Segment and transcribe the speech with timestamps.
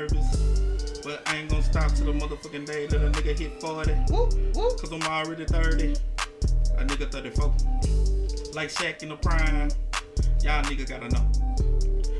[0.00, 1.00] nervous.
[1.04, 3.92] But I ain't gonna stop till the motherfucking day that a nigga hit 40.
[4.10, 4.80] Whoop, whoop.
[4.80, 5.94] Cause I'm already 30.
[6.78, 7.54] A nigga 34.
[8.54, 9.70] Like Shaq in the prime.
[10.42, 11.24] Y'all nigga gotta know.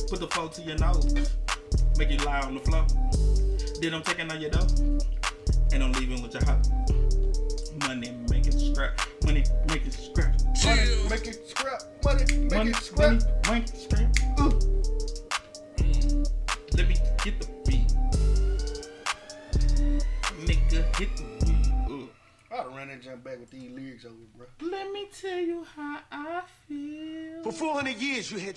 [0.08, 1.14] Put the four to your nose.
[1.98, 2.86] Make you lie on the floor.
[3.80, 4.66] Then I'm taking on your dough.
[5.72, 6.60] And I'm leaving with your hoe.
[7.86, 9.00] Money making scrap.
[9.24, 10.34] Money making scrap.
[10.64, 11.82] Money, make it scrap.
[12.04, 13.06] Money, make Money, it scrap.
[13.06, 13.29] money, money, scrap.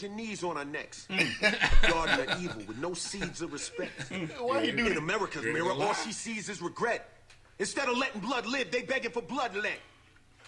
[0.03, 1.07] Your knees on our necks.
[1.13, 1.89] Mm.
[1.89, 4.11] Garden of evil with no seeds of respect.
[4.39, 4.97] Why you do In?
[4.97, 7.09] America's mirror, all she sees is regret.
[7.59, 9.79] Instead of letting blood live, they begging for bloodlet.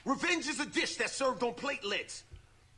[0.05, 2.23] Revenge is a dish that's served on platelets.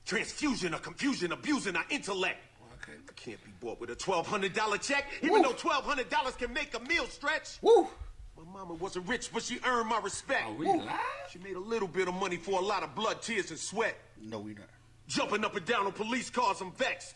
[0.06, 2.39] Transfusion of confusion, abusing our intellect.
[2.81, 2.97] Okay.
[3.09, 5.44] I can't be bought with a $1,200 check, even Woo.
[5.44, 7.58] though $1,200 can make a meal stretch.
[7.62, 7.88] Woo.
[8.38, 10.44] My mama wasn't rich, but she earned my respect.
[10.45, 10.89] Are we live?
[11.31, 13.97] She made a little bit of money for a lot of blood, tears, and sweat.
[14.22, 14.69] No, we not.
[15.08, 17.16] Jumping up and down on police cars, I'm vexed.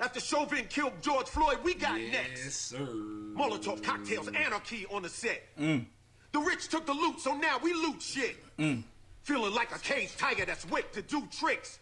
[0.00, 2.54] After Chauvin killed George Floyd, we got Yes, next.
[2.68, 2.78] sir.
[2.78, 5.42] Molotov cocktails, anarchy on the set.
[5.58, 5.86] Mm.
[6.32, 8.36] The rich took the loot, so now we loot shit.
[8.58, 8.82] Mm.
[9.22, 11.78] Feeling like a caged tiger that's whipped to do tricks.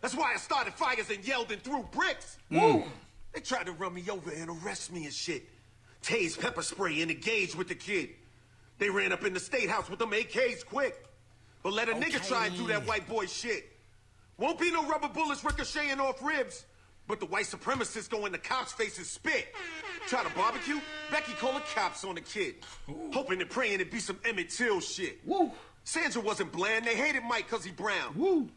[0.00, 2.38] That's why I started fires and yelled and threw bricks.
[2.50, 2.60] Mm.
[2.60, 2.84] Woo!
[3.34, 5.44] They tried to run me over and arrest me and shit.
[6.02, 8.10] Tase pepper spray and engage with the kid.
[8.78, 11.04] They ran up in the state house with them AKs quick.
[11.62, 13.70] But let a nigga try and do that white boy shit.
[14.40, 16.64] Won't be no rubber bullets ricocheting off ribs.
[17.06, 19.54] But the white supremacists go in the cops' faces spit.
[20.06, 20.80] Try to barbecue?
[21.10, 22.54] Becky call the cops on the kid.
[23.12, 25.18] Hoping and praying it'd be some Emmett Till shit.
[25.26, 25.52] Woo.
[25.84, 26.86] Sandra wasn't bland.
[26.86, 28.14] They hated Mike cause he brown.
[28.16, 28.48] Woo.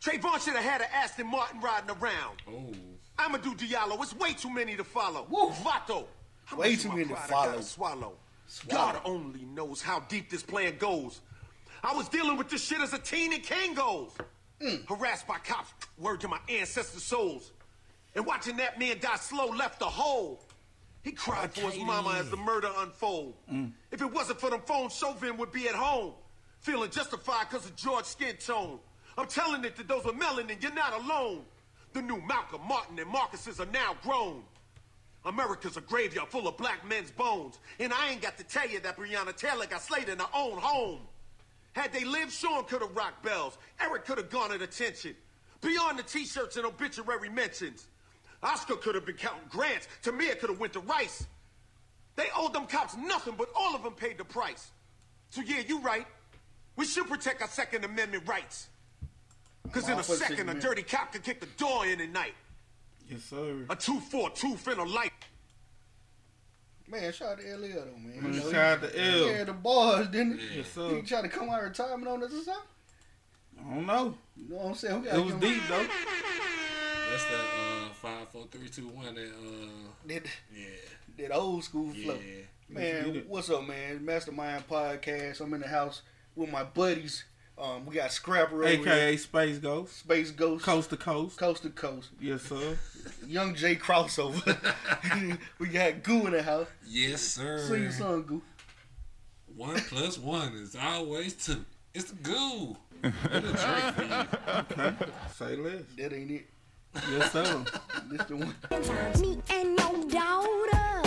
[0.00, 2.42] Trayvon should have had an Aston Martin riding around.
[2.48, 2.76] Ooh.
[3.18, 5.26] I'ma do Diallo, it's way too many to follow.
[5.30, 5.50] Woo.
[5.50, 6.04] Vato.
[6.44, 7.60] How Way too many to follow.
[7.60, 8.12] Swallow.
[8.46, 8.92] Swallow.
[8.92, 11.22] God only knows how deep this plan goes.
[11.82, 14.12] I was dealing with this shit as a teen in Kangols.
[14.64, 14.88] Mm.
[14.88, 17.52] Harassed by cops, word to my ancestors' souls.
[18.14, 20.40] And watching that man die slow left a hole.
[21.02, 23.34] He cried for his mama as the murder unfold.
[23.90, 26.14] If it wasn't for them phones, Chauvin would be at home.
[26.60, 28.78] Feeling justified because of George skin tone.
[29.18, 31.44] I'm telling it to those with melanin, you're not alone.
[31.92, 34.44] The new Malcolm, Martin, and Marcuses are now grown.
[35.26, 37.58] America's a graveyard full of black men's bones.
[37.78, 40.58] And I ain't got to tell you that Breonna Taylor got slayed in her own
[40.58, 41.00] home.
[41.74, 43.58] Had they lived, Sean could have rocked bells.
[43.80, 45.14] Eric could have garnered attention.
[45.60, 47.86] Beyond the t-shirts and obituary mentions.
[48.42, 49.88] Oscar could have been counting grants.
[50.02, 51.26] Tamir could have went to Rice.
[52.16, 54.70] They owed them cops nothing, but all of them paid the price.
[55.30, 56.06] So yeah, you right.
[56.76, 58.68] We should protect our Second Amendment rights.
[59.72, 62.34] Cause in a second, a dirty cop could kick the door in at night.
[63.08, 63.64] Yes, sir.
[63.68, 65.12] A two-four-two finna light.
[66.86, 67.68] Man, shout out to L.L.
[67.70, 68.22] though, man.
[68.22, 69.24] Man, You know, shout out to L.
[69.26, 70.46] He had the bars, didn't he?
[70.58, 71.02] Yes, He sir.
[71.02, 72.62] tried to come out of retirement on us or something.
[73.58, 74.14] I don't know.
[74.36, 75.04] You know what I'm saying?
[75.06, 75.86] It was give him- deep though.
[77.10, 79.14] That's that uh five, four, three, two, one.
[79.14, 80.22] That uh That,
[80.54, 80.66] yeah,
[81.18, 82.14] that old school flow.
[82.14, 82.42] yeah.
[82.70, 84.04] Let's Man, what's up, man?
[84.04, 85.40] Mastermind Podcast.
[85.40, 86.02] I'm in the house
[86.34, 87.24] with my buddies.
[87.56, 89.98] Um, we got Scrapper over here, AKA Space Ghost.
[89.98, 91.38] Space Ghost, Coast to coast.
[91.38, 92.10] coast to coast.
[92.20, 92.76] Yes, sir.
[93.26, 95.38] Young J crossover.
[95.60, 96.66] we got Goo in the house.
[96.86, 97.58] Yes, sir.
[97.58, 98.42] Sing your song, Goo.
[99.56, 101.64] One plus one is always two.
[101.94, 102.76] It's the goo.
[103.02, 103.40] What a
[103.96, 104.72] drink.
[104.72, 105.06] Okay.
[105.36, 105.82] Say less.
[105.96, 106.46] That ain't it.
[107.10, 107.64] Yes, sir.
[108.10, 108.54] This the one.
[109.20, 111.02] Me and your daughter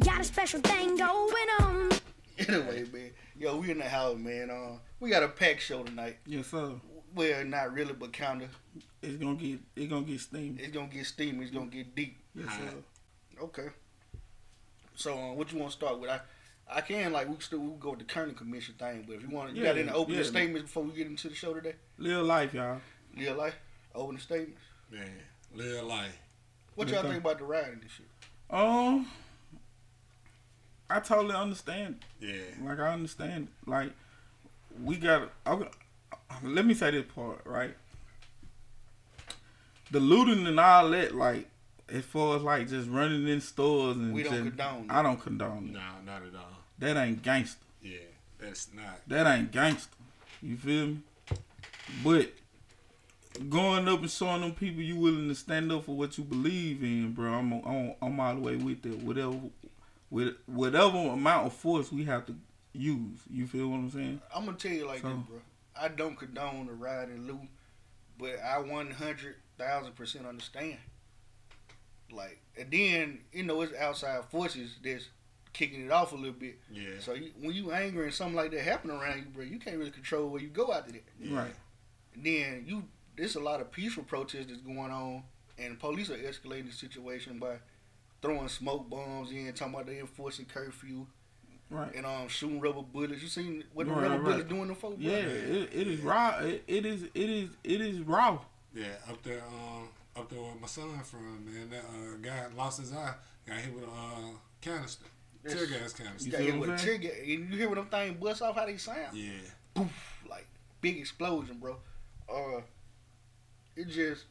[0.00, 1.90] got a special thing going on.
[2.48, 3.10] Anyway, man.
[3.38, 4.50] Yo, we in the house, man.
[4.50, 6.18] Uh, we got a packed show tonight.
[6.26, 6.72] Yes, sir.
[7.14, 8.48] Well, not really, but kinda.
[9.02, 10.60] It's gonna get it's gonna get steamy.
[10.62, 11.42] It's gonna get steamy.
[11.44, 12.16] It's gonna get deep.
[12.34, 12.74] Yes, sir.
[13.42, 13.68] Okay.
[14.94, 16.10] So, uh, what you want to start with?
[16.10, 16.20] I,
[16.70, 19.16] I can like we can still we can go with the Kerner Commission thing, but
[19.16, 20.24] if you want, you got Yeah, any opening yeah.
[20.24, 21.74] statements before we get into the show today?
[21.98, 22.80] Live life, y'all.
[23.16, 23.54] Yeah, like
[23.94, 24.60] opening statements.
[24.90, 25.08] Man,
[25.54, 26.18] live life.
[26.74, 28.08] What y'all think about the ride and this year?
[28.50, 29.08] Um,
[30.90, 32.04] I totally understand.
[32.20, 32.38] Yeah.
[32.62, 33.48] Like I understand.
[33.66, 33.92] Like
[34.82, 35.30] we got.
[35.46, 35.68] Okay,
[36.42, 37.74] let me say this part right.
[39.90, 41.48] The looting and all that, like
[41.88, 44.90] as far as like just running in stores and We don't just- condone it.
[44.90, 45.72] I don't condone it.
[45.72, 46.58] No, not at all.
[46.78, 47.64] That ain't gangster.
[47.82, 47.98] Yeah,
[48.38, 49.00] that's not.
[49.08, 49.94] That ain't gangster.
[50.42, 50.98] You feel me?
[52.04, 52.32] But
[53.48, 56.82] going up and showing them people you willing to stand up for what you believe
[56.82, 57.32] in, bro.
[57.32, 58.98] I'm I'm, I'm all the way with that.
[58.98, 59.36] Whatever
[60.10, 62.34] with whatever amount of force we have to
[62.72, 63.18] use.
[63.30, 64.20] You feel what I'm saying?
[64.34, 65.40] I'm gonna tell you like So- this, bro.
[65.80, 67.48] I don't condone the riot and loot,
[68.18, 70.78] but I one hundred thousand percent understand.
[72.10, 75.08] Like, and then you know it's outside forces that's
[75.52, 76.58] kicking it off a little bit.
[76.70, 76.98] Yeah.
[77.00, 79.76] So you, when you angry and something like that happen around you, bro, you can't
[79.76, 81.04] really control where you go after that.
[81.30, 81.54] Right.
[82.14, 82.84] And then you,
[83.16, 85.22] there's a lot of peaceful protests that's going on,
[85.58, 87.56] and police are escalating the situation by
[88.22, 91.06] throwing smoke bombs in, talking about they enforcing curfew
[91.70, 91.94] Right.
[91.94, 93.20] and um shooting rubber bullets.
[93.22, 94.24] You seen what the Right, rubber right.
[94.24, 94.96] bullets doing to folks?
[94.96, 95.10] bro?
[95.12, 96.38] Yeah, it, it is raw.
[96.38, 98.38] It, it is it is it is raw.
[98.74, 101.68] Yeah, up there, um, up there where my son from, man.
[101.70, 103.14] That uh, guy lost his eye.
[103.46, 104.30] Got hit with a uh,
[104.62, 105.04] canister,
[105.46, 106.30] tear gas You canister.
[106.30, 108.16] got see hit what with a I'm tear gas, and you hear what them things
[108.18, 109.14] bust off how they sound?
[109.16, 109.32] Yeah,
[109.74, 110.46] Poof, like
[110.80, 111.76] big explosion, bro.
[112.32, 112.60] Uh,
[113.76, 114.24] it just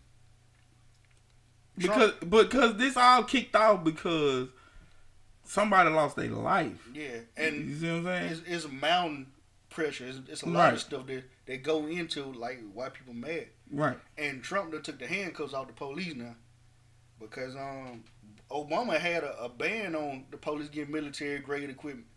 [1.77, 4.47] Because because this all kicked off because
[5.44, 6.88] somebody lost their life.
[6.94, 8.31] yeah, and you see what I'm saying?
[8.31, 9.27] it's, it's mountain
[9.69, 10.06] pressure.
[10.07, 10.74] It's, it's a lot Right.
[10.74, 13.47] of stuff that that go into like why people mad.
[13.71, 13.97] Right.
[14.18, 16.35] And Trump done took the handcuffs off the police now
[17.19, 18.03] because um
[18.50, 22.07] Obama had a, a ban on the police getting military grade equipment.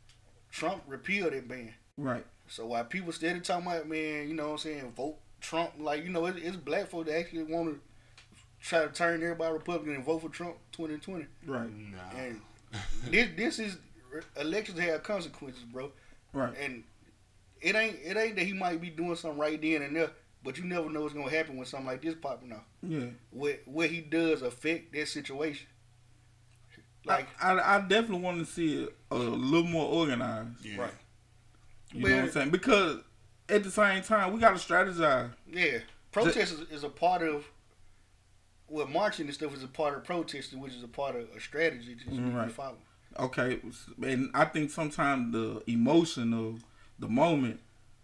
[0.50, 1.74] Trump repealed that ban.
[1.96, 2.24] Right.
[2.48, 6.02] So while people steady talking about man, you know what I'm saying, vote Trump, like
[6.04, 7.80] you know, it, it's black folks that actually want to
[8.60, 11.26] try to turn everybody Republican and vote for Trump 2020.
[11.46, 11.70] Right.
[11.92, 11.98] nah.
[12.18, 12.40] And
[13.08, 13.78] this this is
[14.38, 15.90] elections have consequences, bro.
[16.32, 16.54] Right.
[16.58, 16.84] And
[17.60, 20.10] it ain't it ain't that he might be doing something right then and there,
[20.42, 22.64] but you never know what's gonna happen when something like this popping off.
[22.82, 23.06] Yeah.
[23.30, 25.66] What what he does affect that situation.
[27.04, 30.64] Like I, I, I definitely want to see it a little more organized.
[30.64, 30.80] yeah.
[30.80, 30.92] right.
[31.92, 32.50] You know what I'm saying?
[32.50, 32.98] Because
[33.48, 35.30] at the same time, we got to strategize.
[35.50, 35.78] Yeah,
[36.12, 37.44] protest is, is a part of.
[38.70, 41.40] Well, marching and stuff is a part of protesting, which is a part of a
[41.40, 42.50] strategy that you Right.
[42.52, 42.78] follow.
[43.18, 43.60] Okay,
[44.02, 46.64] and I think sometimes the emotion of
[47.00, 47.60] the moment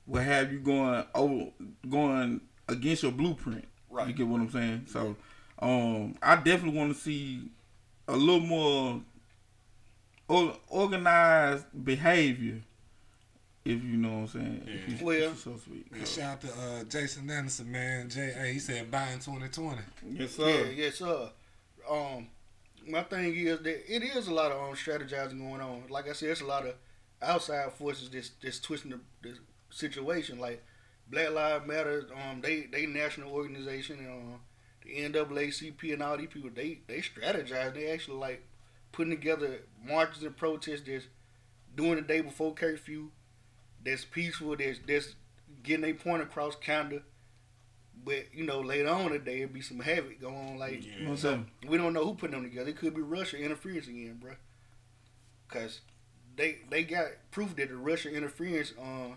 [0.07, 1.53] will have you going over,
[1.89, 3.69] going against your blueprint.
[3.89, 4.09] Right.
[4.09, 4.87] You get what I'm saying?
[4.89, 5.17] So,
[5.61, 7.49] um, I definitely want to see
[8.09, 9.01] a little more
[10.69, 12.63] organized behavior.
[13.67, 14.63] If you know what I'm saying.
[14.67, 15.91] If you- Well- if so sweet.
[15.91, 18.09] Man, shout out to uh, Jason Anderson, man.
[18.09, 18.33] J.
[18.39, 18.53] A.
[18.53, 19.81] He said buy in 2020.
[20.11, 20.49] Yes, sir.
[20.49, 20.71] Yeah, sir.
[20.73, 21.31] yes, sir.
[21.91, 22.29] Um,
[22.87, 25.85] my thing is that it is a lot of um, strategizing going on.
[25.91, 26.75] Like I said, it's a lot of
[27.21, 29.37] outside forces that's that's twisting the, the
[29.71, 30.39] situation.
[30.39, 30.65] Like
[31.11, 34.41] Black Lives Matter, um, they they national organization, and um,
[34.85, 37.75] the NAACP and all these people, they they strategize.
[37.75, 38.47] They actually like
[38.93, 41.07] putting together marches and protests that's
[41.75, 43.11] doing the day before curfew.
[43.87, 44.55] That's peaceful.
[44.57, 45.15] That's that's
[45.63, 47.03] getting their point across, kinda.
[48.05, 50.59] But you know, later on today, it'll be some havoc going on.
[50.59, 51.09] Like Yeah.
[51.09, 51.69] Most so definitely.
[51.71, 52.71] we don't know who put them together.
[52.71, 54.33] It could be Russia interference again, bro.
[55.49, 55.81] Cause
[56.37, 59.15] they they got proof that the Russia interference uh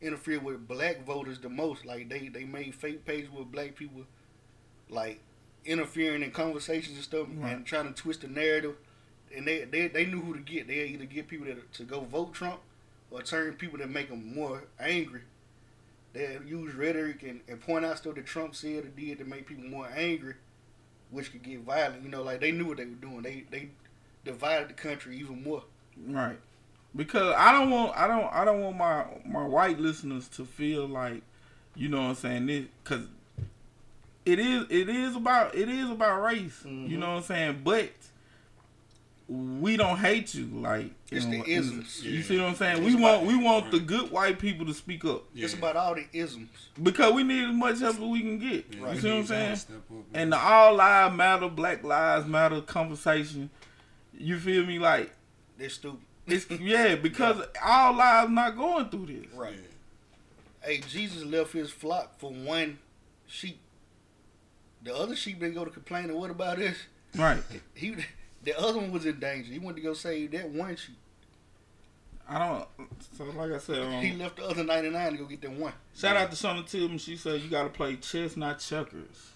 [0.00, 1.84] interfered with black voters the most.
[1.84, 4.02] Like they they made fake pages with black people,
[4.88, 5.20] like
[5.64, 7.52] interfering in conversations and stuff, Right.
[7.56, 8.76] and trying to twist the narrative.
[9.36, 10.68] And they they, they knew who to get.
[10.68, 12.60] They either get people that to go vote Trump,
[13.10, 15.22] or turn people that make them more angry.
[16.12, 19.46] They use rhetoric and, and point out stuff that Trump said or did to make
[19.46, 20.34] people more angry,
[21.10, 22.02] which could get violent.
[22.02, 23.22] You know, like they knew what they were doing.
[23.22, 23.68] They they
[24.24, 25.62] divided the country even more.
[26.06, 26.38] Right.
[26.94, 30.86] Because I don't want I don't I don't want my my white listeners to feel
[30.86, 31.22] like
[31.74, 33.06] you know what I'm saying this cuz
[34.24, 36.62] it is it is about it is about race.
[36.64, 36.98] You mm-hmm.
[36.98, 37.60] know what I'm saying?
[37.62, 37.92] But
[39.28, 42.00] we don't hate you like you It's know, the in- isms.
[42.04, 42.22] You Yeah.
[42.24, 42.84] see what I'm saying?
[42.84, 45.94] It's we want we want the good white people to speak up It's about all
[45.96, 46.48] the isms.
[46.80, 48.66] because we need as much help as we can get.
[48.70, 49.00] Yeah, You Right.
[49.00, 49.52] see what I'm saying?
[49.52, 50.04] up.
[50.14, 53.50] And the all lives matter, black lives matter conversation.
[54.16, 54.78] You feel me?
[54.78, 55.12] Like
[55.58, 56.00] They're stupid.
[56.28, 59.26] it's yeah, because all lives not going through this.
[59.34, 59.58] Right.
[60.62, 62.78] Hey, Jesus left his flock for one
[63.26, 63.58] sheep.
[64.82, 66.04] The other sheep didn't go to complain.
[66.10, 66.76] And what about this?
[67.16, 67.42] Right.
[67.74, 67.96] He,
[68.46, 69.52] the other one was in danger.
[69.52, 70.96] He went to go save that one sheep.
[72.28, 72.68] I don't.
[73.16, 75.50] So like I said, He um, left the other ninety nine to go get that
[75.52, 75.72] one.
[75.94, 76.98] shout out to Shona Tillman.
[76.98, 79.30] She said you got to play chess, not checkers.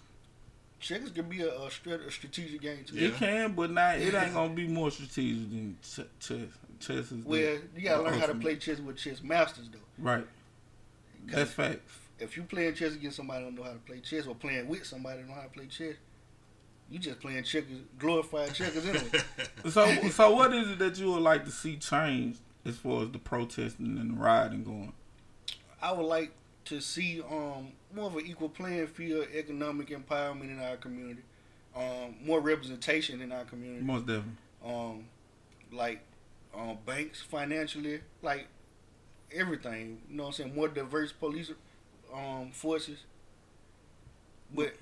[0.79, 2.95] Checkers can be a, a, strat- a strategic game too.
[2.95, 3.07] Yeah.
[3.09, 3.99] It can, but not.
[3.99, 6.39] It ain't gonna be more strategic than ch- chess.
[6.79, 7.39] Chess is the- Well,
[7.75, 9.77] you gotta the learn how to play chess with chess masters though.
[9.99, 10.25] Right.
[11.27, 11.79] That's facts.
[12.19, 14.67] If you playing chess against somebody who don't know how to play chess, or playing
[14.67, 15.95] with somebody who doesn't know how to play chess,
[16.91, 19.21] you just playing checkers, glorified checkers anyway.
[19.69, 23.11] So, so what is it that you would like to see change as far as
[23.11, 24.91] the protesting and the rioting going?
[25.81, 26.31] I would like
[26.65, 31.21] to see um more of an equal playing field, economic empowerment in our community,
[31.75, 33.83] um more representation in our community.
[33.83, 34.33] Most definitely.
[34.65, 35.05] Um,
[35.71, 36.01] like
[36.55, 38.47] um, banks financially, like
[39.33, 40.01] everything.
[40.09, 40.55] You know what I'm saying?
[40.55, 41.51] More diverse police
[42.13, 42.99] um, forces.
[44.53, 44.73] But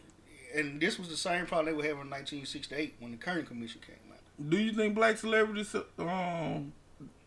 [0.56, 3.82] and this was the same problem they were having in 1968 when the Kern Commission
[3.86, 4.50] came out.
[4.50, 6.74] Do you think black celebrities um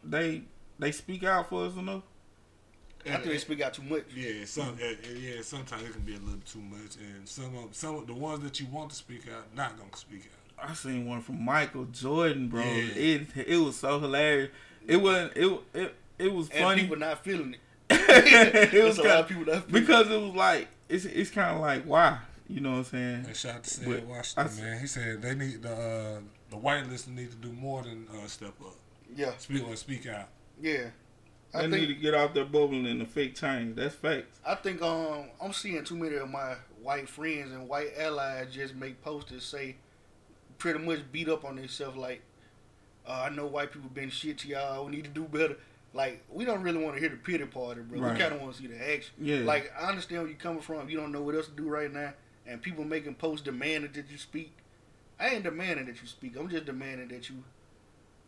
[0.04, 0.42] they
[0.78, 2.02] they speak out for us enough?
[3.04, 4.04] I think they speak out too much.
[4.14, 5.42] Yeah, some yeah.
[5.42, 8.42] Sometimes it can be a little too much, and some of some of the ones
[8.44, 10.70] that you want to speak out not gonna speak out.
[10.70, 12.62] I seen one from Michael Jordan, bro.
[12.62, 12.94] Yeah.
[12.94, 14.50] It it was so hilarious.
[14.86, 16.82] It wasn't it it it was And funny.
[16.82, 17.60] people not feeling it.
[18.72, 21.30] it was a lot of kinda, people not feeling because it was like it's it's
[21.30, 22.18] kind of like why
[22.49, 23.25] you know what I'm saying.
[23.26, 24.80] And shout out to But Sam Washington, I s- man.
[24.80, 26.20] He said they need the uh,
[26.50, 28.75] the white list need to do more than uh, step up,
[29.16, 30.28] Yeah, speak or speak out.
[30.61, 30.90] yeah.
[31.54, 33.76] They I need to get out there bubbling and the fake change.
[33.76, 34.40] That's facts.
[34.46, 38.75] I think um I'm seeing too many of my white friends and white allies just
[38.75, 39.76] make posters say
[40.56, 42.22] pretty much beat up on themselves like
[43.06, 44.87] uh, I know white people been shit to y'all.
[44.87, 45.56] We need to do better.
[45.92, 48.00] Like we don't really want to hear the pity party, bro.
[48.00, 48.14] Right.
[48.14, 49.12] We kind of want to see the action.
[49.20, 49.40] Yeah.
[49.40, 50.88] Like I understand where you're coming from.
[50.88, 52.14] You don't know what else to do right now,
[52.46, 54.52] and people making posts demanding that you speak.
[55.20, 56.37] I ain't demanding that you speak.
[56.38, 57.37] I'm just demanding that you.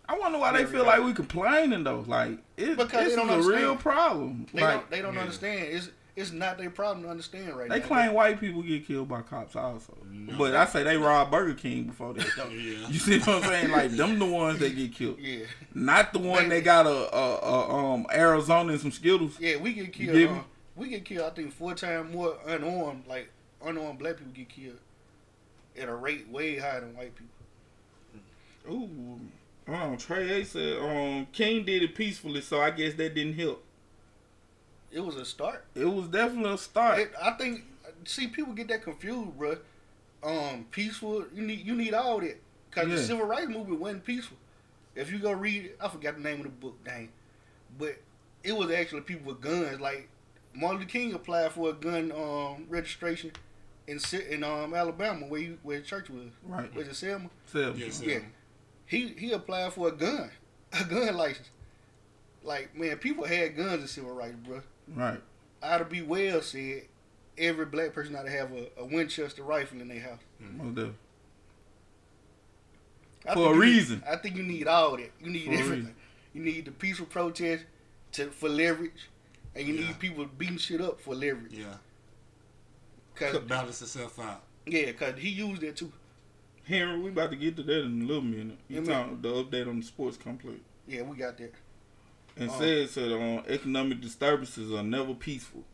[0.08, 2.04] I wonder why they feel like we complaining though.
[2.06, 4.46] Like it, Because this they don't a real problem.
[4.52, 4.90] They like don't.
[4.90, 5.20] They don't yeah.
[5.20, 5.60] understand.
[5.70, 7.82] It's it's not their problem to understand right they now.
[7.82, 10.36] They claim white people get killed by cops also, No.
[10.38, 12.26] but I say they robbed Burger King before that.
[12.36, 12.48] though.
[12.50, 12.86] Yeah.
[12.88, 13.70] You see what I'm saying?
[13.72, 15.46] Like them the ones that get killed, Yeah.
[15.74, 19.40] not the one They- that got a, a, a um Arizona and some Skittles.
[19.40, 20.16] Yeah, we get killed.
[20.16, 20.36] get me?
[20.38, 20.42] Uh,
[20.76, 21.26] we get killed.
[21.26, 23.04] I think four times more unarmed.
[23.08, 23.30] Like
[23.64, 24.78] unarmed black people get killed
[25.80, 27.30] at a rate way higher than white people.
[28.70, 29.20] Ooh,
[29.72, 33.62] um, Trey A said um King did it peacefully, so I guess that didn't help.
[34.90, 35.64] It was a start.
[35.74, 36.98] It was definitely a start.
[37.00, 37.64] It, I think.
[38.04, 39.56] See, people get that confused, bro.
[40.22, 41.24] Um, peaceful.
[41.34, 42.36] You need you need all that
[42.70, 42.94] because Yeah.
[42.96, 44.36] the civil rights movement wasn't peaceful.
[44.94, 47.08] If you go read, I forgot the name of the book, dang,
[47.78, 47.96] but
[48.44, 49.80] it was actually people with guns.
[49.80, 50.08] Like
[50.54, 53.32] Martin Luther King applied for a gun um registration
[53.86, 56.28] in Si- in um Alabama where you, where the church was.
[56.42, 56.72] Right.
[56.74, 57.28] Was it Selma?
[57.46, 57.78] Self.
[57.78, 58.20] Yes, Yeah.
[58.86, 60.30] He he applied for a gun,
[60.72, 61.50] a gun license.
[62.42, 64.62] Like man, people had guns in civil rights, bro.
[64.94, 65.20] Right.
[65.62, 66.02] Ida B.
[66.02, 66.82] Wells said
[67.38, 70.18] every black person ought to have a, a Winchester rifle in their house.
[70.38, 70.94] Most definitely.
[73.26, 74.02] I For a you need- reason.
[74.08, 75.10] I think you need all that.
[75.22, 75.94] You need For everything.
[76.34, 77.64] You need the peaceful protest
[78.12, 79.08] to for leverage,
[79.54, 79.86] and you Yeah.
[79.88, 81.52] need people beating shit up for leverage.
[81.52, 81.76] Yeah,
[83.14, 84.42] Cause balance itself out.
[84.66, 85.92] yeah, cause he used it too.
[86.64, 88.58] Henry, we about to get to that in a little minute.
[88.68, 90.60] You Yeah, talking the update on the sports complex.
[90.88, 91.52] Yeah, we got that
[92.36, 92.58] And Oh.
[92.58, 95.64] said said um, economic disturbances are never peaceful.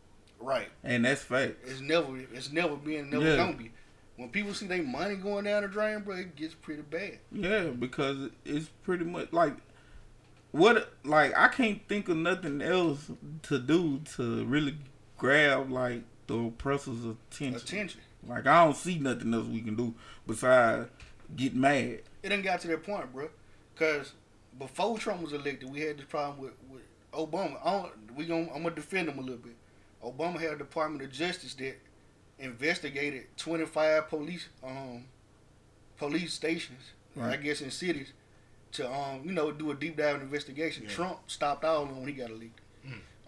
[0.41, 0.69] right.
[0.83, 1.57] And that's fact.
[1.65, 3.37] It's never it's never been never Yeah.
[3.37, 3.71] gonna be.
[4.17, 7.21] When people see their money going down the drain, bro, it gets pretty bad.
[7.33, 9.55] Yeah, because it's pretty much like
[10.51, 13.11] what like I can't think of nothing else
[13.45, 14.77] to do to really
[15.17, 17.57] grab like the oppressor's attention.
[17.57, 18.01] Attention.
[18.27, 19.95] Like I don't see nothing else we can do
[20.27, 20.89] besides
[21.37, 22.01] get mad.
[22.23, 23.29] it didn't got to that point, bro.
[23.77, 24.13] Cause
[24.59, 26.83] before Trump was elected, we had this problem with, with
[27.13, 27.59] Obama.
[27.65, 29.57] I don't, we gon' I'm gonna defend him a little bit.
[30.05, 31.77] Obama had a Department of Justice that
[32.39, 35.05] investigated 25 police um
[35.99, 36.81] police stations,
[37.21, 38.13] I guess in cities,
[38.73, 40.85] to um you know do a deep dive investigation.
[40.85, 40.91] Yeah.
[40.91, 42.53] Trump stopped all of them when he got elected.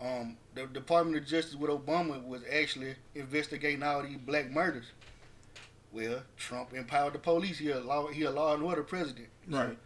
[0.03, 4.87] Um, the Department of Justice with Obama was actually investigating all these black murders.
[5.93, 7.59] Well, Trump empowered the police.
[7.59, 9.29] He a law, he a law and order president.
[9.51, 9.79] So Right.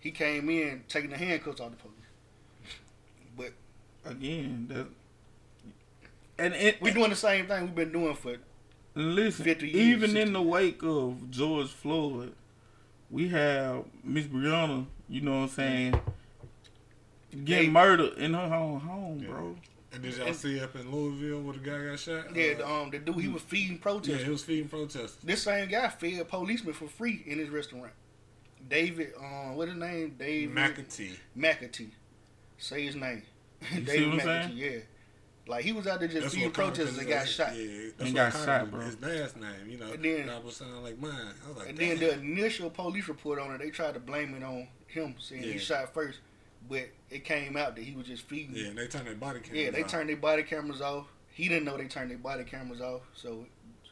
[0.00, 1.94] he came in taking the handcuffs off the police.
[3.36, 3.52] But
[4.10, 4.86] Again, that
[6.38, 8.36] and it, we doing the same thing we've been doing for
[8.94, 12.32] Listen, 50 years, even 60 in the wake of George Floyd,
[13.10, 16.00] we have Miss Breonna, you know what I'm saying,
[17.44, 17.70] getting Hey.
[17.70, 19.28] murdered in her own home, Yeah.
[19.28, 19.56] bro.
[19.92, 22.34] And did y'all And- see up in Louisville where the guy got shot?
[22.36, 22.52] yeah.
[22.52, 24.18] Uh, The, um, the dude he was feeding protesters.
[24.20, 25.16] yeah, he was feeding protesters.
[25.22, 27.92] This same guy fed policemen for free in his restaurant.
[28.68, 30.16] David, um, what his name?
[30.18, 31.16] David McAtee.
[31.36, 31.90] McAtee.
[32.58, 33.22] Say his name.
[33.72, 34.46] see David what I'm McAtee.
[34.48, 34.56] saying?
[34.56, 34.78] Yeah.
[35.48, 37.56] Like he was out there just That's feeding protesters and got that's- shot.
[37.56, 38.80] Yeah, that's And what got Connor shot, bro.
[38.80, 41.12] His last name, you know, And then- that was sounding like mine.
[41.44, 41.98] I was like, And Damn.
[41.98, 45.44] then the initial police report on it, they tried to blame it on him, saying
[45.44, 45.52] Yeah.
[45.52, 46.18] he shot first,
[46.68, 48.54] but it came out that he was just feeding.
[48.56, 49.62] yeah, and they turned their body cameras.
[49.64, 49.90] Yeah, they off.
[49.90, 51.06] turned their body cameras off.
[51.28, 53.46] He didn't know they turned their body cameras off, so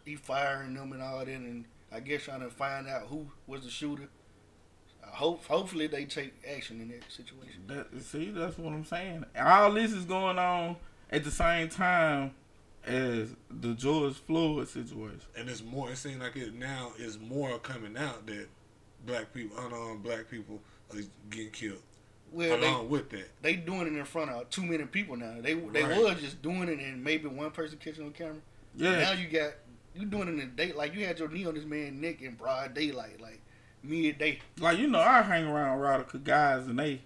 [0.04, 3.62] he firing them and all that, and I guess trying to find out who was
[3.62, 4.09] the shooter.
[5.04, 7.62] I hope, hopefully, they take action in that situation.
[7.66, 9.25] That, see, that's what I'm saying.
[9.38, 10.76] All this is going on
[11.11, 12.33] at the same time
[12.87, 15.21] as the George Floyd situation.
[15.37, 15.90] And it's more.
[15.90, 18.49] It seems like it now is more coming out that
[19.07, 20.61] black people, unarmed black people,
[20.93, 21.00] are
[21.31, 21.83] getting killed.
[22.35, 23.31] Well, they, along with that.
[23.43, 25.37] they doing it in front of too many people now.
[25.41, 25.99] They they Right.
[26.03, 28.37] was just doing it and maybe one person catching on camera.
[28.76, 29.00] Yeah.
[29.00, 29.53] Now you got
[29.95, 32.21] you doing it in the day like you had your knee on this man neck
[32.23, 33.41] in broad daylight, like
[33.83, 34.41] midday.
[34.59, 37.03] Like you know, I hang around Radical guys and they,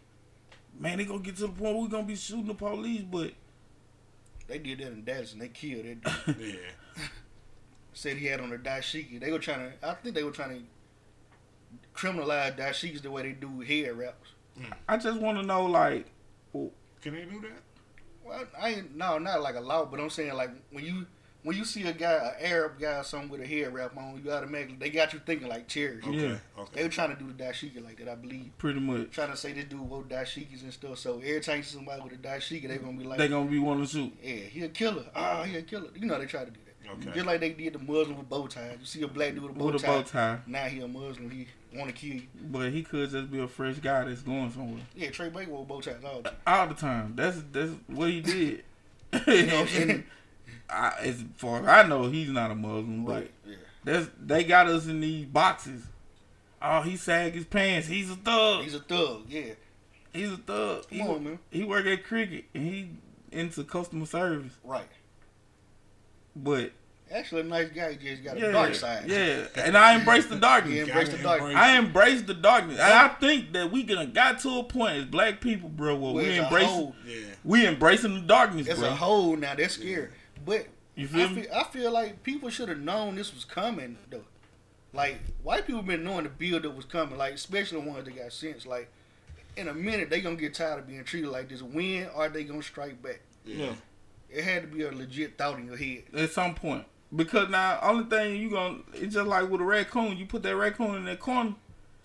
[0.79, 3.33] man, they gonna get to the point where we gonna be shooting the police, but
[4.47, 6.37] They did that in Dallas and they killed that dude.
[6.97, 7.05] Yeah.
[7.93, 9.21] Said he had on a dashiki.
[9.21, 9.87] They were trying to.
[9.89, 10.63] I think they were trying to
[11.95, 14.28] criminalize dashikis the way they do hair wraps.
[14.88, 16.07] I just want to know, like,
[16.53, 16.71] Can
[17.15, 17.62] they do that?
[18.25, 21.07] Well, I ain't no, not like a law, but I'm saying like when you
[21.45, 24.21] when you see a guy, an Arab guy, or something with a hair wrap on,
[24.23, 26.05] you automatically they got you thinking like chairs.
[26.05, 26.29] Okay.
[26.31, 26.65] Yeah.
[26.75, 28.50] They were trying to do the dashiki like that, I believe.
[28.59, 30.99] pretty much Trying to say this dude wore dashikis and stuff.
[30.99, 33.49] So every time you see somebody with a dashiki, they gonna be like, they gonna
[33.49, 34.12] be wanting to shoot.
[34.23, 35.07] yeah, he a killer.
[35.15, 35.88] Ah, he a killer.
[35.95, 36.91] You know they try to do that.
[36.91, 37.12] Okay.
[37.15, 38.77] Just like they did the Muslim with bow ties.
[38.81, 39.87] You see a black dude with a bow, With a tie.
[39.87, 41.31] bow tie, Now he a Muslim.
[41.31, 42.23] He want to kill you.
[42.51, 45.67] but he could just be a fresh guy that's going somewhere Yeah, Trey Baker wore
[45.67, 46.39] bow ties all the time.
[46.47, 47.13] all the time.
[47.17, 48.65] That's that's what he did.
[49.27, 49.91] You know what I'm saying?
[49.91, 50.05] And
[50.71, 53.31] I, as far as I know, he's not a Muslim, but Right.
[53.47, 53.55] Yeah.
[53.85, 55.83] that's they got us in these boxes.
[56.61, 57.87] Oh, he sag his pants.
[57.89, 58.65] He's a thug.
[58.65, 59.23] He's a thug.
[59.29, 59.53] Yeah.
[60.13, 60.85] He's a thug.
[60.91, 61.39] He, Come on, man.
[61.51, 62.91] he work at cricket and he
[63.31, 64.89] into customer service, Right.
[66.35, 66.73] but
[67.11, 67.93] Actually, a nice guy.
[67.95, 69.05] He just got a dark side.
[69.07, 69.47] yeah.
[69.57, 70.88] And I embrace the He darkness.
[70.88, 72.79] embraced the Gotta embrace I embrace the darkness.
[72.79, 76.12] And I think that we gonna got to a point as black people, bro, where
[76.12, 76.71] Well, we embrace
[77.07, 77.17] Yeah.
[77.45, 78.88] we embracing the darkness, It's bro.
[78.88, 79.55] a hole now.
[79.55, 80.11] That's scary.
[80.45, 81.43] But you I feel me?
[81.43, 84.25] feel, I feel like people should have known this was coming though.
[84.93, 87.17] Like white people been knowing the buildup was coming.
[87.19, 88.67] Like especially the ones that got sense.
[88.67, 88.91] Like
[89.57, 91.62] in a minute they gonna get tired of being treated like this.
[91.62, 93.21] When are they gonna strike back?
[93.47, 93.73] Yeah.
[94.31, 96.03] It had to be a legit thought in your head.
[96.14, 96.85] At some point.
[97.14, 100.57] Because now only thing you gonna it's just like with a raccoon, you put that
[100.57, 101.55] raccoon in that corner,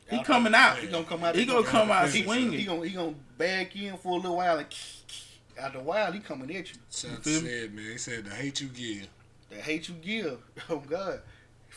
[0.09, 0.77] he Out coming out.
[0.77, 1.35] He gonna come out.
[1.35, 2.53] He gonna come out he, swinging.
[2.53, 4.67] He gonna he gonna back in for a little while and
[5.59, 6.79] after a while he coming at you.
[6.91, 7.49] Chuck feel me?
[7.49, 9.07] said, man, he said the hate you give.
[9.49, 10.37] The hate you give.
[10.69, 11.21] Oh God,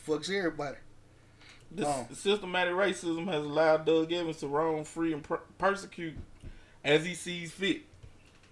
[0.06, 0.76] fucks everybody.
[1.72, 2.06] The Oh.
[2.08, 6.14] Um, systematic racism has allowed Doug Evans to roam free and per- persecute
[6.84, 7.82] as he sees fit.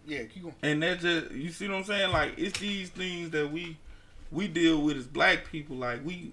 [0.07, 0.55] Yeah, keep going.
[0.63, 2.11] And that just you see what I'm saying?
[2.11, 3.77] Like it's these things that we
[4.35, 5.77] we deal with as black people.
[5.77, 6.33] Like we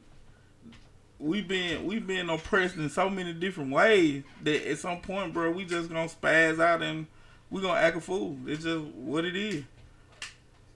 [1.19, 5.51] we been we been oppressed in so many different ways that at some point, bro,
[5.51, 7.05] we just gonna spaz out and
[7.49, 8.35] we gonna act a fool.
[8.47, 9.63] It's just what it is.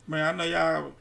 [0.07, 0.91] Man, I know y'all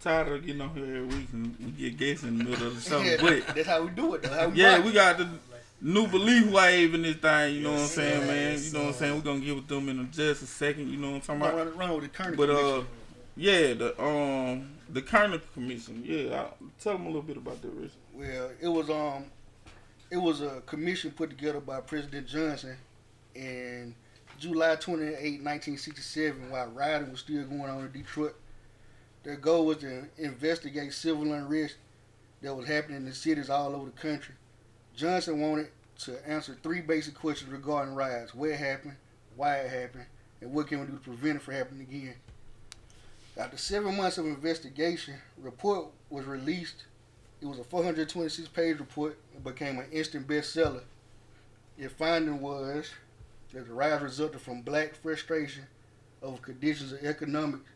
[0.00, 2.74] tired of getting on here every week and we get guests in the middle of
[2.74, 4.48] the show, Yeah, but that's how we do it though.
[4.48, 4.84] We yeah, rock.
[4.84, 5.28] we got the
[5.80, 7.54] new belief wave in this thing.
[7.54, 8.58] You know what I'm Yes, saying, man?
[8.62, 9.14] You know what I'm saying?
[9.14, 10.90] We're gonna get with them in just a second.
[10.90, 11.56] You know what I'm talking about?
[11.56, 12.82] run, run with the current But uh.
[13.36, 16.02] Yeah, the um the Kerner Commission.
[16.04, 16.46] Yeah, I,
[16.80, 17.92] tell them a little bit about that, Rich.
[18.14, 19.26] Well, it was um,
[20.10, 22.76] it was a commission put together by President Johnson
[23.34, 23.94] in
[24.38, 28.34] July 28, 1967, while rioting was still going on in Detroit.
[29.22, 31.76] Their goal was to investigate civil unrest
[32.42, 34.34] that was happening in cities all over the country.
[34.94, 35.68] Johnson wanted
[35.98, 38.96] to answer three basic questions regarding riots: where it happened,
[39.34, 40.06] why it happened,
[40.40, 42.14] and what can we do to prevent it from happening again.
[43.36, 46.84] After seven months of investigation, report was released
[47.40, 49.18] it was a 426 page report.
[49.34, 50.82] It became an instant bestseller.
[51.76, 52.90] Its finding was
[53.52, 55.66] that the rise resulted from black frustration
[56.22, 57.68] over conditions of economics.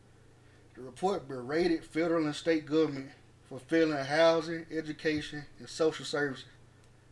[0.74, 3.10] The report berated federal and state government
[3.48, 6.46] for failing housing, education, and social services.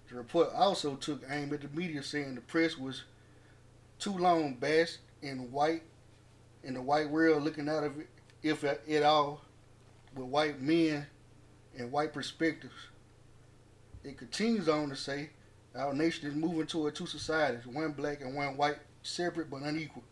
[0.09, 3.05] The report also took aim at the media, saying the press was
[3.99, 5.83] too long bashed in white
[6.65, 8.09] in the white world, looking out of it,
[8.43, 9.43] if at all,
[10.15, 11.07] with white men
[11.77, 12.75] and white perspectives.
[14.05, 15.31] It continues on to say
[15.75, 20.03] our nation is moving toward two societies, one black and one white, separate but unequal.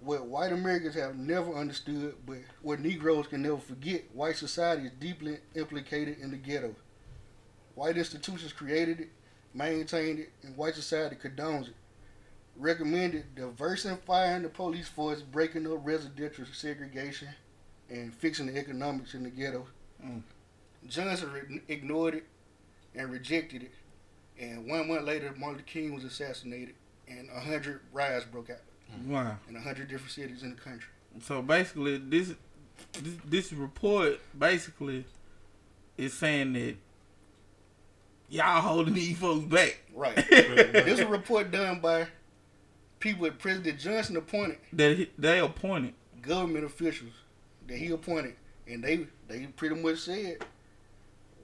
[0.00, 4.92] What white Americans have never understood, but what Negroes can never forget, white society is
[5.00, 6.74] deeply implicated in the ghetto.
[7.74, 9.08] White institutions created it,
[9.54, 11.74] maintained it, and white society condones it.
[12.58, 17.28] Recommended diversifying the police force, breaking up residential segregation,
[17.90, 19.66] and fixing the economics in the ghetto.
[20.04, 20.22] Mm.
[20.88, 22.24] Johnson re- ignored it
[22.94, 23.72] and rejected it.
[24.38, 26.74] And one month later, Martin Luther King was assassinated,
[27.08, 28.58] and a hundred riots broke out
[29.04, 29.36] Wow.
[29.48, 30.88] in a hundred different cities in the country.
[31.22, 32.34] So basically, this
[32.92, 35.04] this, this report basically
[35.96, 36.76] is saying that
[38.28, 39.80] y'all holding these folks back.
[39.94, 40.14] Right.
[40.30, 42.06] this is a report done by
[43.12, 45.94] people that President Johnson appointed, that he- they appointed.
[46.22, 47.12] government officials
[47.68, 48.34] that he appointed,
[48.66, 50.38] and they they pretty much said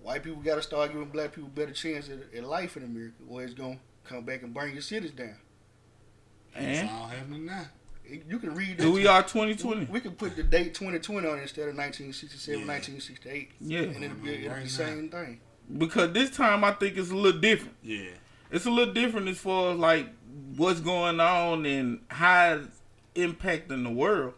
[0.02, 3.14] white people got to start giving black people better chance at, at life in America,
[3.28, 5.36] or it's gonna come back and burn your cities down.
[6.54, 7.66] And It's all happening now.
[8.28, 8.82] You can read that.
[8.82, 9.86] here we are 2020.
[9.86, 12.66] We can put the date 2020 on instead of 1967, Yeah.
[12.66, 13.50] 1968.
[13.60, 13.78] Yeah.
[13.94, 15.40] And it'll be, it'll be the same thing.
[15.78, 17.76] Because this time I think it's a little different.
[17.82, 18.10] Yeah.
[18.52, 20.08] It's a little different as far as like
[20.56, 22.80] what's going on and how it's
[23.14, 24.34] impacting the world.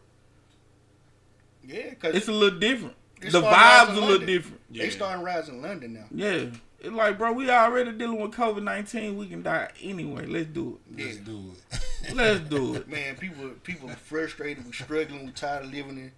[1.66, 2.94] Yeah, because It's a little different.
[3.20, 4.26] The vibes a little London.
[4.26, 4.60] different.
[4.70, 4.90] they Yeah.
[4.90, 6.06] starting rising in London now.
[6.14, 6.46] Yeah.
[6.80, 9.16] It's like, bro, we already dealing with COVID 19.
[9.16, 10.26] We can die anyway.
[10.26, 10.98] Let's do it.
[10.98, 11.76] Let's do it.
[12.10, 12.14] it.
[12.14, 12.88] Let's do it.
[12.96, 16.12] Man, people people are frustrated, We're struggling, We're tired of living in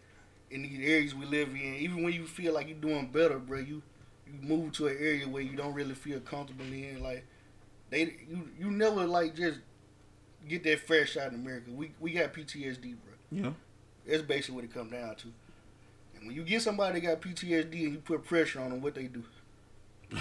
[0.50, 1.74] in these areas we live in.
[1.76, 3.82] Even when you feel like you're doing better, bro, you
[4.26, 7.00] you move to an area where you don't really feel comfortable in.
[7.00, 7.24] Like
[7.90, 9.60] they you you never like just
[10.48, 11.70] get that fresh shot in America.
[11.70, 13.14] We we got PTSD, bro.
[13.30, 13.50] Yeah.
[14.06, 15.28] That's basically what it comes down to.
[16.16, 18.94] And when you get somebody that got PTSD and you put pressure on them, what
[18.94, 19.24] they do?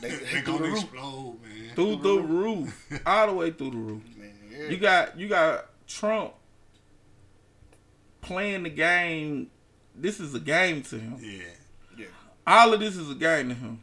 [0.00, 1.74] they, they, They gonna roof, explode, man.
[1.74, 3.02] Through the roof.
[3.06, 4.02] All the way through the roof.
[4.16, 4.32] man.
[4.50, 4.68] Yeah.
[4.68, 6.34] You got you got Trump
[8.20, 9.50] playing the game.
[9.94, 11.16] This is a game to him.
[11.20, 11.42] Yeah,
[11.96, 12.06] Yeah.
[12.46, 13.80] All of this is a game to him.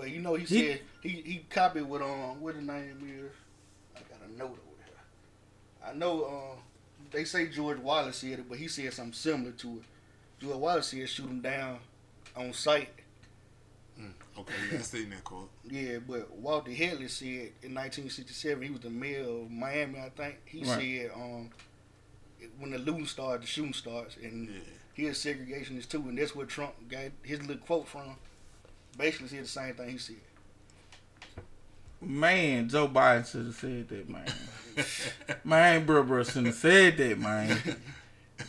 [0.00, 3.30] Well, you know, he, He- said he he copied what um what the name is.
[3.94, 5.86] I got a note over here.
[5.86, 6.62] I know um
[7.10, 9.82] they say George Wallace said it, but he said something similar to it.
[10.40, 11.80] George Wallace said shoot him down
[12.34, 12.88] on sight.
[14.38, 15.50] Okay, yeah, I seen that quote.
[15.70, 20.36] Yeah, but Walter Headley said in 1967 he was the mayor of Miami, I think.
[20.46, 20.80] He Right.
[20.80, 21.50] said um
[22.58, 24.60] when the looting starts, the shooting starts, and Yeah.
[24.94, 28.16] he is segregationist too, and that's where Trump got his little quote from.
[29.00, 30.16] Basically, said the same thing he said.
[32.02, 34.26] Man, Joe Biden should have said that, man.
[35.44, 37.58] man, bro, bro shouldn't have said that, man.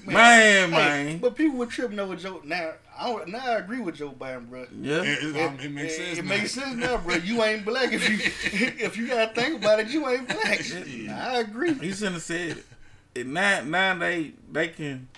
[0.06, 1.18] Man, Hey, man.
[1.20, 2.42] but people were tripping over Joe.
[2.46, 4.66] Now, I don't- now I agree with Joe Biden, bro.
[4.80, 5.02] Yeah.
[5.04, 6.18] It, it, it makes sense.
[6.18, 6.30] It now.
[6.30, 7.16] makes sense now, bro.
[7.16, 8.18] You ain't black if you
[8.86, 9.88] if you gotta think about it.
[9.90, 10.62] You ain't black.
[11.10, 11.74] I agree.
[11.74, 12.66] He shouldn't have said it.
[13.18, 15.10] And now, now they they can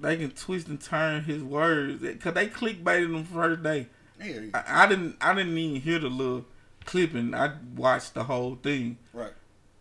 [0.00, 3.86] they can twist and turn his words because they clickbaited him first day.
[4.54, 6.44] I, I didn't I didn't even hear the little
[6.84, 7.34] clipping.
[7.34, 8.98] I watched the whole thing.
[9.12, 9.32] right.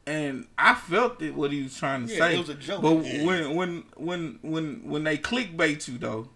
[0.06, 2.36] and I felt it what he was trying to Yeah, say.
[2.36, 2.82] it was a joke.
[2.82, 3.26] But Yeah.
[3.26, 6.30] when when when when when they clickbait you though,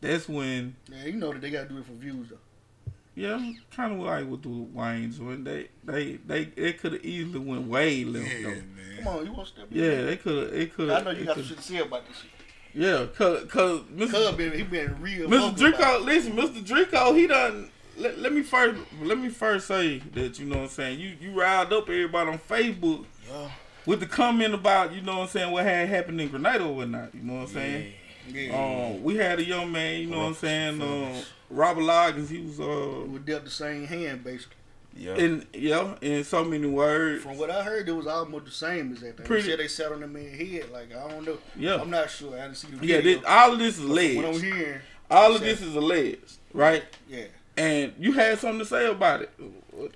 [0.00, 2.92] that's when Yeah, you know that they gotta do it for views though.
[3.14, 7.38] yeah, kind of like with the Waynes when they they they they could have easily
[7.38, 8.50] went way left Yeah, though.
[8.50, 8.64] man.
[8.98, 9.78] Come on, you want to step in?
[9.78, 10.50] Yeah, they could.
[10.50, 10.60] have.
[10.60, 10.90] It could.
[10.90, 12.30] I know you got some shit to say about this shit.
[12.74, 14.36] Yeah, cause cause Cuz Mr.
[14.36, 15.28] been he been real.
[15.28, 15.30] Mr.
[15.30, 16.64] vocal about Drico, listen, Mr.
[16.64, 17.70] Drico, he done.
[17.96, 21.00] Let, let me first let me first say that you know what I'm saying.
[21.00, 23.50] You you riled up everybody on Facebook Yeah.
[23.86, 26.76] with the comment about you know what I'm saying what had happened in Grenada or
[26.76, 27.14] whatnot.
[27.14, 27.92] You know what I'm saying.
[28.28, 28.52] Yeah.
[28.94, 32.28] Um, we had a young man, you know what I'm saying, and uh, Robert Loggins.
[32.28, 34.54] He was uh, we dealt the same hand basically.
[34.96, 35.14] Yeah.
[35.14, 37.22] in yeah, in so many words.
[37.22, 39.16] From what I heard, it was almost the same as that.
[39.16, 39.26] Thing.
[39.26, 40.70] Pretty- They said they sat on the man's head.
[40.72, 41.38] Like I don't know.
[41.56, 41.76] Yeah.
[41.80, 42.34] I'm not sure.
[42.36, 43.18] I didn't see the Yeah, video.
[43.20, 44.80] this, all of this is But from What I'm hearing.
[45.10, 46.84] All of this is alleged, right?
[47.08, 47.24] Yeah.
[47.56, 49.30] And you had something to say about it.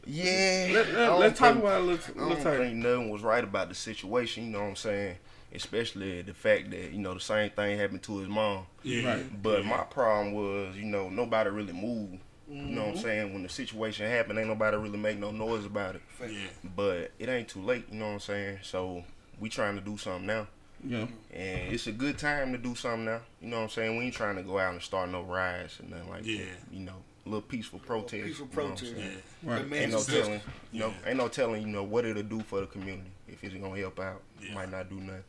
[0.06, 0.70] Yeah.
[0.72, 2.58] Let, let, let's talk think- about it a little, I don't time.
[2.58, 4.46] think nothing was right about the situation.
[4.46, 5.16] You know what I'm saying?
[5.54, 8.66] Especially the fact that you know the same thing happened to his mom.
[8.82, 9.06] Yeah.
[9.14, 9.42] Right.
[9.42, 12.20] But my problem was, you know, nobody really moved.
[12.52, 13.32] You know what I'm saying?
[13.32, 16.02] When the situation happened, ain't nobody really make no noise about it.
[16.20, 16.48] Yeah.
[16.76, 17.86] But it ain't too late.
[17.90, 18.58] You know what I'm saying?
[18.62, 19.04] So
[19.40, 20.46] we trying to do something now,
[20.84, 21.06] Yeah.
[21.32, 23.20] and it's a good time to do something now.
[23.40, 23.96] You know what I'm saying?
[23.96, 26.38] We ain't trying to go out and start no riots and nothing like Yeah.
[26.44, 26.74] that.
[26.74, 28.24] You know, a little peaceful protest.
[28.26, 28.94] Peaceful you know protest.
[28.96, 29.08] Yeah.
[29.50, 29.72] Right.
[29.72, 30.40] Ain't no is telling,
[30.72, 31.08] you know, Yeah.
[31.08, 33.10] ain't no telling, you know, what it'll do for the community.
[33.28, 34.54] If it's gonna help out, Yeah.
[34.54, 35.24] might not do nothing,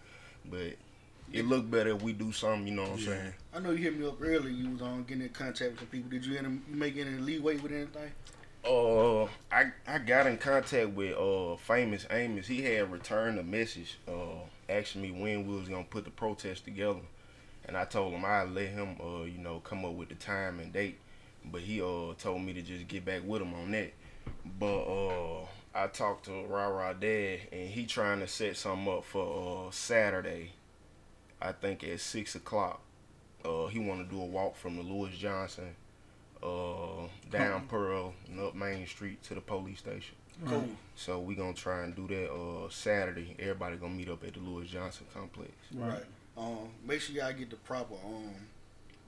[0.46, 0.74] but
[1.34, 2.68] it look better if we do something.
[2.68, 3.06] You know what I'm Yeah.
[3.06, 3.34] saying?
[3.56, 4.50] I know you hit me up earlier.
[4.50, 6.10] You was on getting in contact with some people.
[6.10, 8.12] Did you, any, you make any leeway with anything?
[8.66, 12.48] Uh, I I got in contact with uh famous Amos.
[12.48, 16.64] He had returned a message, uh, asking me when we was gonna put the protest
[16.64, 17.02] together,
[17.66, 20.62] and I told him I'd let him, uh, you know, come up with the time
[20.62, 20.98] and date,
[21.44, 23.92] but he uh told me to just get back with him on that.
[24.58, 29.04] But uh, I talked to Ra Ra Dad, and he trying to set something up
[29.04, 30.54] for uh Saturday.
[31.44, 32.82] I think at six o'clock.
[33.44, 35.76] Uh, he want to do a walk from the Lewis Johnson
[36.42, 40.16] uh, down Pearl and up Main Street to the police station.
[40.48, 40.68] Cool.
[40.96, 43.36] So we gonna try and do that uh Saturday.
[43.38, 45.52] Everybody gonna meet up at the Lewis Johnson complex.
[45.76, 46.04] Right.
[46.38, 48.34] Um, make sure y'all get the proper um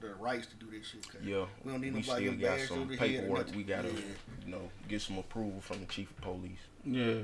[0.00, 1.02] the rights to do this shit.
[1.08, 3.54] 'cause Yeah, We don't need we nobody still got some over the head or paperwork.
[3.56, 4.00] We gotta, Yeah.
[4.44, 6.58] you know, get some approval from the chief of police.
[6.84, 7.22] Yeah.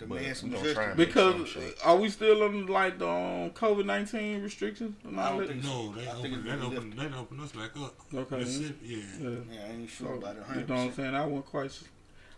[0.00, 0.74] The But man we some justice.
[0.74, 4.96] try and make Because some are we still on like the um, COVID nineteen restrictions?
[5.04, 5.48] and I don't that?
[5.48, 7.94] think No, they I think open, it's they been open, they open us back up.
[8.14, 8.38] Okay.
[8.38, 8.96] Mississippi, yeah.
[9.20, 9.28] Yeah.
[9.52, 10.42] Yeah, I ain't sure So, about it.
[10.54, 11.14] you know what I'm saying?
[11.14, 11.66] I wasn't quite.
[11.66, 11.84] s-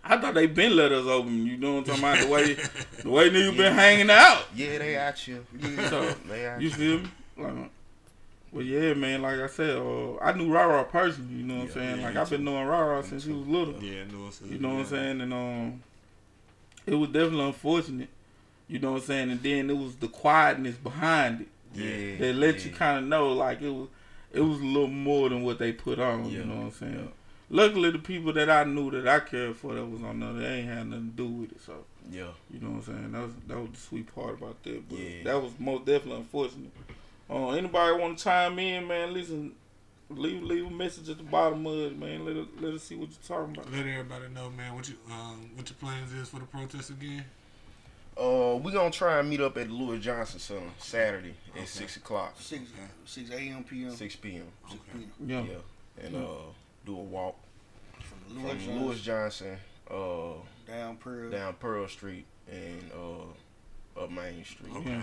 [0.05, 1.47] I thought they been let us open.
[1.47, 2.19] You know what I'm talking about?
[2.19, 2.55] The way
[3.05, 4.47] the way niggas been hanging out.
[4.55, 5.47] Yeah, they out you.
[5.89, 7.09] So They out you feel me?
[7.39, 7.55] Like,
[8.51, 9.23] well, yeah, man.
[9.23, 11.35] Like I said, uh, I knew Rara personally.
[11.37, 12.01] You know what I'm saying?
[12.01, 13.75] yeah, like I've been knowing Rara since he was little.
[13.83, 15.21] Yeah, no, it's- You know what I'm saying?
[15.23, 15.83] And um,
[16.87, 18.09] it was definitely unfortunate.
[18.69, 19.31] You know what I'm saying?
[19.31, 22.19] And then it was the quietness behind it Yeah.
[22.19, 23.89] that let you kind of know like it was
[24.33, 26.31] it was a little more than what they put on.
[26.31, 26.95] You know what I'm saying?
[26.95, 27.11] yeah.
[27.51, 30.47] Luckily, the people that I knew that I cared for that was on there, they
[30.61, 31.61] ain't had nothing to do with it.
[31.61, 32.29] So Yeah.
[32.51, 33.13] you know what I'm saying?
[33.13, 34.89] That was that was the sweet part about that.
[34.89, 35.25] But Yeah.
[35.25, 36.71] that was most definitely unfortunate.
[37.29, 39.13] Uh, anybody want to chime in, man?
[39.13, 39.53] Listen,
[40.11, 42.25] leave leave a message at the bottom of it, man.
[42.25, 43.73] Let us, let us see what you're talking about.
[43.73, 47.25] Let everybody know, man, what you um what your plans is for the protest again.
[48.15, 51.63] Uh, we gonna try and meet up at the Louis Johnson Center Saturday Okay.
[51.63, 52.65] at six o'clock, Six
[53.07, 53.65] six a.m.
[53.65, 53.91] p.m.
[53.93, 54.45] six p.m.
[54.69, 55.05] Six Okay.
[55.19, 55.29] p.m.
[55.29, 55.43] Yeah.
[55.55, 56.29] Yeah, and uh,
[56.85, 57.37] do a walk
[58.01, 59.57] From from Louis Louis Johnson
[59.91, 60.33] uh
[60.67, 61.31] down Pearl.
[61.31, 65.01] down Pearl Street and uh up Main Street Okay.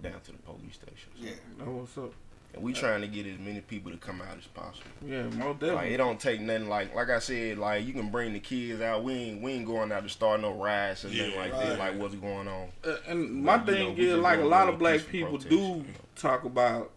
[0.00, 1.10] Down to the police station.
[1.16, 1.30] Yeah.
[1.58, 2.12] That what's up.
[2.54, 4.84] And we trying to get as many people to come out as possible.
[5.06, 5.94] Yeah, most Like definitely.
[5.94, 6.68] it don't take nothing.
[6.68, 9.04] Like like I said, like you can bring the kids out.
[9.04, 11.66] We ain't we ain't going out to start no riots or nothing Yeah, like right.
[11.68, 11.78] that.
[11.78, 12.68] Like what's going on?
[12.84, 15.48] Uh, and my But, you thing know, is, like a lot of black people protest,
[15.48, 15.84] do you know.
[16.14, 16.90] talk about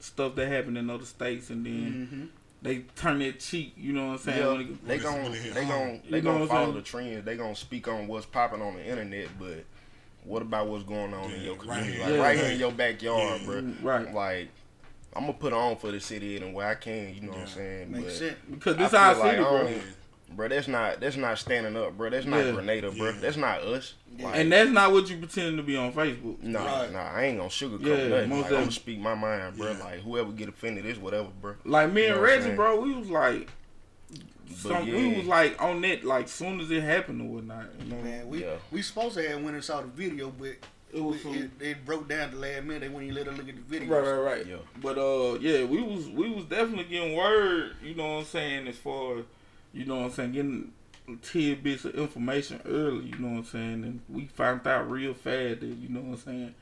[0.00, 2.24] stuff that happened in other states, and then Mm-hmm.
[2.62, 3.74] they turn their cheek.
[3.76, 4.38] You know what I'm saying?
[4.38, 5.78] Yeah, they When gon' it's- when it they home.
[5.88, 7.24] gon' they You know gon' follow the trends.
[7.24, 9.64] They gon' speak on what's popping on the internet, but
[10.24, 11.92] what about what's going on in your community?
[11.92, 12.02] here.
[12.02, 13.46] Like Yeah, right here in your backyard, Yeah.
[13.46, 13.62] bro.
[13.82, 14.12] Right.
[14.12, 14.48] Like
[15.16, 17.14] I'm gonna put on for the city in the way I can.
[17.14, 17.92] You know what I'm saying?
[17.92, 18.36] Makes but, sense.
[18.50, 19.64] because this feel our like city, I bro.
[19.64, 19.82] don't-
[20.28, 22.10] Bro, that's not that's not standing up, bro.
[22.10, 22.50] That's not Yeah.
[22.50, 23.10] Grenada, bro.
[23.10, 23.18] Yeah.
[23.20, 23.94] That's not us.
[24.18, 24.26] Yeah.
[24.26, 26.42] Like, And that's not what you pretending to be on Facebook.
[26.42, 26.92] Nah, Right.
[26.92, 28.28] nah, I ain't gonna sugarcoat Yeah, nothing.
[28.30, 29.70] most Like, I'm gonna speak my mind, bro.
[29.70, 29.78] Yeah.
[29.84, 31.54] Like whoever get offended is whatever, bro.
[31.64, 33.48] Like me You and know what I'm Reggie, bro, we was like,
[34.56, 37.66] some, yeah, we was like on that like soon as it happened or whatnot.
[37.84, 38.56] You know, Man, we Yeah.
[38.72, 40.56] we supposed to have went and saw the video, but
[40.92, 42.80] it was some, it, it broke down the last minute.
[42.82, 43.88] They wouldn't let us look at the video.
[43.94, 44.46] Right, right, right.
[44.46, 44.56] Yeah.
[44.80, 47.76] But uh, yeah, we was we was definitely getting word.
[47.82, 48.68] You know what I'm saying?
[48.68, 49.24] As far, as
[49.72, 50.72] you know what I'm saying, getting
[51.22, 53.06] tidbits of information early.
[53.06, 53.84] You know what I'm saying?
[53.84, 56.54] And we found out real fast that you know what I'm saying.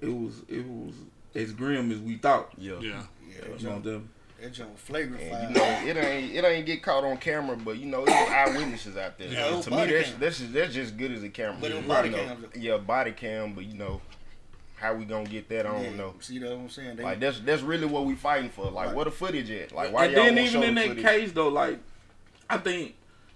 [0.00, 0.94] It was it was
[1.34, 2.50] as grim as we thought.
[2.56, 2.78] Yeah.
[2.80, 3.02] Yeah.
[3.28, 4.10] Yeah, You know them.
[4.40, 7.76] That jump flagrant And you know, it ain't it ain't get caught on camera, but
[7.78, 9.28] you know, there's eyewitnesses out there.
[9.28, 10.20] Yeah, it to me, body that's cam.
[10.20, 11.58] that's that's just good as a camera.
[11.60, 12.44] But it body know, cams.
[12.56, 14.00] Yeah, body cam, but you know,
[14.76, 15.66] how we gonna get that?
[15.66, 16.14] I don't Yeah, know.
[16.20, 16.96] See that what I'm saying?
[16.96, 18.70] They, Like that's that's really what we fighting for.
[18.70, 18.96] Like, Right.
[18.96, 19.72] where the footage at?
[19.72, 21.04] Like, why and y'all then even in that footage?
[21.04, 21.78] case though, like
[22.48, 22.94] I think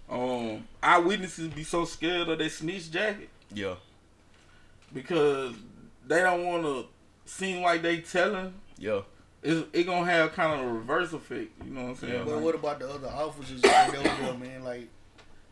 [0.09, 3.75] um eyewitnesses be so scared of that snitch jacket Yeah,
[4.93, 5.55] because
[6.07, 6.87] they don't want to
[7.27, 8.55] seem like they telling.
[8.79, 9.01] yeah,
[9.45, 11.51] It's, it gonna have kind of a reverse effect.
[11.65, 12.13] You know what I'm saying?
[12.15, 12.25] Yeah.
[12.25, 14.65] but Like- what about the other officers that was there, man?
[14.65, 14.89] Like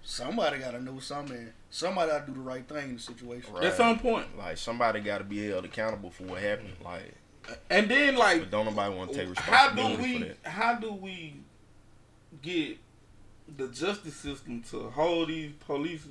[0.03, 1.49] somebody got to know something.
[1.71, 3.53] Somebody got to do the right thing in the situation.
[3.53, 3.65] right.
[3.65, 6.73] At some point, Like somebody got to be held accountable for what happened.
[6.85, 7.15] Like,
[7.71, 10.29] and then like but don't nobody want to take responsibility how do responsibility for we
[10.45, 10.51] that.
[10.51, 11.35] how do we
[12.41, 12.79] get
[13.59, 16.07] the justice system to hold these police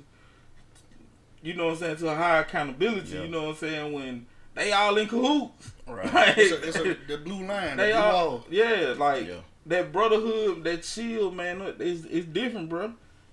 [1.42, 3.22] you know what I'm saying to a higher accountability Yeah.
[3.22, 6.12] you know what I'm saying when they all in cahoots Right.
[6.14, 7.76] Like, It's, a, it's a, the blue line.
[7.76, 8.46] The they blue all wall.
[8.50, 9.34] yeah like Yeah.
[9.66, 12.92] that brotherhood that chill man look, it's, it's different bro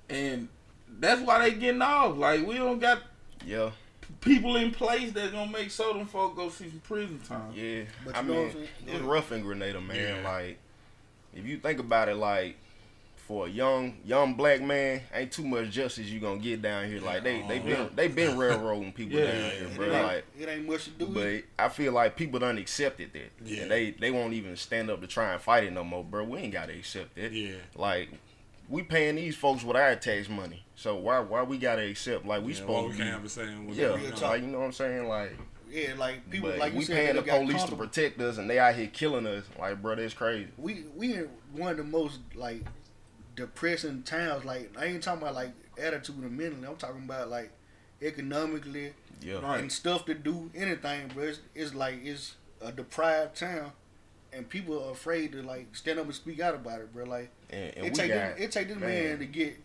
[0.09, 0.47] and
[0.99, 3.03] that's why they getting off like we don't got
[3.45, 3.71] Yeah,
[4.21, 7.83] people in place that gonna make sure them folk go see some prison time yeah.
[8.05, 9.95] But I you know what mean, I'm it's rough in Grenada, man.
[10.23, 10.29] Yeah.
[10.29, 10.57] Like,
[11.35, 12.57] if you think about it, like.
[13.29, 16.99] For a young young black man, ain't too much justice you gonna get down here.
[16.99, 19.25] Like they they been they been railroading people Yeah.
[19.31, 19.85] down here, bro.
[19.85, 21.05] ain't, Like it ain't much to do.
[21.05, 21.45] But it.
[21.59, 23.31] I feel like people done accepted that.
[23.45, 23.61] Yeah.
[23.61, 26.23] And they they won't even stand up to try and fight it no more, bro.
[26.23, 27.31] We ain't gotta accept that.
[27.31, 27.57] Yeah.
[27.75, 28.09] Like
[28.67, 30.65] we paying these folks with our tax money.
[30.75, 33.69] So why why we gotta accept like we Yeah, supposed to be saying.
[33.73, 34.17] Yeah, you know.
[34.23, 35.07] like you know what I'm saying?
[35.07, 35.37] Like
[35.69, 38.73] Yeah, like people, but like we paying the police to protect us and they out
[38.73, 39.43] here killing us.
[39.59, 40.47] Like, bro, that's crazy.
[40.57, 41.13] we we
[41.53, 42.63] one of the most like
[43.39, 44.45] depressing towns.
[44.45, 46.67] Like I ain't talking about like attitude and mentally.
[46.67, 47.51] I'm talking about like
[48.01, 49.39] economically Yeah.
[49.39, 49.59] Right.
[49.59, 51.11] and stuff to do anything.
[51.15, 53.71] But it's, it's like it's a deprived town,
[54.33, 57.05] and people are afraid to like stand up and speak out about it, bro.
[57.05, 58.89] Like And, and it we take got this, it take this man.
[59.09, 59.19] man.
[59.19, 59.57] to get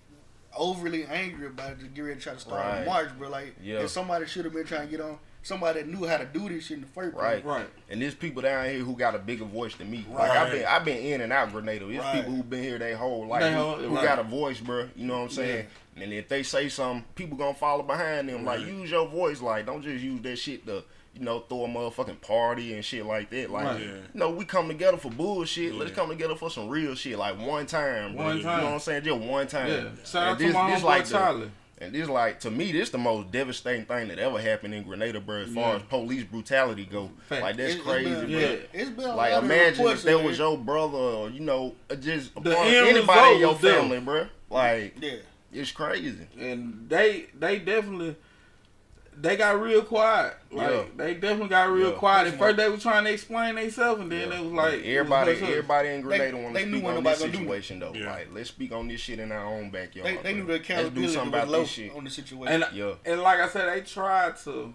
[0.56, 3.28] overly angry about it to get ready to try to start a march, bro.
[3.28, 3.80] Like Yeah.
[3.80, 5.18] if somebody should have been trying to get on.
[5.44, 7.22] Somebody that knew how to do this shit in the first place.
[7.24, 7.44] Right.
[7.44, 10.04] right And there's people down here who got a bigger voice than me.
[10.10, 10.38] Like Right.
[10.38, 11.86] I've been, I've been in and out Grenada.
[11.86, 12.14] There's Right.
[12.16, 14.04] people who've been here their whole life They who, whole- who right.
[14.04, 14.88] got a voice, bro.
[14.96, 15.66] You know what I'm saying?
[15.96, 18.44] And if they say something, people gonna follow behind them.
[18.44, 19.40] Like use your voice.
[19.40, 20.82] Like don't just use that shit to
[21.16, 23.48] you know, throw a motherfucking party and shit like that.
[23.48, 23.80] Like, Right.
[23.82, 23.86] Yeah.
[23.86, 25.72] you know, we come together for bullshit.
[25.76, 28.16] Let's come together for some real shit, like one time.
[28.16, 28.24] bro.
[28.24, 29.04] One You know what I'm saying?
[29.04, 29.68] Just one time.
[29.70, 29.84] Yeah.
[30.04, 31.50] Shout out And to my homeboy the- Charlie.
[31.78, 35.20] And this like to me, this the most devastating thing that ever happened in Grenada,
[35.20, 35.38] bro.
[35.42, 35.76] As far Yeah.
[35.76, 37.42] as police brutality go, Fact.
[37.42, 38.38] like that's it's crazy, been- bro.
[38.38, 38.56] Yeah.
[38.72, 42.46] It's been Like imagine if that was your brother, or you know, just a part
[42.46, 43.74] of anybody in your was them.
[43.82, 44.26] family, bro.
[44.50, 45.16] Like Yeah.
[45.52, 46.26] it's crazy.
[46.38, 48.16] and they they definitely
[49.20, 50.34] they got real quiet.
[50.50, 50.84] Like Yeah.
[50.96, 51.96] they definitely got real Yeah.
[51.96, 52.28] quiet.
[52.32, 54.38] At first they were trying to explain themselves, and then Yeah.
[54.38, 55.50] it was like it was everybody, hush hush.
[55.50, 57.92] everybody in Grenada want they to speak what on nobody this situation though.
[57.94, 58.10] Yeah.
[58.12, 60.08] Like let's speak on this shit in our own backyard.
[60.08, 60.76] They, they knew the bro.
[60.76, 61.94] Let's do something about low this shit.
[61.94, 62.62] on the situation.
[62.62, 62.94] And Yeah.
[63.04, 64.74] and like I said, they tried to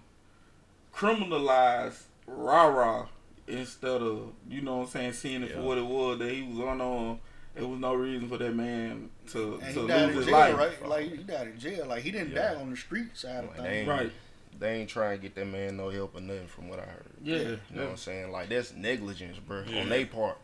[0.93, 3.07] criminalize rah rah
[3.47, 6.43] instead of you know what I'm saying seeing it for what it was that he
[6.43, 6.81] was on.
[6.81, 7.19] on.
[7.55, 10.25] There was no reason for that man to and to he died lose in his
[10.27, 10.55] jail, life.
[10.81, 10.87] right?
[10.87, 11.85] Like he died in jail.
[11.87, 12.53] Like he didn't Yeah.
[12.53, 13.87] die on the street side of things.
[13.87, 14.11] Right.
[14.59, 17.05] They ain't trying to get that man no help or nothing from what I heard.
[17.23, 17.81] Yeah, You know yeah.
[17.83, 18.31] what I'm saying?
[18.31, 19.81] Like that's negligence, bro, Yeah.
[19.81, 20.37] on their part.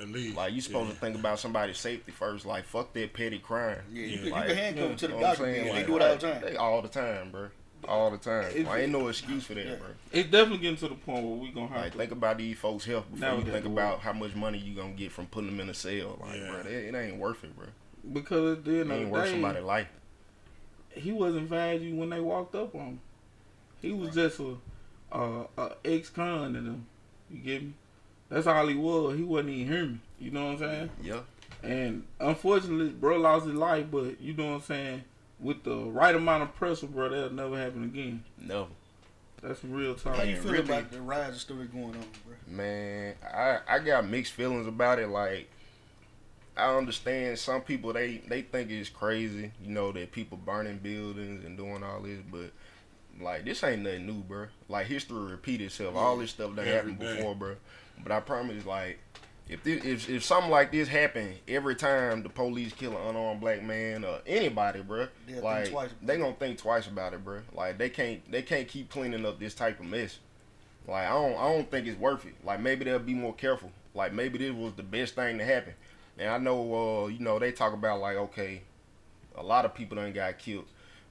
[0.00, 0.36] At least.
[0.36, 0.94] Like you supposed yeah.
[0.94, 2.44] to think about somebody's safety first.
[2.46, 3.78] Like fuck that petty crime.
[3.92, 4.16] Yeah, you, Yeah.
[4.16, 4.90] can, you can handcuff yeah.
[4.90, 5.42] him to the You know doctor.
[5.46, 6.42] Like, They do it all the time.
[6.42, 7.48] They all the time, bro.
[7.86, 8.44] All the time.
[8.50, 9.74] It's- Like, ain't no excuse for that, Yeah.
[9.76, 9.86] bro.
[10.12, 11.98] It's definitely getting to the point where we gonna have Like to.
[11.98, 14.92] think about these folks' health before Now you think about how much money you gonna
[14.92, 16.18] get from putting them in a cell.
[16.20, 16.50] Like, Yeah.
[16.50, 17.66] bro, it, it ain't worth it, bro.
[18.12, 19.88] because at the It end ain't of worth the somebody's day, life.
[20.94, 23.00] he wasn't value when they walked up on him.
[23.80, 24.56] He was just a,
[25.12, 26.86] a, a ex-con to them.
[27.30, 27.72] You get me?
[28.28, 29.16] That's all he was.
[29.16, 30.00] He wasn't even human.
[30.18, 30.90] You know what I'm saying?
[31.02, 31.20] Yeah.
[31.62, 33.86] And unfortunately, bro lost his life.
[33.90, 35.04] But you know what I'm saying?
[35.40, 38.24] With the right amount of pressure, bro, that'll never happen again.
[38.38, 38.68] No.
[39.42, 42.34] That's real real How you feel really- about the rise of story going on, bro?
[42.46, 45.08] Man, I I got mixed feelings about it.
[45.08, 45.48] Like,
[46.56, 51.44] I understand some people they they think it's crazy, you know, that people burning buildings
[51.44, 52.50] and doing all this, but
[53.20, 54.46] like this ain't nothing new, bro.
[54.68, 55.94] Like history repeat itself.
[55.96, 57.16] All this stuff that Every happened day.
[57.16, 57.56] before, bro.
[58.02, 58.98] But I promise, like,
[59.48, 63.40] if this, if if something like this happen every time the police kill an unarmed
[63.40, 65.90] black man or anybody, bro, They'll think like twice.
[66.02, 67.40] they gonna think twice about it, bro.
[67.54, 70.18] Like they can't they can't keep cleaning up this type of mess.
[70.86, 72.34] Like I don't I don't think it's worth it.
[72.44, 73.70] Like maybe they'll be more careful.
[73.94, 75.74] Like maybe this was the best thing to happen.
[76.18, 78.62] And I know uh you know they talk about like okay,
[79.36, 80.64] a lot of people done got killed.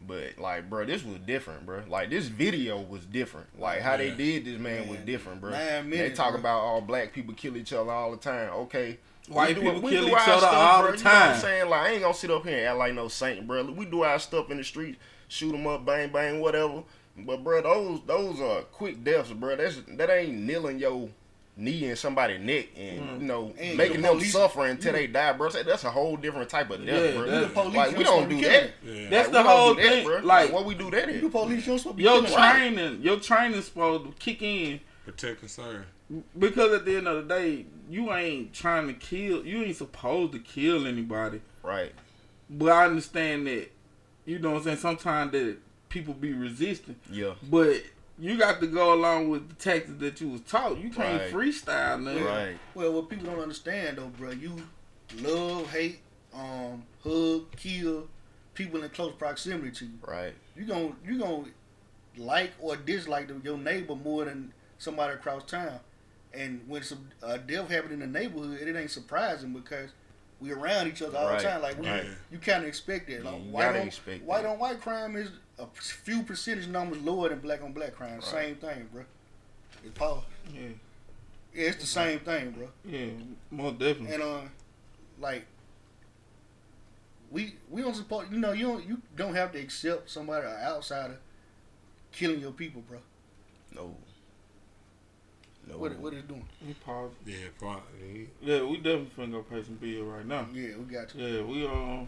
[0.06, 1.84] But like, bro, this was different, bro.
[1.88, 3.60] Like this video was different.
[3.60, 5.52] Like how they did this, man, was different, bro.
[5.52, 6.40] nine they talk bro.
[6.40, 8.50] about all black people kill each other all the time.
[8.52, 10.92] Okay, White we people we kill do each our other stuff, all bro.
[10.94, 11.42] the You know what I'm time.
[11.42, 11.70] saying?
[11.70, 13.64] Like I ain't gonna sit up here and act like no saint, bro.
[13.66, 16.84] We do our stuff in the street, shoot them up, bang bang, whatever.
[17.18, 19.58] But bro, those those are quick deaths, bro.
[19.58, 21.10] That's that ain't kneeling your
[21.60, 23.22] knee in somebody's neck and Mm.
[23.22, 25.50] you know And making the them suffer until they die, bro.
[25.50, 27.30] That's a whole different type of death, Yeah, bro.
[27.30, 28.72] that- You the police, like we don't do that.
[28.84, 29.02] killing.
[29.04, 29.10] Yeah.
[29.10, 30.06] That's Like, the we don't whole do that, thing.
[30.06, 30.20] bro.
[30.20, 32.34] Like what we do that You police, you supposed to be your killing.
[32.34, 35.86] training, your training's supposed to kick in Protect and serve.
[36.38, 39.46] because at the end of the day, you ain't trying to kill.
[39.46, 41.42] You ain't supposed to kill anybody.
[41.64, 41.92] Right.
[42.50, 43.72] But I understand that.
[44.26, 44.78] You know what I'm saying?
[44.78, 45.58] Sometimes that
[45.90, 46.98] people be resistant.
[47.12, 47.34] Yeah.
[47.50, 47.82] But
[48.20, 50.78] you got to go along with the tactics that you was taught.
[50.78, 51.32] You can't Right.
[51.32, 52.24] freestyle, man.
[52.24, 52.58] Right.
[52.76, 54.56] Well, what people don't understand though, bro, you
[55.22, 56.00] love, hate,
[56.34, 58.08] um, hug, kill
[58.54, 59.92] people in close proximity to you.
[60.06, 60.34] Right.
[60.56, 61.46] You gon' you gonna
[62.18, 65.80] like or dislike your neighbor more than somebody across town.
[66.34, 69.92] And when some uh, death happen in the neighborhood, it ain't surprising because
[70.40, 71.62] we around each other all Right, the time.
[71.62, 72.06] Like we, right.
[72.32, 73.24] you kind of expect that.
[73.24, 74.50] Like Yeah, you white gotta on expect white that.
[74.50, 75.30] on white crime is
[75.60, 78.22] a few percentage numbers lower than black on black crime.
[78.22, 79.04] Same thing, bro.
[79.84, 80.22] It's power.
[80.54, 80.62] Yeah,
[81.54, 82.68] Yeah, it's the same thing, bro.
[82.86, 83.08] yeah,
[83.52, 84.14] more definitely.
[84.16, 84.42] And uh,
[85.20, 85.46] like
[87.32, 88.32] we we don't support.
[88.32, 91.18] You know, you don't you don't have to accept somebody an outsider
[92.12, 93.00] killing your people, bro.
[93.76, 93.96] No.
[95.68, 95.78] No.
[95.78, 96.46] What what is doing?
[96.66, 97.12] We pause.
[97.26, 98.30] Yeah, probably.
[98.42, 100.48] Yeah, we definitely finna go pay some bill right now.
[100.54, 101.24] Yeah, we got you.
[101.26, 102.08] Yeah, we um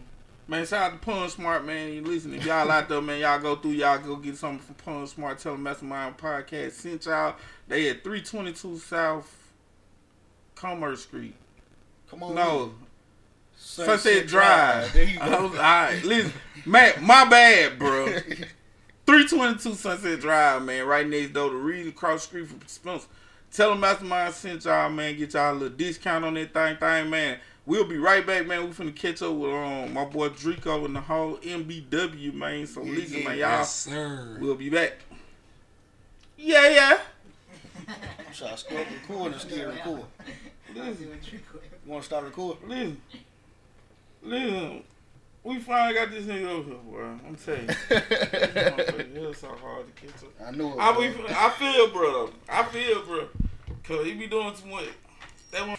[0.52, 1.92] man, shout out to Pun Smart, man.
[1.92, 4.74] You listen, if y'all out there, man, y'all go through, y'all go get something from
[4.76, 5.38] Pun Smart.
[5.38, 7.36] Tell them Mastermind Podcast sent y'all.
[7.66, 9.34] They at three twenty two South
[10.54, 11.34] Commerce Street.
[12.10, 12.34] Come on.
[12.34, 12.72] No,
[13.56, 14.92] Sunset, Sunset Drive.
[14.92, 15.42] There you I go.
[15.48, 16.32] was- all right, listen,
[16.66, 18.06] Matt, my bad, bro.
[19.04, 23.06] 322 Sunset Drive, man, right next door to Reed, across the street from Spencer.
[23.50, 25.16] Tell them Mastermind sent y'all, man.
[25.16, 27.38] Get y'all a little discount on that thing, thing, man.
[27.64, 28.64] We'll be right back, man.
[28.64, 32.66] We finna catch up with um, my boy Drico and the whole MBW, man.
[32.66, 33.28] So Yeah, listen, yeah.
[33.28, 33.48] man, y'all.
[33.58, 34.36] Yes, sir.
[34.40, 34.94] We'll be back.
[36.36, 36.98] Yeah, yeah.
[38.32, 40.02] Should I start recording or still record?
[40.74, 41.38] Listen, You
[41.86, 42.68] want to start recording?
[42.68, 43.00] listen,
[44.22, 44.82] listen.
[45.44, 47.02] We finally got this nigga over here, boy.
[47.26, 47.66] I'm telling you.
[47.88, 50.30] This motherfucker here so hard to catch up.
[50.46, 50.72] I know.
[50.72, 51.00] It, I bro.
[51.00, 52.30] be, I feel, bro.
[52.48, 53.28] I feel, bro.
[53.84, 54.84] Cause he be doing too much.
[55.52, 55.76] That one.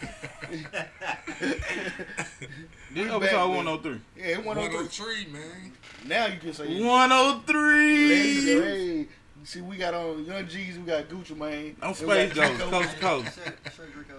[2.94, 4.00] this back, episode 103.
[4.18, 4.76] yeah, it went on through.
[4.84, 5.72] 103, man.
[6.06, 6.80] Now you can say.
[6.80, 8.08] 103.
[8.08, 9.08] Hey,
[9.44, 11.76] see, we got on Young G's, we got Gucci Mane.
[11.82, 13.40] I'm and we Space got Ghost, coast to coast.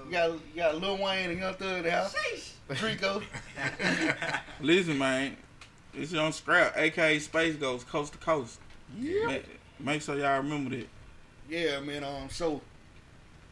[0.06, 2.14] You got, you got Lil Wayne and Young Thug in the house.
[2.70, 3.22] Drico.
[4.60, 5.36] Listen, man.
[5.96, 8.58] It's on Scrap, aka Space Ghost, coast to coast.
[8.98, 9.26] Yeah.
[9.26, 9.38] Ma-
[9.92, 10.88] Make sure y'all remember that.
[11.48, 12.02] Yeah, man.
[12.02, 12.60] Um, so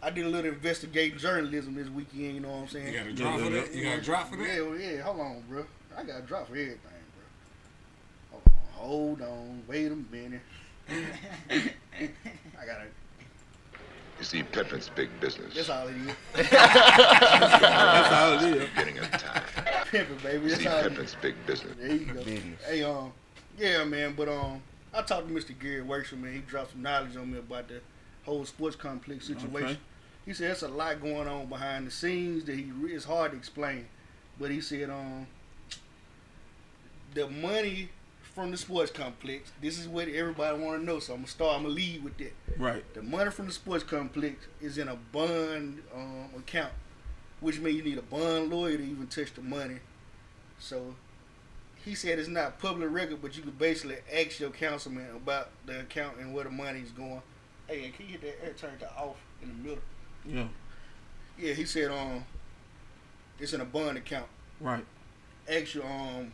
[0.05, 2.35] I did a little investigative journalism this weekend.
[2.35, 2.93] You know what I'm saying?
[2.93, 3.61] You got a drop yeah, for yeah.
[3.61, 3.75] that?
[3.75, 4.47] You got a drop for that?
[4.47, 5.03] Yeah, yeah.
[5.03, 5.65] Hold on, bro.
[5.97, 6.79] I got a drop for everything,
[8.33, 8.41] bro.
[8.73, 9.63] Hold on, hold on.
[9.69, 10.41] Wait a minute.
[10.91, 12.87] I got to
[14.19, 15.55] You see, pimping's big business.
[15.55, 16.17] That's all it is.
[16.51, 18.69] That's all it is.
[18.71, 19.43] Beginning of time.
[19.93, 20.43] Pimping, baby.
[20.43, 20.89] You That's see, all it is.
[20.89, 21.75] pimping's big business.
[21.79, 22.25] There you go.
[22.25, 22.61] Business.
[22.67, 23.13] Hey, um,
[23.57, 24.15] yeah, man.
[24.17, 24.61] But um,
[24.93, 25.57] I talked to Mr.
[25.57, 26.33] Gary Workshop, man.
[26.33, 27.81] He dropped some knowledge on me about the
[28.25, 29.71] whole sports complex situation.
[29.71, 29.79] Okay.
[30.25, 33.33] He said there's a lot going on behind the scenes that he re- it's hard
[33.33, 33.87] to explain.
[34.39, 35.27] But he said um,
[37.15, 37.89] the money
[38.35, 39.53] from the sports complex.
[39.61, 40.99] This is what everybody want to know.
[41.01, 41.57] So I'm gonna start.
[41.57, 42.33] I'm gonna lead with that.
[42.57, 42.85] Right.
[42.95, 46.73] The money from the sports complex is in a bond um, account,
[47.41, 49.79] which means you need a bond lawyer to even touch the money.
[50.59, 50.95] So
[51.85, 55.81] he said it's not public record, but you could basically ask your councilman about the
[55.81, 57.23] account and where the money's going.
[57.67, 59.83] Hey, can you hit that air turn to off in the middle?
[60.27, 60.47] Yeah.
[61.39, 62.25] Yeah, he said um,
[63.39, 64.27] it's in a bond account.
[64.61, 64.85] Right.
[65.49, 66.33] Ask your um,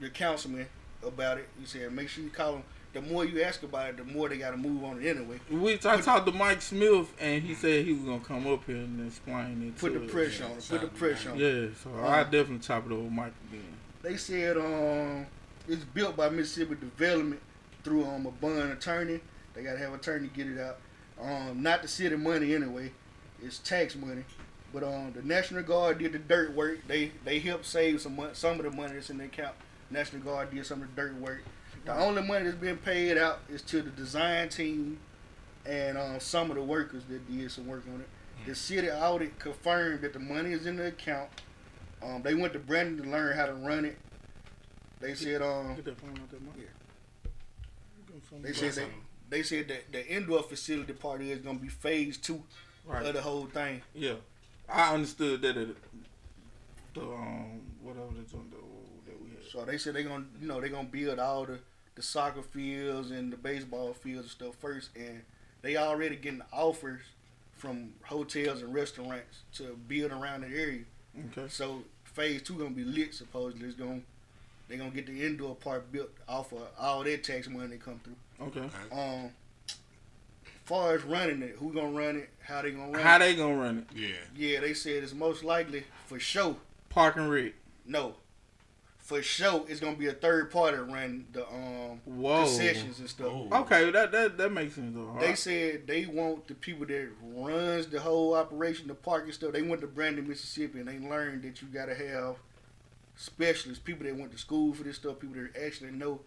[0.00, 0.66] your councilman
[1.04, 1.48] about it.
[1.58, 2.62] He said make sure you call him.
[2.94, 5.38] The more you ask about it, the more they got to move on it anyway.
[5.50, 8.76] Which I talked to Mike Smith, and he said he was gonna come up here
[8.76, 9.78] and explain it.
[9.78, 10.52] Put to the pressure on.
[10.52, 11.38] it, Put the pressure on.
[11.38, 13.62] Yeah, so I definitely chop it over Mike again.
[14.02, 15.26] They said um
[15.68, 17.40] it's built by Mississippi Development
[17.84, 19.20] through um a bond attorney.
[19.54, 20.78] They gotta have an attorney get it out.
[21.20, 22.92] Um, not the city money anyway.
[23.42, 24.24] It's tax money.
[24.72, 26.80] But um the National Guard did the dirt work.
[26.86, 29.54] They they helped save some mon- some of the money that's in the account.
[29.90, 31.42] National Guard did some of the dirt work.
[31.84, 34.98] The only money that's been paid out is to the design team
[35.64, 38.08] and um, some of the workers that did some work on it.
[38.46, 41.30] The city audit confirmed that the money is in the account.
[42.02, 43.96] Um, they went to Brandon to learn how to run it.
[45.00, 46.56] They said um Get that phone out there, Mike.
[46.58, 48.40] Yeah.
[48.42, 48.88] they said they,
[49.30, 52.42] they said that the indoor facility part is gonna be phase two
[52.86, 53.04] Right.
[53.04, 53.82] of the whole thing.
[53.94, 54.14] Yeah,
[54.68, 55.56] I understood that.
[55.58, 55.76] It,
[56.94, 59.44] the um whatever that's on the that we had.
[59.50, 61.58] So they said they gonna you know they gonna build all the
[61.94, 65.22] the soccer fields and the baseball fields and stuff first, and
[65.62, 67.00] they already getting offers
[67.52, 70.84] from hotels and restaurants to build around the area.
[71.36, 71.48] Okay.
[71.48, 73.66] So phase two gonna be lit supposedly.
[73.68, 74.00] It's gonna
[74.68, 78.00] they gonna get the indoor part built off of all that tax money that come
[78.02, 78.14] through.
[78.40, 78.68] Okay.
[78.92, 79.30] Um,
[80.64, 82.28] far as running it, who gonna run it?
[82.40, 83.02] How they gonna run it.
[83.02, 83.18] How it?
[83.20, 83.96] they gonna run it?
[83.96, 84.08] Yeah.
[84.36, 86.56] yeah, they said it's most likely for sure.
[86.88, 87.52] Park and Rec.
[87.86, 88.16] No,
[88.98, 92.44] for sure it's gonna be a third party run the um Whoa.
[92.44, 93.28] concessions and stuff.
[93.30, 93.48] Oh.
[93.62, 95.16] Okay, that that that makes sense though.
[95.18, 99.52] They said they want the people that runs the whole operation, the park and stuff.
[99.52, 102.36] They went to Brandon, Mississippi, and they learned that you gotta have
[103.16, 106.20] specialists, people that went to school for this stuff, people that actually know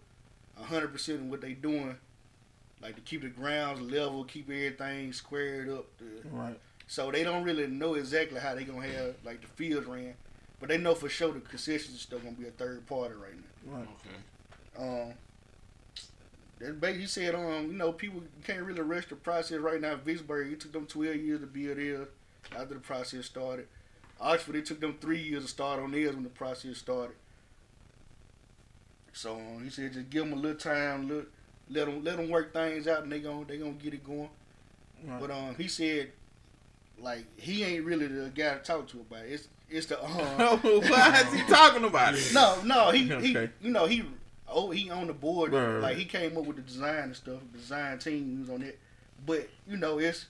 [0.62, 1.98] hundred percent of what they doing,
[2.82, 5.86] like to keep the grounds level, keep everything squared up.
[6.00, 6.60] To, right.
[6.88, 10.14] so they don't really know exactly how they gonna have like the fields ran,
[10.60, 13.36] but they know for sure the concessions and stuff gonna be a third party right
[13.36, 13.78] now.
[13.78, 13.88] Right.
[14.78, 15.08] Okay.
[15.08, 15.14] Um,
[16.62, 19.96] that ba- he said, um, you know, people can't really rush the process right now.
[19.96, 22.08] Vicksburg, it took them 12 years to build theirs
[22.56, 23.68] after the process started.
[24.20, 27.16] Oxford, it took them three years to start on theirs when the process started.
[29.14, 31.32] So um, he said, just give them a little time, look,
[31.70, 34.30] let them let them work things out, and they gon' they gonna get it going.
[35.06, 35.20] Right.
[35.20, 36.12] But um, he said,
[37.00, 39.32] like he ain't really the guy to talk to about it.
[39.32, 40.12] It's it's the um,
[40.62, 42.32] Why is he talking about it?
[42.34, 43.50] no, no, he, Okay.
[43.62, 44.04] he you know, he
[44.48, 45.54] oh he on the board.
[45.54, 45.98] Right, right, like right.
[45.98, 48.80] he came up with the design and stuff, design teams on it.
[49.26, 50.26] But, you know, it's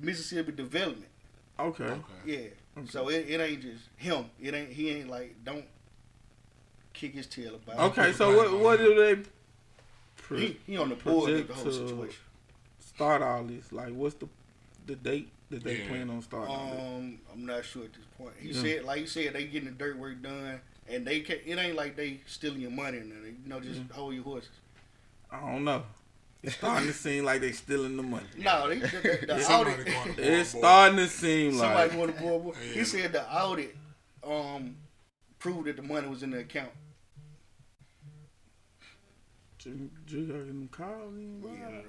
[0.00, 1.10] Mississippi development.
[1.58, 1.84] Okay.
[1.84, 2.02] Okay.
[2.24, 2.84] Yeah.
[2.88, 4.26] So it, it ain't just him.
[4.40, 5.66] It ain't he ain't like don't
[6.92, 7.78] kick his tail about.
[7.98, 8.12] Okay.
[8.12, 9.22] So what what do they
[10.16, 12.20] pro- He, he on the board of the project whole to situation.
[12.80, 13.72] start all this?
[13.72, 14.28] Like, what's the
[14.86, 15.88] the date that they Yeah.
[15.88, 16.54] plan on starting?
[16.54, 18.32] Um, I'm not sure at this point.
[18.40, 18.60] He Yeah.
[18.62, 21.76] said, like he said, they getting the dirt work done, and they can It ain't
[21.76, 23.40] like they stealing your money and nothing.
[23.44, 24.50] You know, just hold your horses.
[25.30, 25.84] I don't know.
[26.42, 28.26] It's starting to seem like they stealing the money.
[28.36, 29.86] No, they, the, the, the Somebody audit.
[29.86, 30.58] going to It's boy.
[30.58, 32.56] starting to seem Somebody like want to board.
[32.66, 32.72] Yeah.
[32.74, 33.76] He said the audit
[34.24, 34.74] um
[35.38, 36.70] proved that the money was in the account.
[40.06, 41.50] Drew got them calls in, bro.
[41.52, 41.82] Yeah, man,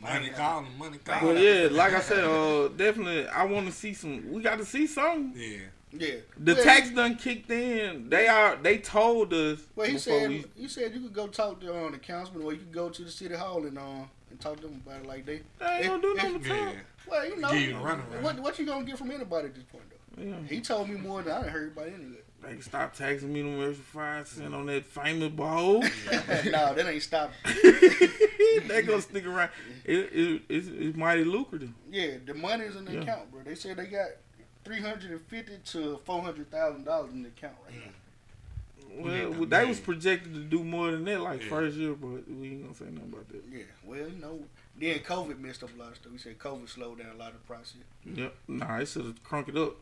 [0.00, 1.38] Money calling, money But calling.
[1.42, 4.32] yeah, like I said, uh, definitely, I want to see some.
[4.32, 5.32] We got to see some.
[5.36, 5.58] Yeah.
[5.92, 6.14] yeah.
[6.38, 8.08] The Well, tax done kicked in.
[8.08, 8.56] They are.
[8.56, 9.60] They told us.
[9.76, 12.52] Well, he said we, he said you could go talk to um, the councilman, or
[12.52, 15.06] you could go to the city hall and um and talk to them about it
[15.06, 15.42] like they.
[15.60, 16.72] they ain't gonna do nothing Yeah.
[17.08, 18.22] Well, you know, Give you the runaround.
[18.22, 20.22] what what you gonna get from anybody at this point though?
[20.22, 20.34] Yeah.
[20.48, 22.21] He told me more than I heard about any of it.
[22.42, 25.80] They can stop taxing me them extra five cent on that famous bowl.
[25.82, 25.88] no,
[26.74, 27.36] that ain't stopping.
[28.66, 29.50] they gonna stick around.
[29.84, 31.70] It, it, it's, it's mighty lucrative.
[31.90, 33.00] Yeah, the money's in the Yeah.
[33.02, 33.42] account, bro.
[33.44, 34.08] They said they got
[34.64, 37.92] three hundred and fifty to four hundred thousand dollars in the account right now.
[39.04, 39.68] Well, well, the they money.
[39.68, 41.48] was projected to do more than that, like Yeah.
[41.48, 43.42] first year, but we ain't gonna say nothing about that.
[43.50, 44.40] Yeah, well, you know,
[44.76, 46.12] then COVID messed up a lot of stuff.
[46.12, 47.76] We said COVID slowed down a lot of the process.
[48.04, 48.34] Yep.
[48.48, 49.76] Nah, it should have crunk it up.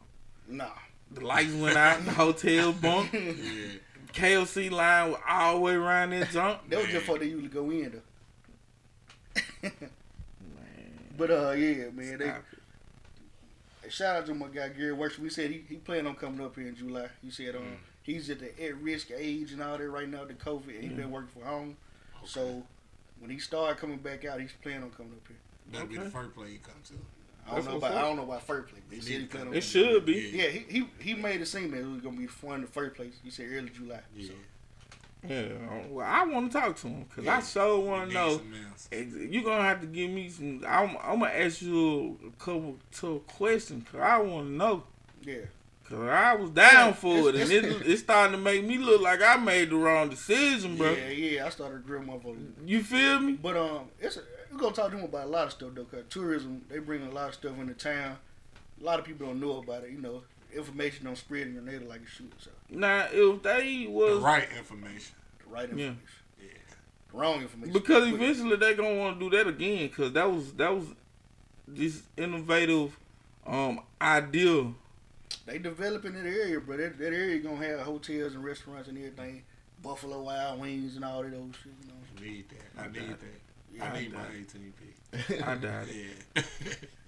[0.46, 0.68] Nah,
[1.12, 3.78] The lights went out, in the hotel bunk, Yeah.
[4.12, 6.68] KFC line was all the way around that jump.
[6.68, 8.02] that was just for they usually go in
[9.62, 9.70] though.
[11.16, 12.32] but uh, yeah, man, they
[13.84, 13.92] it.
[13.92, 15.20] shout out to my guy Gary Worship.
[15.20, 17.06] We said he, he planned on coming up here in July.
[17.22, 20.34] He said um he's at the at risk age and all that right now, the
[20.34, 21.76] COVID, and he been working from home.
[22.24, 22.62] So
[23.20, 25.36] when he started coming back out, he's planning on coming up here.
[25.72, 26.94] That'll be the first play he comes to.
[27.48, 27.98] I don't know what's about up.
[27.98, 29.56] I don't know about first place, but he said he.
[29.58, 30.30] It should be.
[30.34, 32.66] Yeah, he, he he made it seem that it was gonna be fun in the
[32.66, 33.14] first place.
[33.22, 34.00] He said early July.
[34.16, 34.28] Yeah.
[34.28, 34.34] So,
[35.28, 35.86] Yeah.
[35.90, 38.40] Well, I want to talk to him because I so want to know.
[38.92, 40.64] You're gonna have to give me some.
[40.66, 44.82] I'm, I'm gonna ask you a couple tough questions because I want to know.
[45.22, 45.36] yeah.
[45.88, 48.78] Cause I was down Yeah, for it, and it's- it, it's starting to make me
[48.78, 50.92] look like I made the wrong decision, bro.
[50.92, 52.46] Yeah, yeah, I started grilling motherfuckers.
[52.64, 53.32] You feel me?
[53.32, 54.20] But um, it's a,
[54.50, 57.02] we're gonna talk to him about a lot of stuff though, cause tourism they bring
[57.06, 58.16] a lot of stuff into town.
[58.80, 59.90] A lot of people don't know about it.
[59.90, 60.22] You know,
[60.54, 62.32] information don't spread in your native like it should.
[62.38, 65.14] So Now, if they The was right information.
[65.44, 65.72] the right Yeah.
[65.88, 65.98] information,
[67.12, 67.72] the wrong information.
[67.72, 70.86] because eventually they gonna want to do that again, cause that was that was
[71.68, 72.96] this innovative
[73.46, 74.72] um idea.
[75.46, 76.76] they developing that area, bro.
[76.76, 79.44] That, that area gonna have hotels and restaurants and everything.
[79.82, 81.72] Buffalo Wild Wings and all that old shit.
[81.82, 82.30] You know.
[82.32, 82.82] Need that.
[82.82, 83.40] I, I need that.
[83.74, 84.72] Yeah, I I need my doubt 18
[85.46, 86.16] I doubt it.
[86.36, 86.42] Yeah.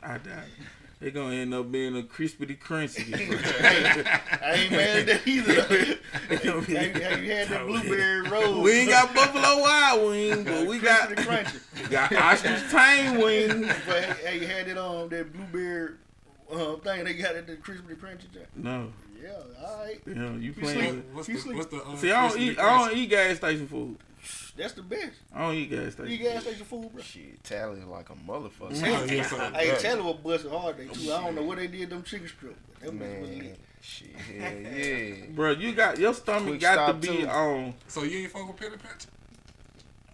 [0.02, 0.66] I doubt it.
[1.00, 3.12] They gonna end up being a crispity crunchy.
[4.42, 5.54] I ain't mad at that either.
[5.54, 6.60] though.
[6.60, 8.62] They- hey, hey, you had that blueberry roll.
[8.62, 11.82] we ain't got Buffalo Wild Wings, but we got Crispy crunchy.
[11.82, 13.66] we got ostrich tang wings.
[13.84, 15.94] But hey, hey, you had it on that blueberry
[16.53, 18.46] uh, thing they got at the crispy crunchy joint.
[18.57, 18.92] No,
[19.22, 19.30] Yeah,
[19.64, 20.00] all right.
[20.07, 20.64] you know, you sleep.
[20.64, 21.05] playing.
[21.12, 22.59] What's You the, what's the uh, See, I don't crispy eat.
[22.59, 23.96] I don't eat gas station food.
[24.57, 25.16] That's the best.
[25.34, 26.22] I don't eat gas You station.
[26.22, 27.03] gas station food, bro.
[27.03, 29.11] Shit, tally like a motherfucker.
[29.11, 31.12] Yeah, so- Hey, tell them what busted hard they too.
[31.12, 32.59] I don't know what they did them chicken strips.
[32.74, 33.20] but That man.
[33.20, 33.59] was lit.
[33.80, 35.14] shit, hell yeah.
[35.30, 37.26] Bro, you got your stomach Quick got to be too.
[37.28, 37.74] on.
[37.88, 39.07] So you ain't fuck with Penny Pinch?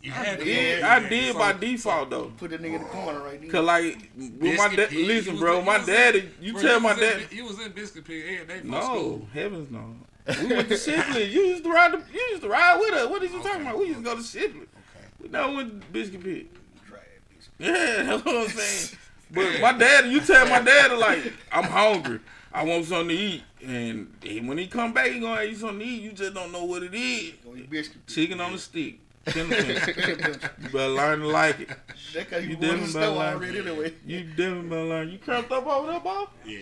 [0.09, 0.45] You had to.
[0.45, 0.83] did.
[0.83, 2.33] I did by default though.
[2.37, 3.51] Put that nigga in the corner right there.
[3.51, 6.29] Cause like with my dad, listen, bro, in- my you was in- daddy.
[6.41, 7.33] You Bro, tell my was in- dad.
[7.33, 9.29] You was in Biscuit Pig every day for No, school.
[9.35, 9.97] heavens no.
[10.43, 11.25] We went to Shipley.
[11.25, 11.93] You used to ride.
[11.93, 13.09] The, you used to ride with us.
[13.09, 13.79] What are you talking about?
[13.79, 14.61] We used to go to Shipley.
[14.63, 15.07] Okay.
[15.23, 16.47] We never went to Biscuit Pig.
[16.87, 17.49] Dry bitch.
[17.59, 18.99] Yeah, that's what I'm saying.
[19.31, 22.21] But my dad, you tell my dad like, I'm hungry.
[22.53, 23.43] I want something to eat.
[23.63, 26.03] And he- when he come back, he gonna eat something to eat.
[26.03, 27.33] You just don't know what it is.
[27.45, 28.07] Go eat biscuit.
[28.07, 28.99] Chicken on the stick.
[29.33, 29.81] Tender pinch.
[29.81, 30.43] Penny pinch.
[30.63, 31.69] You better learn to like it.
[32.15, 33.35] That cause you, You was in definitely better learn.
[33.35, 33.95] already anyway.
[34.07, 35.09] You definitely better learn.
[35.11, 36.29] You cramped up over there, Bob?
[36.45, 36.59] Yeah.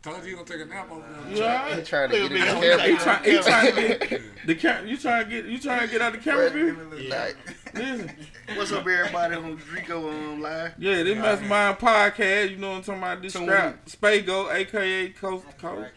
[0.00, 1.36] Told you you gonna take a nap over there.
[1.36, 1.76] You alright?
[1.78, 2.82] He trying to get in the camera.
[2.82, 5.92] He trying, he trying to get the cam- You trying to get you trying to
[5.92, 6.76] get out the camera view?
[7.10, 7.36] Like,
[7.74, 8.10] Listen,
[8.54, 10.74] What's up, everybody on Drico um, live?
[10.78, 12.50] yeah, this Mastermind podcast.
[12.52, 13.22] You know what I'm talking about?
[13.22, 15.90] This Tune scrap Spago, aka Coast to Coast.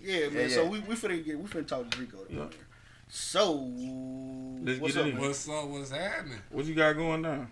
[0.00, 0.48] Yeah, man.
[0.48, 2.18] Yeah, So we we finna get we finna talk to Drico.
[2.30, 2.44] Yeah.
[3.08, 3.70] So
[4.62, 5.18] Let's what's get up, in.
[5.18, 5.64] What's up?
[5.66, 6.38] What's happening?
[6.50, 7.50] What you got going on?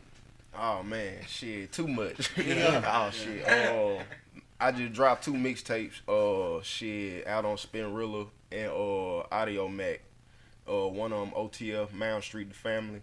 [0.59, 2.31] oh man, shit, too much.
[2.37, 2.83] Yeah.
[3.07, 3.47] oh shit.
[3.47, 4.03] Uh,
[4.61, 6.01] I just dropped two mixtapes.
[6.09, 9.99] Uh, shit, out on Spinrilla and uh Audiomack.
[10.69, 13.01] Uh, one of them OTF Mound Street the Family,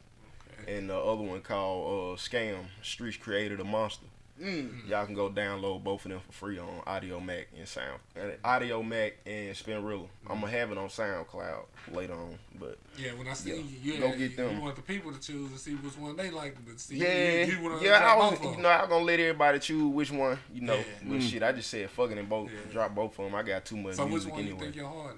[0.68, 4.06] and the other one called uh Scam Streets Created a Monster.
[4.42, 4.90] Mm.
[4.90, 8.00] Y'all can go download both of them for free on Audiomack and Sound.
[8.16, 10.08] And Audiomack and Spin Spinrilla.
[10.28, 13.56] I'm gonna have it on SoundCloud later on, but Yeah, when I see Yeah.
[13.58, 14.56] you, you, Go get them.
[14.56, 16.56] you want the people to choose and see which one they like.
[16.66, 17.98] But see, Yeah, you, you wanna yeah.
[17.98, 20.76] I drop was, you know, I'm gonna let everybody choose which one, you know.
[20.78, 20.84] Yeah.
[21.06, 22.72] But shit, I just said fucking them both, Yeah.
[22.72, 23.36] drop both of them.
[23.36, 24.64] I got too much So which music one you anyway.
[24.64, 25.16] think you're hard?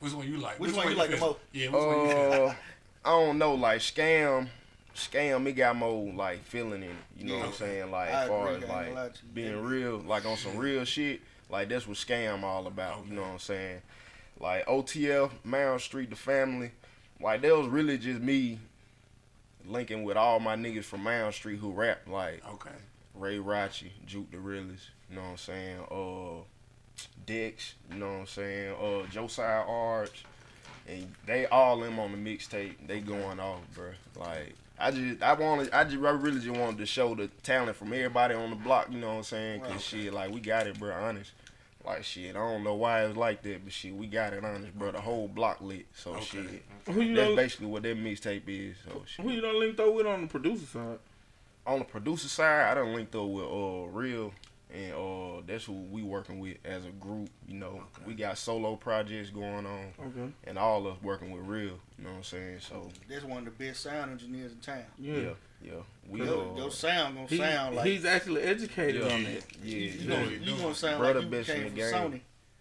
[0.00, 0.60] Which one you like?
[0.60, 1.38] Which one you like the most?
[1.52, 2.46] Yeah, which one you feel?
[2.48, 2.54] Uh,
[3.04, 4.48] I don't know, like scam,
[4.98, 5.46] scam.
[5.46, 6.96] It got more like feeling in it.
[7.16, 7.90] You know what I'm saying?
[7.90, 10.84] Like as far as I ain't gonna lie like being real, like on some real
[10.84, 11.20] shit.
[11.50, 13.06] Like that's what scam all about.
[13.08, 13.82] You know what I'm saying?
[14.40, 16.72] Like OTF, Mound Street, the family.
[17.20, 18.58] Like that was really just me
[19.66, 22.70] linking with all my niggas from Mound Street who rap like Okay.
[23.14, 25.78] Ray Rachi, Juke the Realest, you know what I'm saying?
[25.90, 26.44] Uh
[27.26, 28.74] Dex, you know what I'm saying?
[28.80, 30.24] Uh Josiah Arch.
[30.86, 32.74] And they all them on the mixtape.
[32.86, 33.90] They going off, bro.
[34.16, 37.76] Like I just I wanted I just I really just wanted to show the talent
[37.76, 39.60] from everybody on the block, you know what I'm saying?
[39.60, 39.80] Cause Right.
[39.80, 41.32] shit, like we got it, bro, honest.
[41.84, 44.78] Like shit, I don't know why it's like that, but shit, we got it honest,
[44.78, 44.92] bro.
[44.92, 45.86] The whole block lit.
[45.94, 46.22] So Okay.
[46.42, 46.64] shit.
[46.94, 47.36] Who you That's know?
[47.36, 48.76] basically what that mixtape is.
[48.84, 49.24] So shit.
[49.24, 50.98] Who you done linked up with on the producer side?
[51.66, 54.32] on the producer side, I done linked up with uh Real
[54.74, 57.28] and uh that's who we working with as a group.
[57.46, 60.32] You know, we got solo projects going on Okay.
[60.44, 61.78] and all of us working with Real.
[61.98, 62.60] You know what I'm saying?
[62.60, 64.84] So That's one of the best sound engineers in town.
[64.98, 65.14] Yeah.
[65.14, 65.28] yeah,
[65.62, 65.72] yeah,
[66.08, 69.12] we Your, uh, your sound gonna He- sound like he's actually educated Yeah.
[69.14, 69.44] on that.
[69.64, 72.10] yeah, you, yeah, gonna, you gonna sound Brother like you best in came the from
[72.12, 72.20] game.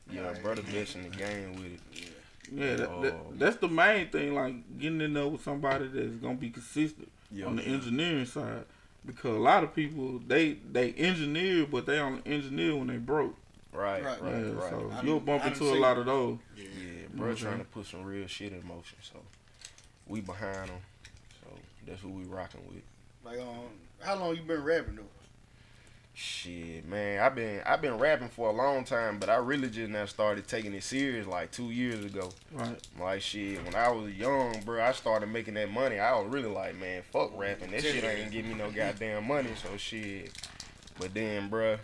[0.10, 0.14] Sony.
[0.16, 2.12] yeah, brother best in the game with it.
[2.50, 3.34] Yeah, that, that, Oh.
[3.34, 4.34] that's the main thing.
[4.34, 8.64] Like getting in there with somebody that's gonna be consistent Yeah, on the engineering side,
[9.06, 13.36] because a lot of people they they engineer, but they only engineer when they broke.
[13.72, 14.22] right, Right.
[14.22, 14.70] right, Yeah, right.
[14.70, 16.02] so I you'll bump into a lot it.
[16.02, 16.38] of those.
[16.56, 16.64] Yeah.
[16.64, 17.42] Yeah, bro, Okay.
[17.42, 18.98] trying to put some real shit in motion.
[19.02, 19.20] So
[20.08, 20.80] we behind them.
[21.42, 21.48] So
[21.86, 22.82] that's who we rocking with.
[23.24, 23.70] Like, um,
[24.00, 25.04] how long you been rapping though?
[26.20, 29.92] Shit, man, I've been I've been rapping for a long time, but I really just
[29.92, 32.32] now started taking it serious like two years ago.
[32.52, 32.76] Right.
[33.00, 36.00] Like shit, when I was young, bro, I started making that money.
[36.00, 37.70] I was really like, man, fuck rapping.
[37.70, 39.52] That shit ain't give me no goddamn money.
[39.62, 40.32] So shit.
[41.00, 41.78] But then, bro,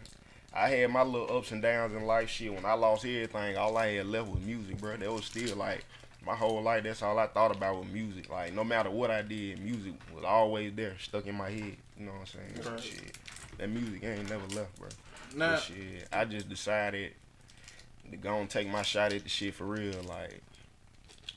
[0.51, 2.27] I had my little ups and downs in life.
[2.27, 4.97] Shit, when I lost everything, all I had left was music, bro.
[4.97, 5.86] That was still like
[6.25, 6.86] my whole life.
[6.86, 8.31] That's all I thought about was music.
[8.31, 11.77] Like no matter what I did, music was always there, stuck in my head.
[11.99, 12.73] You know what I'm saying?
[12.73, 12.84] Right.
[12.84, 13.17] Shit,
[13.57, 14.89] that music ain't never left, bro.
[15.35, 17.13] Now, But shit, I just decided
[18.11, 20.01] to go and take my shot at the shit for real.
[20.03, 20.41] Like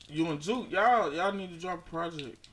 [0.09, 2.47] you and Juke, y'all y'all need to drop a project.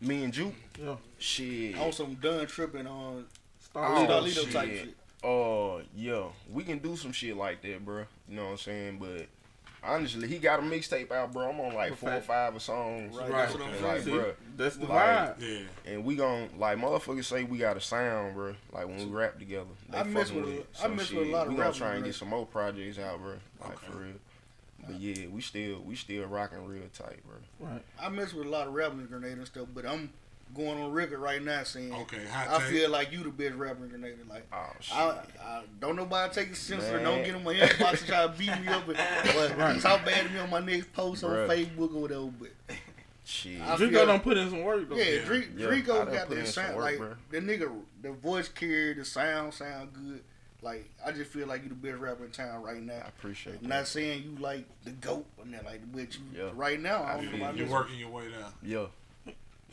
[0.00, 0.96] me and Juke, Yeah.
[1.18, 1.78] shit.
[1.78, 3.26] On some done tripping um, on
[3.60, 4.30] Start Oh, Starlito.
[4.44, 4.78] Starlito type shit.
[4.86, 4.96] shit.
[5.24, 8.04] Oh, yeah, we can do some shit like that, bro.
[8.28, 8.98] You know what I'm saying?
[8.98, 9.26] But
[9.84, 11.50] honestly, he got a mixtape out, bro.
[11.50, 12.26] I'm on like four or Perfect.
[12.26, 13.16] five songs.
[13.16, 13.38] Right, Right.
[13.42, 15.40] that's what I'm And, like, See, bro, that's the Like, vibe.
[15.86, 15.92] Yeah.
[15.92, 18.54] and we gon' like motherfuckers say we got a sound, bro.
[18.72, 20.66] Like when we rap together, they I mess fucking with it.
[20.82, 22.08] I mess with a lot of We gonna try and bro.
[22.08, 23.34] get some more projects out, bro.
[23.60, 23.86] Like Okay.
[23.92, 24.14] for real.
[24.84, 27.36] But yeah, we still we still rocking real tight, bro.
[27.68, 27.82] Right.
[28.00, 30.10] I mess with a lot of rappers in Grenada and stuff, but I'm
[30.54, 32.24] going on record right now saying Okay.
[32.26, 32.68] Hot I take.
[32.68, 34.16] feel like you the best rapper in Grenada.
[34.28, 34.96] Like Oh shit.
[34.96, 37.02] I, I don't nobody take it sensitive.
[37.02, 37.04] Man.
[37.04, 39.80] Don't get in my inbox and try to beat me up, but, but Right.
[39.80, 41.44] talk bad to me on my next post Bruh.
[41.44, 42.30] on Facebook or whatever.
[42.38, 42.50] But
[43.24, 43.60] shit.
[43.60, 44.96] I Drico feel- done put in some work though.
[44.96, 45.24] yeah, Yeah.
[45.24, 47.16] Dre, Yeah, I got put in that sound work, like bruh.
[47.30, 47.72] the nigga,
[48.02, 50.22] the voice carried, the sound sound good.
[50.60, 52.94] Like I just feel like you the best rapper in town right now.
[53.04, 53.68] I appreciate I'm that.
[53.68, 56.50] not saying you like the goat, and that like but you Yeah.
[56.54, 57.02] right now.
[57.02, 57.64] I I don't know feel about you.
[57.64, 58.52] You're working your way down.
[58.62, 58.86] Yeah.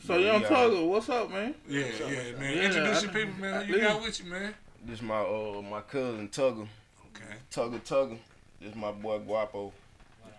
[0.06, 1.54] So Yeah, young we got- Tugger, what's up, man?
[1.68, 2.06] Yeah, yeah,
[2.38, 2.56] man.
[2.56, 3.66] Yeah, Introduce I- your people, man.
[3.66, 4.54] Who I- you got with you, man?
[4.84, 6.66] This my uh my cousin Tugger.
[7.14, 7.34] Okay.
[7.52, 8.18] Tugger Tugger.
[8.60, 9.72] This my boy Guapo.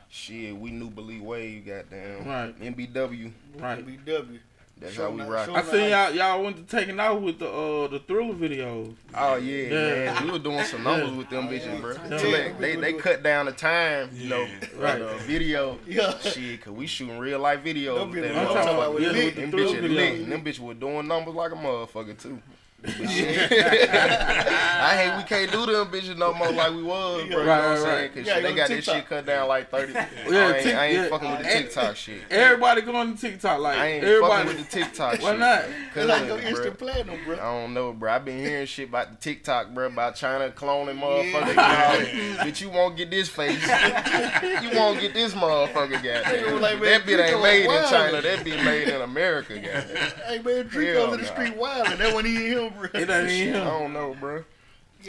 [0.09, 2.25] Shit, we new believe wave, goddamn.
[2.27, 2.59] Right.
[2.59, 3.31] NBW.
[3.55, 3.85] Right.
[3.85, 4.39] BW.
[4.81, 5.47] That's Show how we rock.
[5.49, 8.95] I seen y'all y'all went to taking out with the uh the thriller videos.
[9.13, 10.13] Oh yeah, Yeah.
[10.13, 10.25] man.
[10.25, 11.17] We were doing some numbers Yeah.
[11.17, 11.91] with them bitches, bro.
[12.09, 12.17] Yeah.
[12.17, 14.67] Till they, they they cut down the time, you know, Yeah.
[14.79, 15.01] Right.
[15.01, 15.77] on the video.
[15.87, 16.17] Yeah.
[16.19, 18.69] Shit, cause we shooting real life videos Don't with be that I'm I'm talking talking
[18.73, 20.19] about about with yeah, the with the Them bitches lit.
[20.21, 22.41] And them bitches were doing numbers like a motherfucker too.
[22.81, 23.51] But shit,
[23.91, 27.23] I hate we can't do them bitches no more like we was, bro.
[27.23, 28.11] You know Right, what I'm saying?
[28.13, 29.95] Cause Yeah, they got this shit cut down like 30.
[29.95, 31.09] I ain't, Tik- I ain't yeah.
[31.09, 32.21] fucking with the Uh, TikTok shit.
[32.31, 34.31] Everybody going to TikTok like I ain't everybody.
[34.33, 35.23] fucking with the TikTok shit.
[35.23, 35.65] Why not?
[35.95, 37.35] It's like your Cause, instant bro, platinum, bro.
[37.35, 38.11] I don't know, bro.
[38.11, 41.55] I've been hearing shit about the TikTok, bro, about China cloning motherfuckers.
[41.55, 42.43] Yeah.
[42.43, 43.61] But you won't get this face.
[43.63, 46.61] you won't get this motherfucker, goddamn.
[46.61, 47.89] Like, that bit ain't made in.
[47.89, 48.21] China.
[48.21, 50.11] That bit made in America, goddamn.
[50.27, 52.89] Hey man, Drake Hell goes in the street wild, and that one he him, bro.
[52.93, 54.43] It ain't Shit, even I don't know, bro.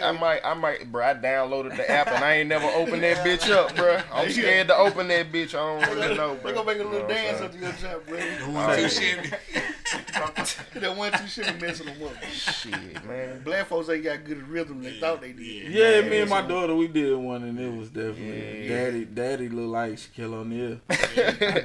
[0.03, 1.05] I might, I might, bro.
[1.05, 4.01] I downloaded the app and I ain't never opened that bitch up, bro.
[4.11, 5.55] I'm scared to open that bitch.
[5.55, 6.51] I don't really know, bro.
[6.51, 7.51] They gonna make a You little know dance saying?
[7.53, 8.17] under your job, bro.
[8.17, 9.31] The one two Chevy.
[10.81, 12.23] that one two shit messing them up.
[12.33, 13.43] Shit, man.
[13.45, 14.83] Black folks ain't got good rhythm.
[14.83, 15.71] They thought they did.
[15.71, 18.85] Yeah, Man, me and my so- daughter, we did one, and it was definitely Yeah.
[18.87, 19.05] daddy.
[19.05, 20.81] Daddy look like Shaquille O'Neal.
[20.91, 20.95] I,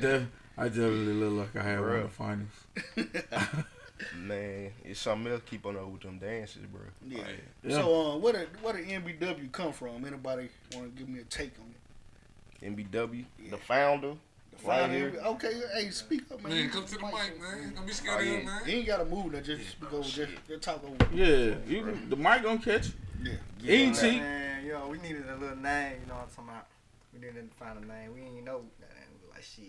[0.02, 0.28] def-
[0.58, 3.68] I definitely look like I had one of the finals.
[4.16, 5.41] Man, it's something else.
[5.45, 6.82] Keep on up with them dances, bro.
[7.08, 7.24] Yeah.
[7.64, 7.76] Yeah.
[7.76, 10.06] So, um, where did where did NBW come from?
[10.06, 12.91] Anybody want to give me a take on it?
[12.91, 14.14] NBW, the founder,
[14.52, 15.14] The Right founder here.
[15.26, 16.54] Okay, hey, speak up, man.
[16.54, 17.74] Man, You come got to the mic, man.
[17.76, 18.34] Don't be scared Oh, of yeah.
[18.39, 18.62] him, man.
[18.66, 19.39] You ain't gotta move now.
[19.41, 20.04] Just speak over.
[20.04, 20.48] Just, shit.
[20.48, 21.16] just talk over.
[21.16, 22.88] Yeah, you can- the mic gonna catch.
[23.24, 23.34] Yeah.
[23.62, 24.02] He ain't.
[24.02, 26.68] Man, yo, we needed a little name, you know what I'm talking about.
[27.14, 28.14] We didn't find a name.
[28.14, 28.89] We ain't know that.
[29.24, 29.66] We like, shit.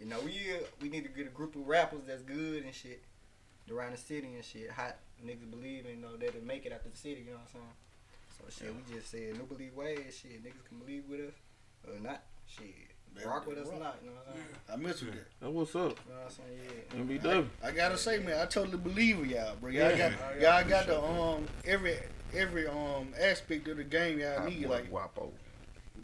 [0.00, 2.74] You know, we uh, we need to get a group of rappers that's good and
[2.74, 3.02] shit.
[3.70, 4.70] Around the city and shit.
[4.70, 7.22] Hot niggas believe, you know, that they make it out the city.
[7.26, 8.50] You know what I'm saying?
[8.58, 9.96] So shit, we just said no believe way.
[10.10, 11.34] Shit, niggas can believe with us
[11.88, 12.22] or not.
[12.46, 12.66] Shit,
[13.16, 13.80] They- rock with us or rock.
[13.80, 13.96] not.
[14.02, 14.46] You know what I'm saying?
[14.72, 15.26] I miss with that.
[15.40, 15.98] That's what's up.
[16.06, 16.30] You know what I'm
[17.00, 17.18] saying?
[17.22, 17.30] Yeah.
[17.32, 17.48] MBW.
[17.62, 19.70] I gotta say, man, I totally believe in y'all, bro.
[19.70, 20.10] Y'all Yeah.
[20.10, 20.60] got yeah.
[20.60, 21.96] y'all got the um every
[22.34, 25.32] every um aspect of the game y'all Hot need, boy like Guapo.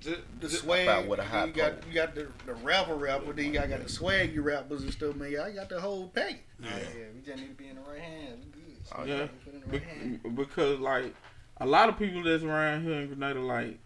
[0.00, 0.88] Just, the just, swag.
[0.88, 1.88] out with a hot you got pole.
[1.88, 5.30] you got the, the rapper rapper, then y'all got the swaggy rappers and stuff, man.
[5.30, 6.38] Y'all got the whole package.
[6.62, 8.44] Oh, yeah, we just need to be in the right hands.
[8.52, 8.96] Good.
[8.96, 9.22] Oh, yeah.
[9.22, 10.22] We put in the right.
[10.22, 11.14] Be- because like
[11.58, 13.78] a lot of people that's around here in Grenada, like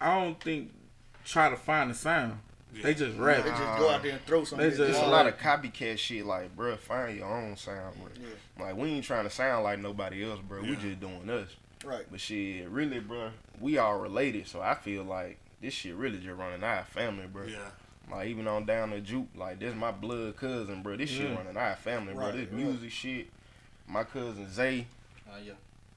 [0.00, 0.70] I don't think
[1.24, 2.38] try to find the sound.
[2.82, 3.44] They just rap.
[3.44, 4.68] They just go out there and throw something.
[4.68, 6.26] They at the just- It's a lot of copycat shit.
[6.26, 8.08] Like, bro, find your own sound, bro.
[8.20, 8.62] Yeah.
[8.64, 10.62] Like, we ain't trying to sound like nobody else, bro.
[10.62, 10.70] Yeah.
[10.70, 11.48] We just doing us.
[11.84, 12.04] Right.
[12.10, 14.46] But shit, really, bro, we all related.
[14.48, 17.44] So I feel like this shit really just running our family, bro.
[17.46, 17.58] Yeah.
[18.10, 20.96] Like even on down the juke, like this my blood cousin, bro.
[20.96, 21.36] This shit Yeah.
[21.36, 22.26] running our family, bro.
[22.26, 22.52] Right, this right.
[22.52, 23.26] music shit.
[23.86, 24.86] My cousin Zay,
[25.30, 25.52] Oh, yeah.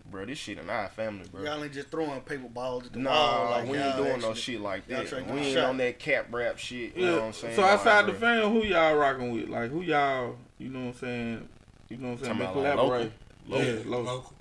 [0.09, 0.25] bro.
[0.25, 1.43] This shit in our family, bro.
[1.43, 3.51] Y'all ain't just throwing paper balls at the Nah, wall.
[3.51, 5.07] Like we ain't y'all doing no shit like that.
[5.07, 5.69] trying We ain't shot.
[5.69, 6.95] on that cap rap shit.
[6.97, 7.55] You know what I'm saying?
[7.55, 9.49] So outside Like, the bro, fam, who y'all rocking with?
[9.49, 11.49] Like who y'all, you know what I'm saying?
[11.89, 12.37] You know what I'm saying?
[12.39, 13.11] Talking like, collaborate.
[13.47, 13.65] local?
[13.65, 14.03] Yeah, Local.
[14.03, 14.33] local.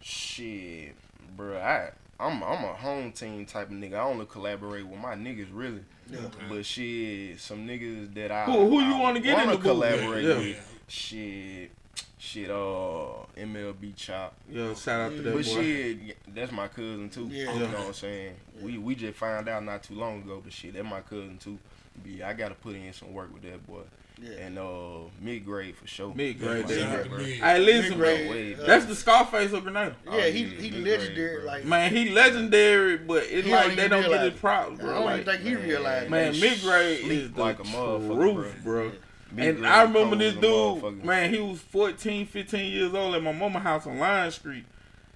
[0.00, 0.06] Local.
[0.06, 0.86] Yeah.
[0.86, 0.94] Shit,
[1.36, 1.58] bro.
[1.58, 3.94] I I'm I'm a home team type of nigga.
[3.94, 5.80] I only collaborate with my niggas really.
[6.10, 6.18] Yeah.
[6.48, 10.24] But shit, some niggas that I Who- who you wanna get in wanna the collaborate
[10.24, 10.38] Yeah.
[10.38, 10.82] with.
[10.88, 11.70] Shit,
[12.18, 12.50] shit.
[12.50, 14.34] Uh, MLB Chop.
[14.50, 15.50] Yo, shout out to that But boy.
[15.62, 17.28] shit, that's my cousin too.
[17.30, 17.52] Yeah.
[17.54, 18.34] You know what I'm saying?
[18.60, 21.58] We we just found out not too long ago, but shit, that's my cousin too.
[22.02, 23.82] But yeah, I gotta put in some work with that boy.
[24.22, 24.30] Yeah.
[24.46, 26.14] And uh, mid grade for sure.
[26.14, 27.18] Mid-grade, That's my that guy, Shout out to bro.
[27.18, 27.30] me.
[27.32, 28.60] Hey, listen, Mid-grade, man.
[28.64, 29.96] Uh, That's the Scarface of Grenada.
[30.04, 31.44] Yeah, Oh, he yeah, he legendary.
[31.44, 34.82] like Man, he legendary, but it's He like they don't get realize his props, I
[34.86, 36.10] don't Like, even think he realized.
[36.10, 38.88] man, They mid grade is the like a motherfucker, truth, bro.
[38.90, 38.98] bro.
[39.32, 43.32] Mid And I remember this dude, man, he was 14, 15 years old at my
[43.32, 44.64] mama house on Lion Street.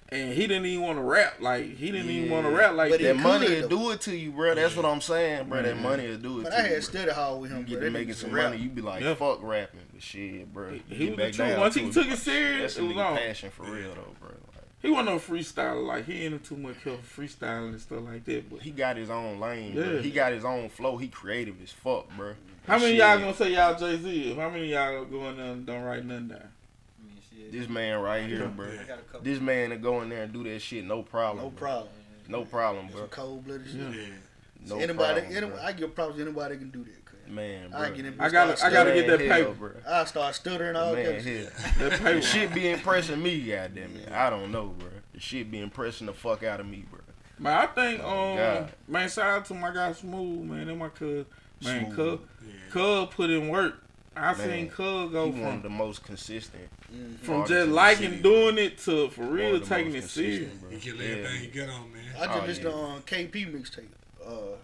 [0.09, 1.37] And he didn't even want to rap.
[1.39, 3.15] Like, he didn't even want to rap like But that.
[3.17, 4.53] That money could, will do it to you, bro.
[4.53, 5.63] That's what I'm saying, bro.
[5.63, 6.79] That money will do it But to I had bro.
[6.81, 7.63] study hall with You him.
[7.65, 7.87] get bro.
[7.87, 8.49] to making some a rapper.
[8.49, 9.15] money, you be like, Yeah.
[9.15, 9.79] fuck rapping.
[9.91, 10.69] But shit, bro.
[10.73, 11.49] He- get he was the back truth.
[11.49, 13.17] down Once he took it serious, That's a it was on.
[13.17, 14.29] passion for real, though, bro.
[14.29, 15.83] Like, He wasn't no freestyler.
[15.87, 18.47] Like, he into too much of freestyling and stuff like that.
[18.51, 19.83] But he got his own lane, Yeah.
[19.85, 20.01] bro.
[20.03, 20.97] He got his own flow.
[20.97, 22.35] He creative as fuck, bro.
[22.67, 22.99] how many Shit.
[22.99, 24.35] y'all gonna say y'all Jay Z?
[24.35, 26.49] How many of y'all go in there and don't write nothing down?
[27.45, 27.59] I mean, shit.
[27.61, 28.67] This man right here, bro.
[28.67, 29.21] I got a couple.
[29.21, 31.43] This man to go in there and do that shit, no problem.
[31.45, 31.59] No bro.
[31.59, 31.89] problem.
[32.27, 33.07] No problem, Some bro.
[33.07, 33.75] cold blooded shit.
[33.75, 33.89] Yeah.
[33.89, 34.05] Yeah.
[34.67, 35.59] No anybody, problem, any.
[35.59, 37.05] I give props to anybody that can do that.
[37.05, 37.79] Cause Man, bro.
[37.79, 38.15] I get in.
[38.19, 39.53] I gotta- I gotta get that hell, paper.
[39.53, 39.71] bro.
[39.87, 41.21] I start stuttering all Man, hell.
[41.21, 41.53] shit.
[41.55, 42.21] That The paper.
[42.21, 44.11] shit be impressing me, goddamn it.
[44.11, 44.89] I don't know, bro.
[45.13, 46.99] The shit be impressing the fuck out of me, bro.
[47.37, 48.71] Man, I think, Oh, um, God.
[48.87, 50.65] man, shout out to my guy Smooth, man.
[50.67, 51.25] That my cuz,
[51.63, 51.95] man, Smooth.
[51.95, 52.53] cuz, Yeah.
[52.71, 53.83] cuz put in work.
[54.17, 56.69] I Man, seen cuz go He one of from the most consistent.
[57.23, 60.49] from just liking doing it to for real taking it serious.
[60.49, 60.69] consistent, bro.
[60.71, 61.09] He kill Yeah.
[61.09, 62.03] everything he get on, man.
[62.17, 62.71] I just Oh, listened yeah.
[62.71, 63.87] to um, KP mixtape,
[64.25, 64.55] uh,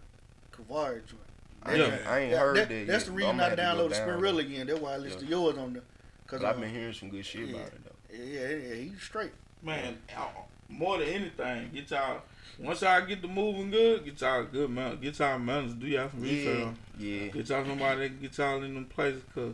[0.55, 1.21] Kavari joint.
[1.63, 1.97] I Yeah.
[2.07, 2.87] I ain't That- heard that- that.
[2.87, 4.45] That's the reason I'ma I have to go downloaded down Spinrilla there.
[4.45, 4.67] again.
[4.67, 5.27] That's why I listened Yeah.
[5.27, 5.83] to yours on there.
[6.27, 7.55] Cause I've um, been hearing some good shit yeah.
[7.55, 8.15] about it though.
[8.15, 9.31] Yeah, yeah, he's straight.
[9.61, 10.27] Man, uh,
[10.69, 12.21] more than anything, get y'all.
[12.61, 14.97] Once y'all get the moving good, get y'all good man.
[15.01, 15.73] Get y'all manners.
[15.73, 16.57] Do y'all some research.
[16.59, 17.27] Yeah, on- yeah.
[17.27, 19.53] Get y'all somebody that can get y'all in them places, cause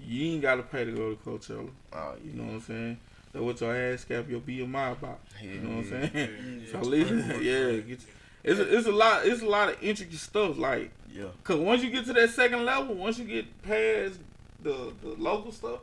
[0.00, 1.68] you ain't gotta pay to go to Coachella.
[1.92, 2.96] Oh, You know what I'm saying?
[3.32, 5.18] That's what your ass cap your BMI about.
[5.36, 5.78] Hell You know what.
[5.78, 6.10] I'm saying?
[6.14, 6.70] Yeah.
[6.72, 8.00] So listen, yeah, get,
[8.44, 10.56] it's a, it's a lot it's a lot of intricate stuff.
[10.56, 11.24] Like, Yeah.
[11.42, 14.18] cause once you get to that second level, once you get past
[14.62, 15.80] the the local stuff,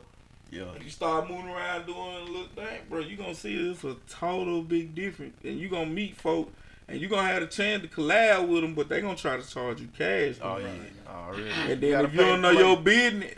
[0.50, 0.64] Yeah.
[0.82, 3.00] you start moving around doing a little thing, bro.
[3.00, 6.50] You gonna see it's a total big difference, and you gonna meet folk,
[6.88, 9.48] and you're gonna have a chance to collab with them, but they're gonna try to
[9.48, 10.36] charge you cash.
[10.42, 10.58] Oh bro.
[10.58, 11.12] yeah.
[11.12, 11.50] Already.
[11.72, 13.34] And then if you don't know your business,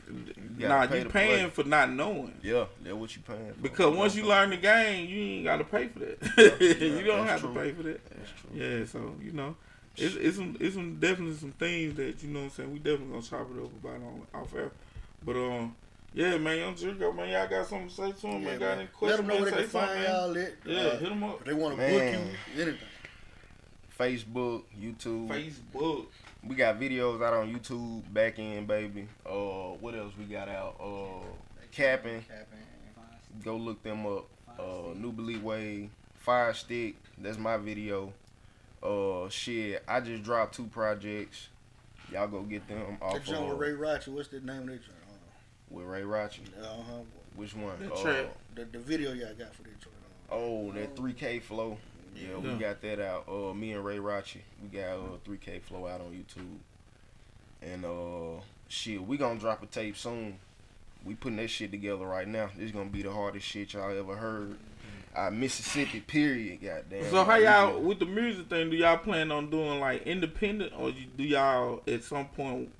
[0.59, 1.51] gotta nah, pay you to paying play.
[1.51, 2.35] for not knowing.
[2.43, 3.61] Yeah, that's what you paying for.
[3.63, 6.57] Because once you learn the game, you ain't gotta pay for that.
[6.61, 7.53] you don't have true.
[7.53, 8.01] to pay for that.
[8.11, 8.51] That's true.
[8.55, 9.57] Yeah, so you know,
[9.97, 12.73] it's it's some it's some definitely some things that you know what I'm saying.
[12.73, 14.71] We definitely gonna chop it up about on off air.
[15.25, 15.75] But um,
[16.13, 18.43] yeah, man, young Jericho, man, y'all got something to say to him?
[18.43, 18.73] Yeah, man, got man.
[18.79, 19.19] any Let questions?
[19.19, 19.61] them know where they man?
[19.61, 20.53] can Say find y'all at.
[20.65, 21.39] Yeah, Uh, hit them up.
[21.41, 22.79] if they want to book you, anything.
[23.99, 25.29] Facebook, YouTube.
[25.29, 26.07] Facebook.
[26.47, 29.09] We got videos out on YouTube, back end baby.
[29.25, 30.77] Uh, what else we got out?
[30.81, 31.25] Uh,
[31.73, 32.25] capping.
[33.45, 34.27] Go look them up.
[34.59, 36.97] Uh, New Believe Way, Fire Stick.
[37.19, 38.13] That's my video.
[38.83, 39.83] Uh, shit.
[39.89, 41.49] I just dropped two projects.
[42.13, 44.67] Y'all go get them off That joint uh, with Ray Roger, what's the name of
[44.67, 44.99] that joint?
[45.71, 46.41] with Ray Rachi.
[46.61, 46.99] Uh huh.
[47.35, 47.73] Which one?
[47.81, 48.27] The Uh.
[48.55, 49.95] The, the video y'all got for that joint.
[50.31, 51.77] Uh, Oh, that 3K flow.
[52.15, 53.25] Yeah, we got that out.
[53.29, 56.59] Uh, me and Ray Rachi, we got uh 3K flow out on YouTube.
[57.63, 60.39] And uh, shit, we gonna drop a tape soon
[61.05, 62.51] we putting that shit together right now.
[62.57, 64.57] This gonna be the hardest shit y'all ever heard.
[65.15, 66.61] Uh, Mississippi, period.
[66.63, 67.11] Goddamn.
[67.11, 68.71] So how y'all with the music thing?
[68.71, 72.71] Do y'all plan on doing like independent, or do y'all at some point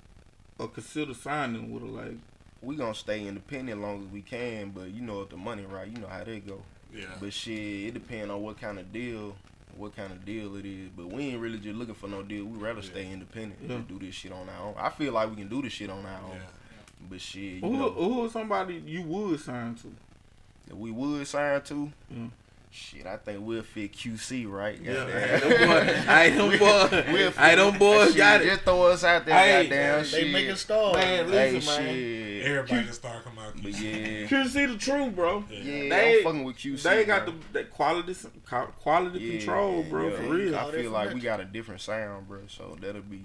[0.59, 2.17] or consider signing with a like?
[2.61, 5.63] we gonna stay independent as long as we can, but you know if the money
[5.65, 6.61] right, you know how they go.
[6.93, 7.05] Yeah.
[7.19, 7.57] But shit,
[7.87, 9.35] it depend on what kind of deal,
[9.75, 10.89] what kind of deal it is.
[10.95, 12.45] But we ain't really just looking for no deal.
[12.45, 13.75] We rather stay independent Yeah.
[13.75, 14.75] and do this shit on our own.
[14.77, 16.35] I feel like we can do this shit on our own.
[16.35, 16.41] Yeah.
[17.09, 19.93] But shit, you Who know, who is somebody you would sign to?
[20.67, 21.91] that we would sign to.
[22.09, 22.25] Yeah.
[22.75, 24.77] Shit, I think we'll fit QC right.
[24.81, 26.09] Yeah, Goddamn.
[26.09, 28.45] I them boys, We'll I them boys Shit, got it.
[28.49, 30.01] Just throw us out there, Hey, goddamn.
[30.03, 30.31] They shit.
[30.33, 30.95] making stars.
[30.97, 31.93] Man, Hey, listen, man.
[31.93, 32.45] shit.
[32.45, 33.53] Everybody just start coming out.
[33.63, 35.45] But yeah, QC the truth, bro.
[35.49, 36.83] yeah, They- I'm fucking with QC.
[36.83, 37.33] They got bro.
[37.33, 38.13] the that quality
[38.81, 40.15] quality Yeah, control, bro, yeah.
[40.17, 40.55] for real.
[40.57, 42.39] I feel like we got a different sound, bro.
[42.49, 43.21] So that'll be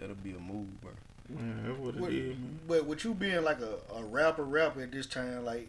[0.00, 0.92] that'll be a move, bro.
[1.28, 2.58] Man, that's what it What- is, man.
[2.66, 5.68] But with you being like a, a rapper rapper at this time, like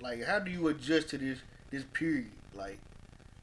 [0.00, 1.38] like how do you adjust to this
[1.70, 2.30] this period?
[2.54, 2.78] Like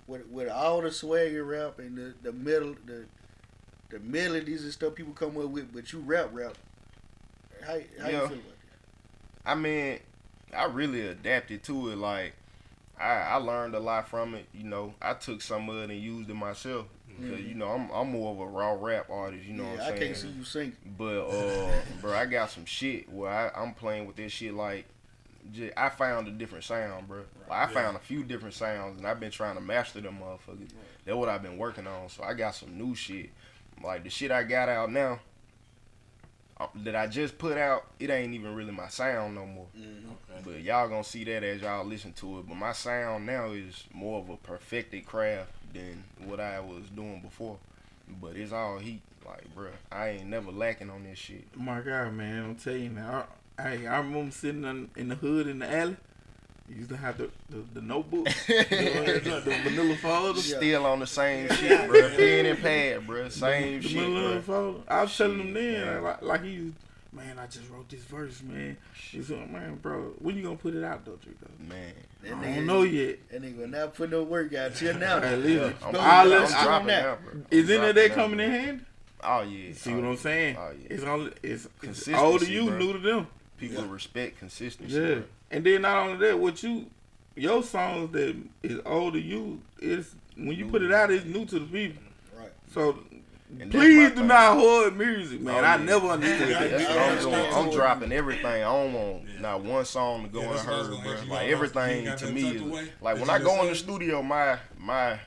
[0.08, 3.06] with with all the swagger rap and the the metal the
[3.90, 6.58] the melodies and stuff people come up with, but you rap rap.
[7.62, 7.78] How how
[8.10, 8.28] you Yeah.
[8.28, 8.54] feel about
[9.46, 10.00] I mean,
[10.56, 11.98] I really adapted to it.
[11.98, 12.34] Like,
[13.00, 14.48] I, I learned a lot from it.
[14.54, 16.88] You know, I took some of it and used it myself.
[17.20, 19.82] Because, you know, I'm, I'm more of a raw rap artist, you know yeah, what
[19.82, 19.94] I'm saying.
[19.94, 20.76] I'm can't see you sing.
[20.98, 21.72] But, uh,
[22.02, 24.86] bro, I got some shit where I, I'm playing with this shit like,
[25.52, 27.24] j- I found a different sound, bro.
[27.50, 30.70] Like, I found a few different sounds, and I've been trying to master them motherfuckers.
[31.06, 32.10] That's what I've been working on.
[32.10, 33.30] So I got some new shit.
[33.84, 35.20] Like, the shit I got out now,
[36.60, 39.68] uh, that I just put out, it ain't even really my sound no more.
[40.44, 42.48] But y'all gonna see that as y'all listen to it.
[42.48, 47.22] But my sound now is more of a perfected craft than what I was doing
[47.22, 47.58] before.
[48.22, 49.02] But it's all heat.
[49.26, 49.70] Like, bro.
[49.91, 51.46] I ain't never lacking on this shit.
[51.58, 53.26] My God, man, I'm telling you now.
[53.30, 55.97] I, I, I remember sitting in, in the hood in the alley.
[56.70, 60.39] You used to have the the, the notebook, the, the vanilla folder.
[60.39, 62.16] Still on the same shit, bruh.
[62.16, 63.28] Pen and pad, bro.
[63.30, 64.43] Same the shit, vanilla bruh.
[64.43, 64.80] folder.
[64.88, 66.04] I was telling them Shit, then, man.
[66.04, 66.74] like, like he,
[67.12, 68.78] man, I just wrote this verse, man.
[69.12, 71.68] He's like, man, bro, when you gonna put it out though, Drico?
[71.70, 71.93] Man.
[72.24, 73.30] That I nigga- don't know yet.
[73.30, 75.20] That nigga not put no work out till now.
[75.20, 77.01] Hey, listen, I'm, Go I'll ahead, I'm dropping now.
[77.01, 77.45] now, bruh.
[77.51, 78.45] Is I'm any of that coming bruh.
[78.45, 78.86] in hand?
[79.26, 79.74] Oh, yeah.
[79.74, 80.10] See oh, what yeah.
[80.10, 80.58] I'm saying?
[80.58, 80.88] Oh, yeah.
[80.89, 82.78] It's only it's, it's Consistency, old to you, bro.
[82.78, 83.28] new to them.
[83.70, 84.93] People respect consistency.
[84.95, 85.24] Yeah, bruh.
[85.51, 86.86] and then not only that, what you
[87.36, 91.45] your songs that is old to you is when you put it out, it's new
[91.45, 92.01] to the people.
[92.38, 92.51] Right.
[92.74, 92.99] So
[93.59, 94.28] And please do thing.
[94.28, 95.64] not hoard music, man.
[95.64, 96.82] Oh, I never understood Yeah, that.
[96.82, 97.53] Yeah, I'm yeah, doing.
[97.53, 98.45] I'm dropping everything.
[98.45, 101.36] I don't want not one song to go Yeah, that's what I was unheard, bro.
[101.36, 105.20] Like everything to me is like That when I go in the studio, my my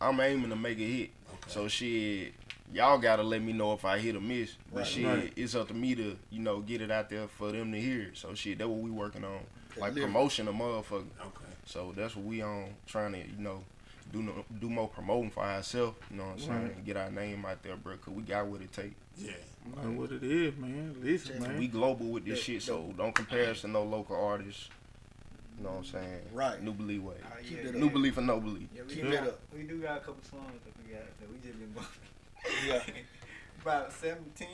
[0.00, 1.10] I'm aiming to make a hit.
[1.48, 2.32] So shit,
[2.72, 4.54] y'all gotta let me know if I hit or miss.
[4.72, 4.86] But Right.
[4.86, 5.32] shit, Right.
[5.36, 8.10] it's up to me to you know get it out there for them to hear.
[8.14, 9.40] So shit, that's what we working on.
[9.76, 10.06] Like Deliver.
[10.12, 11.06] promotion of motherfucker.
[11.20, 11.44] Okay.
[11.66, 13.62] So that's what we on trying to you know
[14.12, 15.96] do no, do more promoting for ourselves.
[16.10, 16.62] You know what I'm saying?
[16.62, 16.84] Right.
[16.86, 17.96] Get our name out there, bro.
[17.98, 18.92] Cause we got what it take.
[19.16, 19.32] Yeah.
[19.76, 20.96] Like what it is, man.
[21.02, 21.58] Listen, man.
[21.58, 24.70] We global with this The- shit, so don't compare us to no local artists.
[25.58, 26.20] You know what I'm saying?
[26.32, 26.62] Right.
[26.62, 27.16] New belief way.
[27.22, 27.80] Oh, Keep yeah, it yeah.
[27.80, 28.68] New belief or no belief.
[28.74, 29.40] Yeah, we, Keep do it got, up.
[29.54, 31.92] we do got a couple songs that we got that we just been bumping.
[32.66, 32.82] Yeah.
[33.62, 34.48] About 17, 21.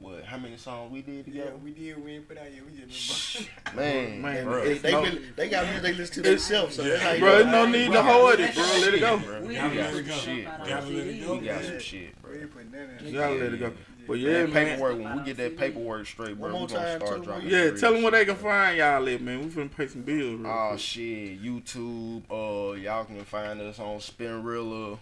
[0.00, 0.24] What?
[0.24, 1.50] How many songs we did together?
[1.50, 2.04] Yeah, we did.
[2.04, 2.62] We ain't put out yet.
[2.66, 4.20] We just been bumping.
[4.22, 4.64] Man, Man, bro.
[4.64, 5.02] They, they, No.
[5.02, 7.34] been- they got music they listen to themselves, so that's how you Bro, know.
[7.36, 8.64] there's no need to hold it, bro.
[8.64, 9.18] Let it go.
[9.18, 10.44] Bro, we Gotta got some shit.
[10.44, 11.36] Gotta let it go.
[11.38, 12.32] We got some shit, bro.
[12.32, 13.06] We ain't putting that in.
[13.06, 13.72] You gotta let it go.
[14.06, 14.66] But yeah, that man.
[14.66, 17.48] paperwork, when we get that paperwork straight, bro, we gonna start too, dropping.
[17.48, 19.40] Yeah, tell them where they can find y'all at, man.
[19.40, 20.40] We finna pay some bills.
[20.40, 20.80] Real Oh quick.
[20.80, 22.22] shit, YouTube.
[22.30, 24.98] Uh, y'all can find us on Spinrilla,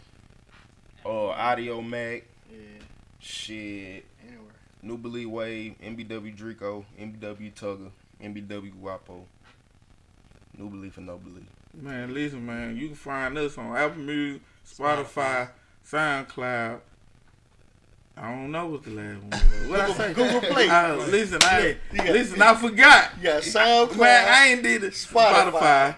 [1.05, 2.23] uh, Audiomack.
[2.51, 2.57] Yeah,
[3.19, 4.53] Shit, anywhere.
[4.83, 7.91] New Belief Wave, MBW Drico, MBW Tugger,
[8.23, 9.25] MBW Guapo.
[10.59, 11.47] New Belief and No Belief.
[11.75, 12.77] Man, listen, man.
[12.77, 15.49] You can find us on Apple Music, Spotify,
[15.91, 16.81] SoundCloud.
[18.15, 19.69] I don't know what the last one was.
[19.71, 20.13] What I say?
[20.13, 20.69] Google Play.
[20.69, 22.43] Uh, listen, I you got- listen.
[22.43, 23.11] I forgot.
[23.23, 24.93] Yeah, got SoundCloud, Man, I ain't did it.
[24.93, 25.97] Spotify, Spotify,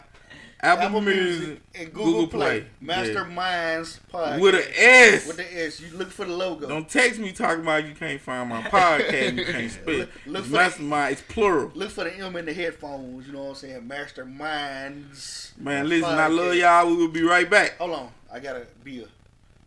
[0.64, 2.66] Apple, Apple Music, Music, and Google, Play.
[2.80, 3.04] Yeah.
[3.04, 4.40] Masterminds Podcast.
[4.40, 5.26] with an S.
[5.26, 5.80] With the S.
[5.80, 6.68] You look for the logo.
[6.68, 9.28] Don't text me talking about you can't find my podcast.
[9.28, 9.94] and you can't spell.
[9.94, 11.12] Look- look It's for the- mastermind.
[11.12, 11.70] It's plural.
[11.74, 13.26] Look for the M in the headphones.
[13.26, 13.82] You know what I'm saying?
[13.88, 15.56] Masterminds.
[15.58, 16.08] Man, listen.
[16.10, 16.86] I love y'all.
[16.88, 17.78] We will be right back.
[17.78, 18.10] Hold on.
[18.32, 19.06] I got to be a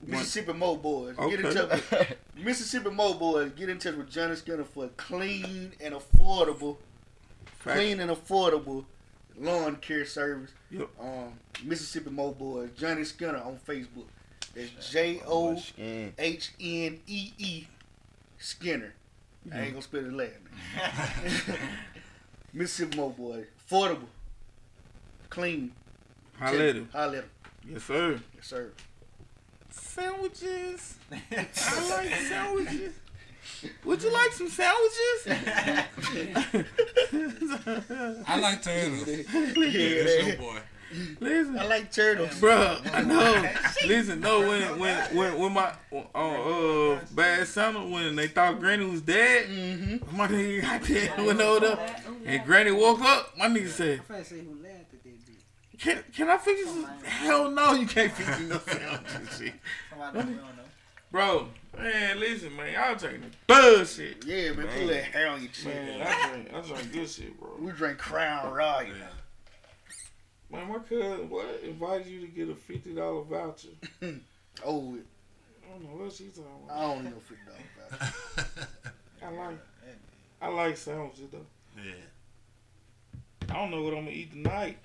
[0.05, 1.15] Mississippi Mo Boys.
[1.15, 3.51] Get in touch with Mississippi Mo Boys.
[3.55, 6.77] Get in touch with Johnee Skinner for clean and affordable,
[7.59, 7.77] Fact.
[7.77, 8.85] clean and affordable
[9.39, 10.51] lawn care service.
[10.71, 10.89] Yep.
[10.99, 11.33] Um,
[11.63, 12.69] Mississippi Mo Boys.
[12.77, 14.07] Johnee Skinner on Facebook.
[14.55, 15.61] It's J O.
[16.17, 17.67] H N E E
[18.39, 18.93] Skinner.
[19.53, 20.33] I ain't gonna spell his last
[21.45, 21.57] name.
[22.53, 24.07] Mississippi Mo boy, affordable,
[25.29, 25.71] clean.
[26.39, 26.89] Holla at him.
[26.91, 27.29] Holla at him.
[27.69, 28.19] Yes, sir.
[28.35, 28.71] Yes, sir.
[29.69, 30.95] Sandwiches.
[31.11, 32.93] I like sandwiches.
[33.85, 35.27] Would you like some sandwiches?
[38.27, 39.07] I like turtles.
[39.07, 40.59] Yeah, That's your boy.
[41.19, 42.39] Listen, I like turtles.
[42.39, 42.77] bro.
[42.93, 43.49] I know.
[43.87, 44.39] Listen, no.
[44.47, 49.47] When when when when my on uh bad summer when they thought Granny was dead,
[49.49, 50.17] Mm-hmm.
[50.17, 51.95] my nigga got there went over there,
[52.25, 53.35] and Granny woke up.
[53.37, 55.79] My nigga said, I'm finna say who laughed at that bitch.
[55.79, 59.53] "Can can I fix you some?" Hell no, you can't fix you no sandwiches, shit.
[59.89, 60.39] Somebody we
[61.11, 61.47] bro.
[61.77, 64.25] Man, listen, man, y'all drinking bullshit.
[64.25, 65.71] Yeah, man, put that hair on your chin.
[65.71, 67.49] Man, I drink, I drink good shit, bro.
[67.59, 68.87] We drink Crown Royal.
[70.49, 73.69] Man, my cousin, what invited you to get a fifty dollar voucher?
[74.65, 76.75] Oh, I don't know what she talking about.
[76.75, 78.53] I don't know fifty dollars.
[79.23, 79.59] I like,
[80.41, 81.45] I like sandwiches though.
[81.77, 81.93] Yeah.
[83.51, 84.79] I don't know what I'm gonna eat tonight.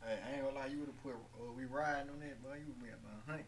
[0.00, 2.54] Hey, I ain't gonna lie, you would have put uh, we riding on that, boy.
[2.54, 3.40] You would've be about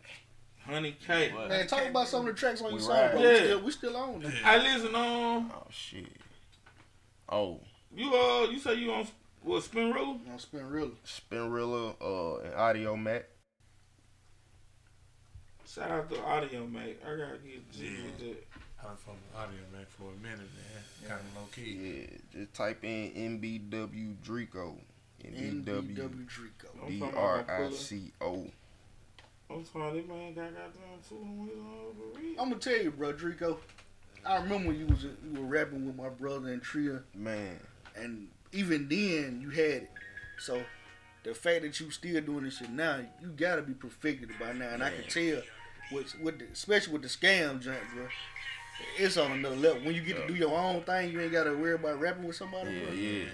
[0.67, 0.97] honey.
[1.07, 1.49] Honey cake.
[1.49, 3.13] Man, talk about some of the tracks on We your song, ride.
[3.13, 3.21] bro.
[3.23, 3.29] Yeah.
[3.31, 4.21] We, still, we still on.
[4.23, 4.31] Yeah.
[4.45, 5.51] I listen on.
[5.55, 6.07] Oh shit.
[7.29, 7.61] Oh,
[7.95, 9.07] You uh, you say you on
[9.43, 10.21] what spin rule?
[10.33, 10.91] On Spin Real.
[11.05, 13.23] Spinrilla, uh, and Audiomack.
[15.69, 16.95] Shout out to Audiomack.
[17.05, 18.45] I gotta get G with that.
[18.83, 21.09] I was from audio man for a minute, man.
[21.09, 22.07] Kind of low key.
[22.33, 24.77] Yeah, just type in MBW Drico.
[25.25, 26.83] MBW NBW Drico.
[26.83, 27.75] I'm D talking R about my I brother.
[27.77, 28.47] C O.
[29.51, 32.37] I'm sorry, this man got goddamn two on his own.
[32.39, 33.59] I'm gonna tell you, bro, Drico.
[34.25, 37.61] I remember when you was you were rapping with my brother and Tria, Man,
[37.95, 39.91] and even then you had it.
[40.39, 40.63] So
[41.23, 44.71] the fact that you still doing this shit now, you gotta be perfected by now,
[44.71, 45.43] and I can tell,
[45.93, 48.07] with with the, especially with the scam junk, bro.
[48.99, 49.83] It's on another level.
[49.83, 52.37] When you get to do your own thing, you ain't gotta worry about rapping with
[52.37, 52.73] somebody.
[52.73, 52.95] yeah, bro.
[52.95, 53.25] yeah.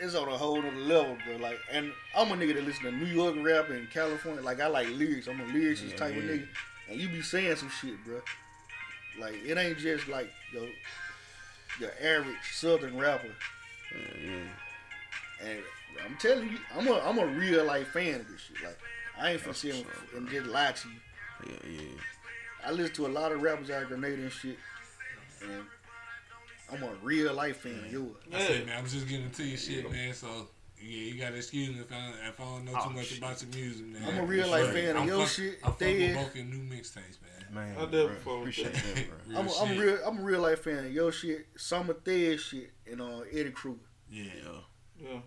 [0.00, 1.36] It's on a whole other level, bro.
[1.36, 4.42] Like, and I'm a nigga that listen to New York rap and California.
[4.42, 5.28] Like, I like lyrics.
[5.28, 6.46] I'm a lyricist Yeah, type of nigga.
[6.90, 8.20] And you be saying some shit, bro.
[9.18, 10.66] Like, it ain't just like your
[11.80, 13.28] your average Southern rapper.
[13.92, 15.48] Yeah, yeah.
[15.48, 15.62] And
[16.04, 18.64] I'm telling you, I'm a I'm a real life fan of this shit.
[18.64, 18.78] Like,
[19.18, 19.86] I ain't That's and,
[20.16, 20.94] and just lie to you.
[21.46, 22.66] Yeah, yeah.
[22.66, 24.58] I listen to a lot of rappers out of Grenada and shit,
[25.42, 25.64] and
[26.72, 28.16] I'm a real life fan of yours.
[28.32, 30.12] I said, man, I'm just getting into your shit, man.
[30.14, 30.28] So
[30.82, 33.18] yeah, you gotta excuse me if I if I don't know too Oh, much shit.
[33.18, 34.02] about your music, man.
[34.06, 36.36] I'm a real life But fan of I'm your fuck- shit, I'm fucking with both
[36.36, 37.30] your new mixtapes, man.
[37.52, 38.94] Man, I definitely fuck with appreciate that.
[38.94, 39.18] that, bro.
[39.28, 41.94] Real I'm a, I'm a real I'm a real life fan of your shit, Summer
[41.94, 43.78] Thad shit, and uh, Eddie Kruger.
[44.10, 44.24] Yeah.
[45.00, 45.18] Yeah, Yeah,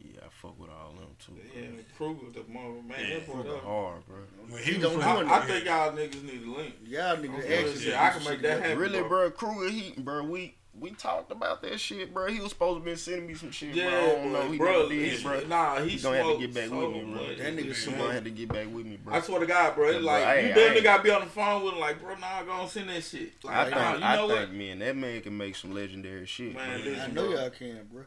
[0.00, 1.32] yeah, I fuck with all them too.
[1.32, 1.42] Bro.
[1.62, 1.68] yeah.
[1.96, 2.96] Kruger, the mother man.
[3.00, 4.16] Yeah, that boy, Kruger hard, bro.
[4.48, 5.30] When He he, don't was do from, it.
[5.30, 6.74] I, I think y'all niggas need a link.
[6.84, 8.78] Y'all niggas actually shit, I can make that happen.
[8.78, 9.08] Really, bro.
[9.08, 12.28] bro, Kruger, he, bro, we we talked about that shit, bro.
[12.28, 13.98] He was supposed to be sending me some shit, Yeah, bro.
[13.98, 14.50] I don't know.
[14.52, 15.40] He bro, did, he- bro.
[15.48, 17.22] nah, he He gonna have to get back so with me, bro.
[17.26, 17.38] much.
[17.38, 17.98] That nigga He smoked.
[17.98, 19.14] gonna have to get back with me, bro.
[19.14, 19.88] I swear to God, bro.
[19.90, 22.00] It's like bro, I you ain't- damn gotta be on the phone with him, like,
[22.00, 23.32] bro, nah, go and send that shit.
[23.44, 24.52] Like, I think, nah, you I know think, what?
[24.52, 26.84] man, that man can make some legendary shit, Man, man.
[26.84, 27.40] listen, I know bro.
[27.40, 28.04] y'all can, bro.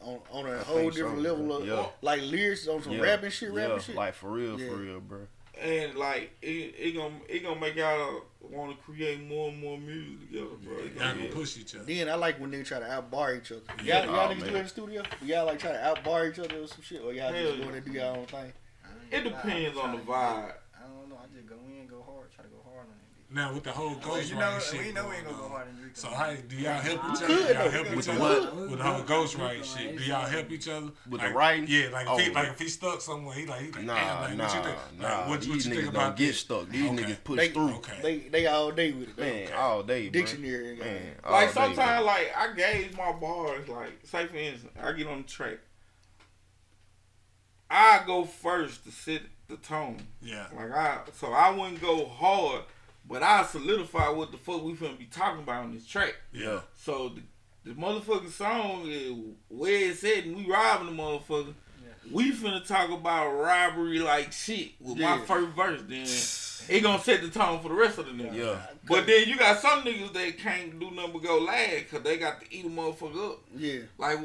[0.00, 1.56] On on a I whole think so, different level bro.
[1.56, 1.86] of Yeah.
[2.02, 3.96] like lyrics on some Yeah, rapping shit, rapping yeah, shit.
[3.96, 4.68] like for real, Yeah.
[4.68, 5.26] for real, bro.
[5.60, 9.76] And like it, it gonna it gonna make y'all want to create more and more
[9.76, 10.76] music together, bro.
[10.78, 11.84] It y'all gonna gonna push each other.
[11.84, 13.62] then I like when they try to outbar each other.
[13.82, 14.52] Y'all, y'all Oh, niggas do man.
[14.52, 15.02] that in the studio?
[15.22, 17.64] Y'all like try to outbar each other or some shit, or y'all Hell just yeah.
[17.64, 18.52] going to do y'all own thing?
[19.10, 20.52] It depends on the vibe.
[20.52, 21.18] I don't know.
[21.20, 23.17] I just go in, go hard, try to go hard on it.
[23.30, 24.86] Now with the whole ghost you know, writing shit.
[24.86, 25.96] we know we ain't going gonna go hard and drink.
[25.96, 27.26] So how do y'all help each other?
[27.26, 29.98] could, y'all help each other with the whole ghost writing shit.
[29.98, 31.66] Do y'all help each other With the writing?
[31.68, 32.32] Yeah, like if he Oh.
[32.34, 34.98] like if he stuck somewhere, he like he like Nah, like, nah, what you think?
[34.98, 35.08] nah.
[35.08, 36.38] Like, what, what These you niggas think don't about get this?
[36.38, 36.68] stuck.
[36.70, 37.02] These Okay.
[37.04, 37.74] niggas push They, through.
[37.74, 37.98] Okay.
[38.02, 39.18] they they all day with it.
[39.18, 40.20] Man, all day, bro.
[40.22, 40.70] Dictionary.
[40.70, 43.68] and Man, all Like sometimes, like I gauge my bars.
[43.68, 45.58] Like say for instance, I get on the track.
[47.70, 49.98] I go first to set the tone.
[50.22, 50.46] Yeah.
[50.56, 52.62] Like I, so I wouldn't go hard,
[53.08, 56.14] but I solidify what the fuck we finna be talking about on this track.
[56.32, 56.60] Yeah.
[56.76, 57.22] So the,
[57.64, 59.12] the motherfucking song is
[59.48, 61.54] where it's at, and we robbing the motherfucker.
[62.10, 65.82] We finna talk about robbery like shit with my first verse.
[65.86, 68.34] Then it gonna set the tone for the rest of the niggas.
[68.34, 68.56] Yeah.
[68.86, 72.16] But then you got some niggas that can't do nothing but go last because they
[72.16, 73.38] got to eat a motherfucker up.
[73.54, 74.18] Yeah, Like,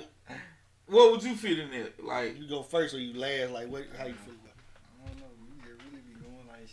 [0.88, 1.90] what would you fit in there?
[2.02, 3.52] Like, you go first or you last.
[3.52, 3.84] Like, what?
[3.98, 4.34] How you feel?
[4.34, 4.54] About
[5.04, 5.26] I don't know.
[5.50, 6.70] We just really be going like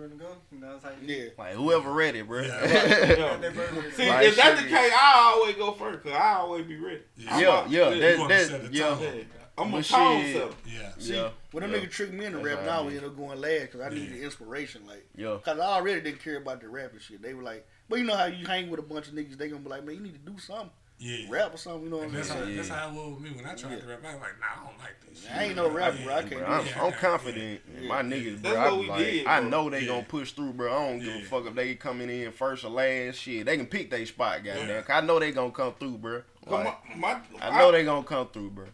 [0.00, 0.10] shit.
[0.10, 0.36] You ready to go?
[0.52, 1.08] You know, it's like it?
[1.38, 1.44] Yeah.
[1.44, 2.42] Like whoever ready, bro.
[2.42, 2.48] Yeah.
[3.40, 4.76] That see, Like if that's the shit.
[4.78, 7.00] case, I always go first because I always be ready.
[7.16, 7.30] Yeah.
[7.34, 9.22] I'm yeah, a- yeah, You that, that, yeah, yeah.
[9.58, 10.54] I'm a But tone shit- setter.
[10.66, 10.92] Yeah.
[10.98, 11.78] See, yeah, when them yeah.
[11.80, 13.88] niggas trick me into That's rap, now I we end up going last because I
[13.90, 13.94] Yeah.
[14.00, 14.82] needed inspiration.
[14.86, 15.36] Like, yeah.
[15.44, 17.20] Cause I already didn't care about the rapping shit.
[17.20, 19.48] They were like, but you know how you hang with a bunch of niggas, they
[19.48, 20.70] gonna be like, man, you need to do something.
[21.02, 21.26] Yeah.
[21.30, 21.84] rap or something.
[21.84, 22.56] You know what I'm that's how, saying?
[22.56, 24.00] that's how it was with me when I tried to rap.
[24.04, 25.32] I was like, nah, I don't like this shit.
[25.34, 26.14] I ain't no rapper, bro.
[26.14, 26.30] I can't.
[26.32, 26.76] Bro, I'm, that.
[26.82, 28.50] I'm confident in my niggas, bro.
[28.52, 29.86] That's I, what we like, did, I know they Yeah.
[29.88, 30.70] gonna push through, bro.
[30.70, 33.16] I don't give a fuck if they coming in first or last.
[33.16, 34.68] Shit, they can pick their spot, goddamn.
[34.68, 34.82] Yeah.
[34.82, 36.22] 'Cause I know they gonna come through, bro.
[36.44, 38.66] But Like, my, my, I know they gonna come through, bro.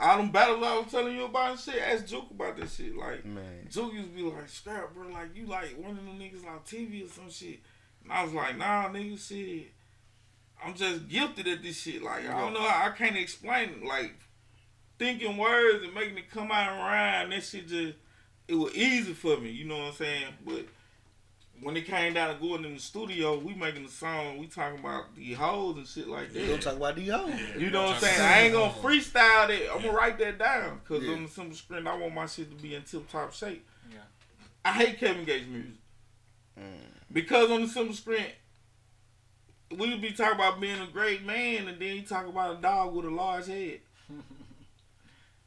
[0.00, 1.82] all them battles I was telling you about and shit.
[1.82, 2.96] Ask Juke about this shit.
[2.96, 3.66] Like Man.
[3.70, 5.08] Juke used to be like, "Scrap, bro.
[5.08, 7.60] Like you like one of them niggas on TV or some shit."
[8.02, 9.72] And I was like, "Nah, nigga, shit.
[10.62, 12.02] I'm just gifted at this shit.
[12.02, 12.60] Like I don't know.
[12.60, 13.84] I can't explain it.
[13.84, 14.14] Like
[14.98, 17.30] thinking words and making it come out and rhyme.
[17.30, 17.94] That shit just
[18.48, 19.50] it was easy for me.
[19.50, 20.24] You know what I'm saying?
[20.44, 20.66] But
[21.62, 24.38] when it came down to going in the studio, we making the song.
[24.38, 26.42] We talking about the hoes and shit like that.
[26.42, 27.32] We gonna talk about these hoes.
[27.58, 28.20] You know what I'm saying?
[28.20, 29.72] I ain't gonna freestyle that.
[29.74, 31.12] I'm gonna write that down because Yeah.
[31.14, 33.64] on the simple screen, I want my shit to be in tip top shape.
[33.90, 33.98] Yeah.
[34.64, 35.72] I hate Kevin Gates music
[36.58, 36.78] Mm.
[37.12, 38.26] because on the simple screen,
[39.78, 42.94] we be talking about being a great man, and then you talk about a dog
[42.94, 43.80] with a large head.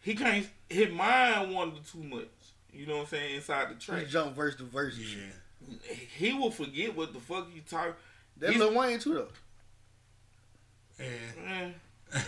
[0.02, 0.48] he can't.
[0.70, 2.28] His mind wandered too much.
[2.74, 3.36] You know what I'm saying?
[3.36, 5.96] Inside the We track, jump verse to verse and Yeah.
[6.18, 7.98] he will forget what the fuck he talk.
[8.38, 9.28] That's He's- Lil Wayne too though.
[11.00, 11.74] And
[12.14, 12.20] Eh,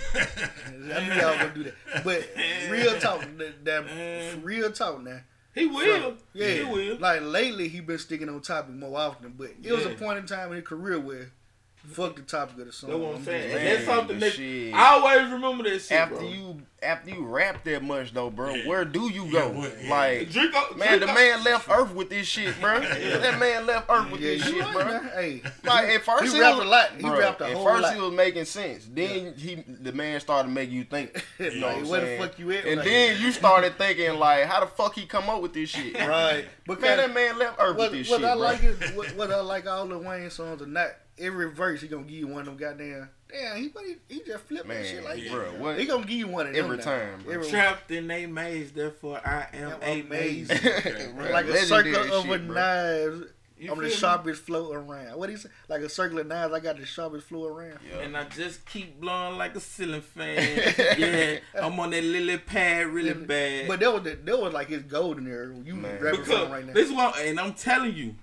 [0.93, 2.03] I knew y'all gonna do that.
[2.03, 2.27] But
[2.69, 4.43] real talk, that, that Man.
[4.43, 5.21] real talk now.
[5.55, 6.15] he will.
[6.33, 6.97] Yeah, he will.
[6.97, 10.25] like lately he been sticking on topic more often, but it was a point in
[10.25, 11.31] time in his career where
[11.89, 12.89] fuck the topic of the song.
[12.91, 13.43] That's what I'm I'm saying.
[13.43, 14.73] just And like, that's something that shit.
[14.73, 16.27] I always remember that shit, After bro.
[16.27, 18.65] you after you rap that much though, bro, Yeah.
[18.69, 19.67] where do you Yeah, go?
[19.83, 19.89] yeah.
[19.89, 22.79] Like Draco, Man, the Draco- man left Earth with this shit, bro.
[22.79, 24.85] That man left Earth with yeah, this shit, right, bro.
[24.85, 25.03] man.
[25.13, 26.89] Hey, Like at first he he rapped was, a lot.
[26.95, 27.95] He Bruh, rapped a at whole first lot.
[27.95, 28.87] he was making sense.
[28.89, 31.21] Then he the man started making you think.
[31.39, 32.65] You know Like, what I'm where the fuck you at?
[32.65, 35.69] And Like- then you started thinking like, how the fuck he come up with this
[35.71, 35.95] shit?
[35.95, 36.45] right.
[36.65, 39.07] But Man, that man left Earth what, with this what shit, I like is what,
[39.17, 42.27] what I like all the Wayne songs are not every verse he gonna give you
[42.27, 43.09] one of them goddamn.
[43.31, 45.59] Damn, he what he, he just flipped that Man, shit like bro, that.
[45.59, 45.79] what?
[45.79, 46.83] He gonna give you one of them Every now.
[46.83, 47.33] time, bro.
[47.35, 50.49] Every- trapped in a maze, therefore I am a maze.
[50.49, 51.15] amazed.
[51.31, 53.23] Like a circle of shit, a knives
[53.59, 53.95] You on the feel me?
[53.95, 55.15] sharpest flow around.
[55.19, 55.49] What he say?
[55.67, 57.77] Like a circle of knives, I got the sharpest flow around.
[57.87, 57.99] Yeah.
[57.99, 60.73] And I just keep blowing like a ceiling fan.
[60.97, 63.67] yeah, I'm on that lily pad really bad.
[63.67, 65.53] But that was the, that was like his golden era.
[65.63, 66.01] You Man.
[66.01, 66.73] rapping because right now.
[66.73, 68.15] this one, and I'm telling you,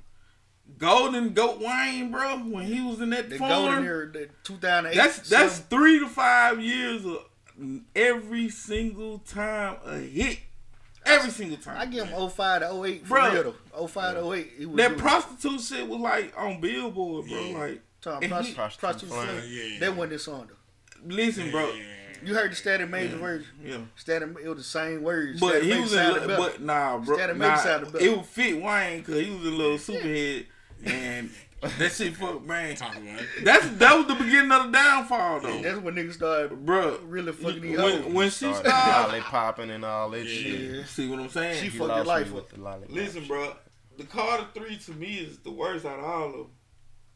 [0.79, 4.95] Golden Goat Wayne, bro, when he was in that the form, golden era, the 2008.
[4.97, 7.25] that's that's some- three to five years of
[7.95, 10.39] every single time a hit.
[11.05, 11.77] Every single time.
[11.79, 13.33] I give him 05 to 08 for Bro.
[13.33, 13.87] real though.
[13.87, 14.53] 05 to 08.
[14.59, 17.41] He was that doing- prostitute shit was like on Billboard, bro.
[17.41, 17.59] Yeah.
[17.59, 19.29] Like, Talking and he- Prostitute prostitute Flame.
[19.29, 19.43] Flame.
[19.73, 19.79] Yeah.
[19.81, 21.15] That wasn't his song though.
[21.15, 21.73] listen, bro.
[21.73, 21.83] Yeah.
[22.25, 23.47] You heard the Static Major version.
[23.63, 23.77] Yeah.
[23.95, 25.39] Static, it was the same words.
[25.39, 26.43] But Static he was in, sounded li- better.
[26.43, 27.17] but nah, bro.
[27.17, 28.05] Static Major Nah, sounded better.
[28.05, 30.47] it would fit Wayne because he was a little superhead,
[30.85, 31.31] and
[31.79, 32.77] that shit fuck man.
[32.77, 33.27] Talk about it.
[33.45, 36.99] That's that was the beginning of the downfall though, That's when niggas started bro.
[37.05, 38.13] really fucking these When, hoes.
[38.15, 40.43] when she Started started, lollipopping and all that Yeah.
[40.43, 40.61] shit.
[40.77, 40.85] Yeah.
[40.85, 41.57] see what I'm saying?
[41.57, 42.37] She He fucked your lost life me up.
[42.37, 42.91] with the lollipop.
[42.91, 43.57] Listen, bro.
[43.97, 46.47] The Carter Three to me is the worst out of all of them.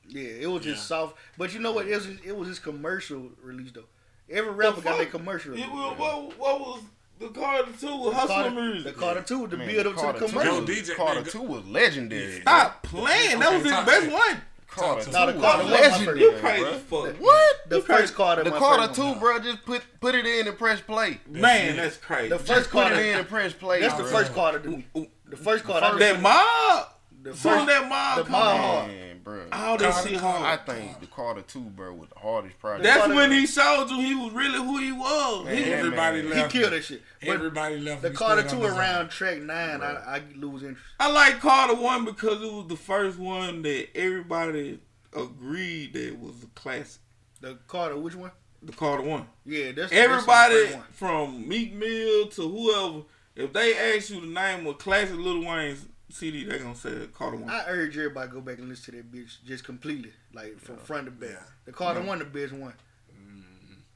[0.09, 0.97] Yeah, it was just Yeah.
[0.99, 1.17] soft.
[1.37, 1.87] But you know what?
[1.87, 3.85] It was it was his commercial release though.
[4.31, 5.11] Every rapper got their fuck?
[5.21, 5.53] commercial.
[5.53, 5.71] It release.
[5.73, 6.83] was, what, what was
[7.21, 8.93] the Carter Two with Carter, hustler the?
[8.93, 10.55] Carter Two, with the Man, build up to the two commercial.
[10.57, 11.31] Yo, DJ Carter nigga.
[11.31, 12.40] two was legendary.
[12.40, 13.39] Stop playing.
[13.39, 14.43] That was his best one.
[14.66, 16.73] Carter Talk two was Carter one my legendary, You crazy bro.
[16.78, 17.16] fuck.
[17.20, 17.57] What?
[17.69, 20.81] The You first Carter, The Carter two, bro, just put put it in and press
[20.81, 21.20] play.
[21.28, 22.28] Man, that's crazy.
[22.31, 22.94] The Just first put Carter.
[23.01, 23.81] it in and press play.
[23.81, 24.59] That's the first Carter.
[24.61, 25.99] The first Carter.
[25.99, 26.89] That just- mob.
[27.23, 28.90] the Soon first, that mob the come mob
[29.26, 29.34] on.
[29.34, 29.47] bro.
[29.52, 32.84] All that Carter- shit I think the Carter two, bro, was the hardest project.
[32.84, 35.44] That's Carter- when he showed you he was really who he was.
[35.47, 36.44] Man, He- Everybody man.
[36.51, 37.02] He killed that shit.
[37.20, 38.02] But Everybody left.
[38.02, 40.82] the Carter stood Two around track nine, I, I lose interest.
[40.98, 44.80] I like Carter one because it was the first one that everybody
[45.14, 47.01] agreed that was a classic.
[47.40, 48.30] The Carter, which one?
[48.62, 49.26] The Carter one.
[49.47, 54.26] Yeah, that's Everybody That's the from Meek Mill to whoever, if they ask you the
[54.26, 57.47] name of classic Little Wayne's CD, they gonna say Carter one.
[57.47, 57.55] one.
[57.55, 60.77] I urge everybody to go back and listen to that bitch just completely, like from
[60.78, 61.31] front to back.
[61.31, 61.43] Yeah.
[61.66, 62.74] The Carter one, the best one.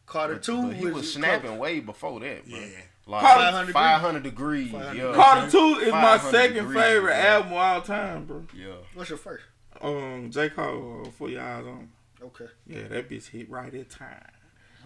[0.07, 2.59] Carter But, two but he was snapping way before that, bro.
[2.59, 2.67] Yeah.
[3.07, 4.71] Like 500, 500 degrees.
[4.71, 5.13] 500 yeah.
[5.15, 7.21] Carter two is my second degrees, favorite bro.
[7.23, 8.45] album of all time, bro.
[8.57, 8.75] Yeah.
[8.95, 9.45] What's your first?
[9.81, 11.91] Um, J Cole uh, for your eyes on.
[12.23, 12.47] Okay.
[12.67, 14.15] Yeah, that bitch hit right at time.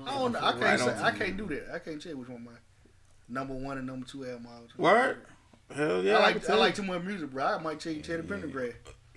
[0.04, 0.38] I don't know.
[0.40, 1.02] I can't Right say.
[1.02, 1.74] I can't do that.
[1.74, 2.52] I can't tell you which one my
[3.28, 4.46] number one and number two album.
[4.46, 4.76] all the time.
[4.78, 5.18] Word?
[5.74, 6.14] Hell yeah.
[6.14, 7.44] I can like I tell like too much music, bro.
[7.44, 8.74] I might change you Teddy Pendergrass.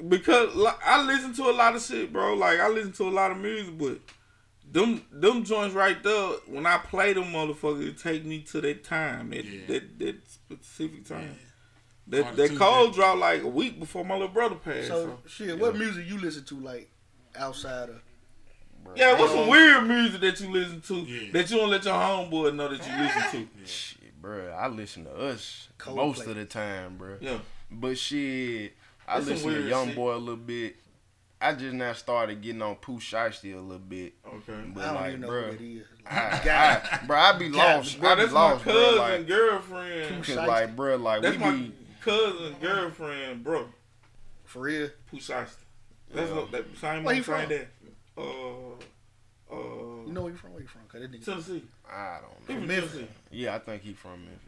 [0.08, 2.34] because like, I listen to a lot of shit, bro.
[2.34, 4.00] Like I listen to a lot of music, but
[4.70, 8.84] them them joints right there, when I play them motherfuckers, it take me to that
[8.84, 9.60] time, that Yeah.
[9.68, 11.22] that, that specific time.
[11.22, 11.38] Yeah.
[12.08, 12.94] That Part that two, Cole yeah.
[12.94, 14.88] dropped like a week before my little brother passed.
[14.90, 16.90] So So, shit, what music you listen to like
[17.38, 18.02] outside of
[18.84, 18.94] bro.
[18.96, 21.32] Yeah, what's some weird music that you listen to Yeah.
[21.32, 23.66] that you don't let your homeboy know that you listen to?
[23.66, 24.54] Shit, bro.
[24.58, 25.96] I listen to us Coldplay.
[25.96, 27.18] most of the time, bro.
[27.20, 27.40] Yeah.
[27.70, 28.74] But shit,
[29.08, 29.96] I That's listen to Young shit.
[29.96, 30.76] Boy a little bit.
[31.44, 34.14] I just now started getting on Pooh Shiesty a little bit.
[34.28, 34.60] Okay.
[34.76, 35.84] But I don't like, even know bro, who that is.
[36.06, 38.00] I, I, bro, I be lost.
[38.00, 38.74] Bro, I be that's my lost, bro.
[38.74, 40.24] cousin Like, girlfriend.
[40.24, 41.74] cause like, bro, like That's we my be.
[42.02, 43.66] cousin girlfriend, bro.
[44.46, 44.90] For real.
[45.12, 45.56] Pusasta.
[46.14, 46.36] That's Yeah.
[46.36, 47.50] what that same Where one, you same from?
[47.50, 47.68] dad.
[48.18, 48.22] Uh,
[49.52, 50.54] uh, You know where you from?
[50.54, 50.82] Where you from?
[50.88, 51.24] Cause that nigga.
[51.26, 51.64] Tennessee.
[51.90, 52.60] I don't He know.
[52.60, 52.92] from Memphis.
[52.94, 53.12] Tennessee.
[53.32, 54.40] Yeah, I think he from Memphis.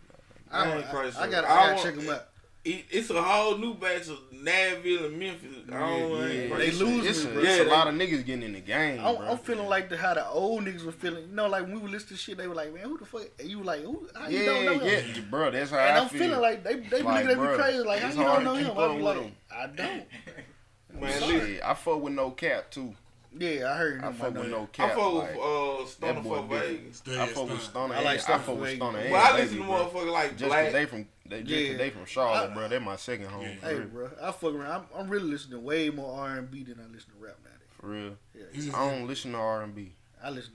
[0.52, 1.22] I, I don't- ain't I, sure.
[1.24, 2.26] I gotta, I I gotta check him out.
[2.66, 5.50] It, it's a whole new batch of Nashville and Memphis.
[5.70, 6.88] I don't Yeah, ain't yeah, quite They it's sure.
[6.88, 7.42] a- lose it's me, a, bro.
[7.42, 9.28] it's Yeah, a they- lot of niggas getting in the game, I'm, bro.
[9.32, 11.28] I'm feeling like the how the old niggas were feeling.
[11.28, 13.06] You know, like when we were listening to shit, they were like, "Man, who the
[13.06, 14.08] fuck?" And you were like, "Who?
[14.16, 15.52] How you don't yeah, know him?" yeah, bro.
[15.52, 16.20] That's how And I I'm feel.
[16.22, 17.78] feeling like they they be Like, looking at me crazy.
[17.80, 18.78] Like, how it's you hard don't know keep him?
[18.78, 19.36] I up be with like, him.
[19.52, 20.04] I don't.
[21.02, 21.40] Man, sorry.
[21.56, 22.94] Shit, I fuck with no cap too.
[23.38, 24.04] Yeah, I heard him.
[24.06, 24.90] I I fuck with no no I cap.
[24.96, 26.80] fuck with like, uh, Stunna that boy for different.
[26.80, 26.98] Vegas.
[26.98, 27.72] Stay I fuck with Stunna.
[27.90, 27.96] Stunna.
[27.96, 28.80] I like Stunna I fuck with Vegas.
[28.80, 28.94] Stunna.
[28.94, 29.74] But and I Baby, listen to bro.
[29.74, 30.72] motherfuckers like Just Black.
[30.72, 31.78] they from they, just Yeah.
[31.78, 32.68] they from Charlotte, I- bro.
[32.68, 33.42] They're my second home.
[33.44, 33.70] Yeah.
[33.70, 34.72] Hey, bro, I fuck around.
[34.72, 37.38] I'm, I'm really listening to way more R and B than I listen to rap
[37.44, 37.68] nowadays.
[37.80, 38.18] For real.
[38.36, 39.94] Yeah, It's just- I don't listen to R and B.
[40.24, 40.54] I listen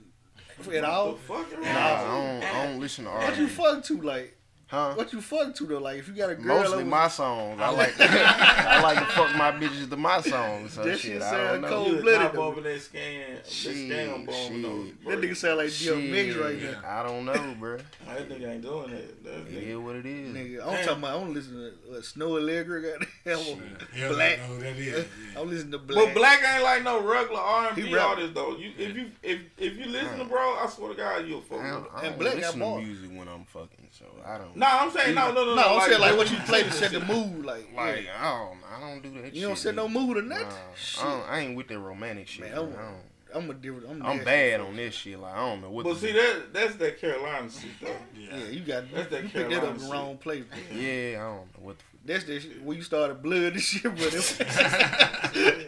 [0.63, 1.15] to at all.
[1.15, 1.67] Fuck Nah.
[1.67, 2.43] I don't.
[2.43, 4.01] I don't listen to R What you fuck to?
[4.01, 4.37] Like,
[4.69, 4.93] Huh?
[4.93, 5.79] what you fuck to though?
[5.79, 7.59] Like, if you got a girl, Mostly over- my songs.
[7.59, 7.93] I like.
[7.99, 10.73] I like to fuck my bitches to my songs.
[10.73, 11.67] So That shit, shit I sound don't know.
[11.69, 12.19] cold blooded.
[12.21, 12.39] not though.
[12.53, 14.83] bumping that scan, that Shit, scam bomb though.
[14.85, 15.03] shit.
[15.03, 15.15] bro.
[15.15, 16.81] that nigga sound like DMX right Shit, now.
[16.87, 17.77] I don't know, bro.
[18.05, 19.23] That nigga ain't doing that.
[19.23, 20.35] That It nigga- what it is.
[20.35, 21.19] Nigga, I'm talking about.
[21.21, 22.83] I'm listening to uh, Snoh Aalegra.
[23.25, 23.61] Goddamn,
[23.95, 24.37] Hell, Black.
[24.37, 25.05] know who that is.
[25.33, 25.41] Yeah.
[25.41, 26.05] I'm listening to Black.
[26.05, 28.55] But Black ain't like no regular R&B artist though.
[28.55, 31.59] You if you if if you listen to bro, I swear to God you'll fuck
[31.59, 31.89] I with don't, him.
[31.95, 34.55] I And don't Black got listen to music when I'm fucking, so I don't.
[34.55, 36.71] No, I'm saying no, no, no, no, I'm saying like what you when play to
[36.73, 37.07] set the shit.
[37.07, 37.45] mood.
[37.45, 38.11] Like, Like yeah.
[38.19, 39.33] I don't, I don't do that.
[39.35, 39.91] you don't shit, set no nigga.
[39.93, 40.47] mood or nothing.
[40.47, 42.41] Nah, I, I ain't with that romantic shit.
[42.45, 42.95] Man, Man, I'm- I don't,
[43.31, 43.87] I'm a different.
[43.91, 45.19] I'm, I'm bad on this shit.
[45.19, 45.83] Like I don't know what.
[45.85, 47.87] But see that that's that Carolina shit though.
[48.19, 50.43] Yeah, you got you, That's that you picked that up Carolina in the wrong place.
[50.45, 50.77] Bro.
[50.79, 51.77] Yeah, I don't know what.
[51.77, 51.83] The,
[52.13, 53.93] That's the shit where you started blood and shit, bro.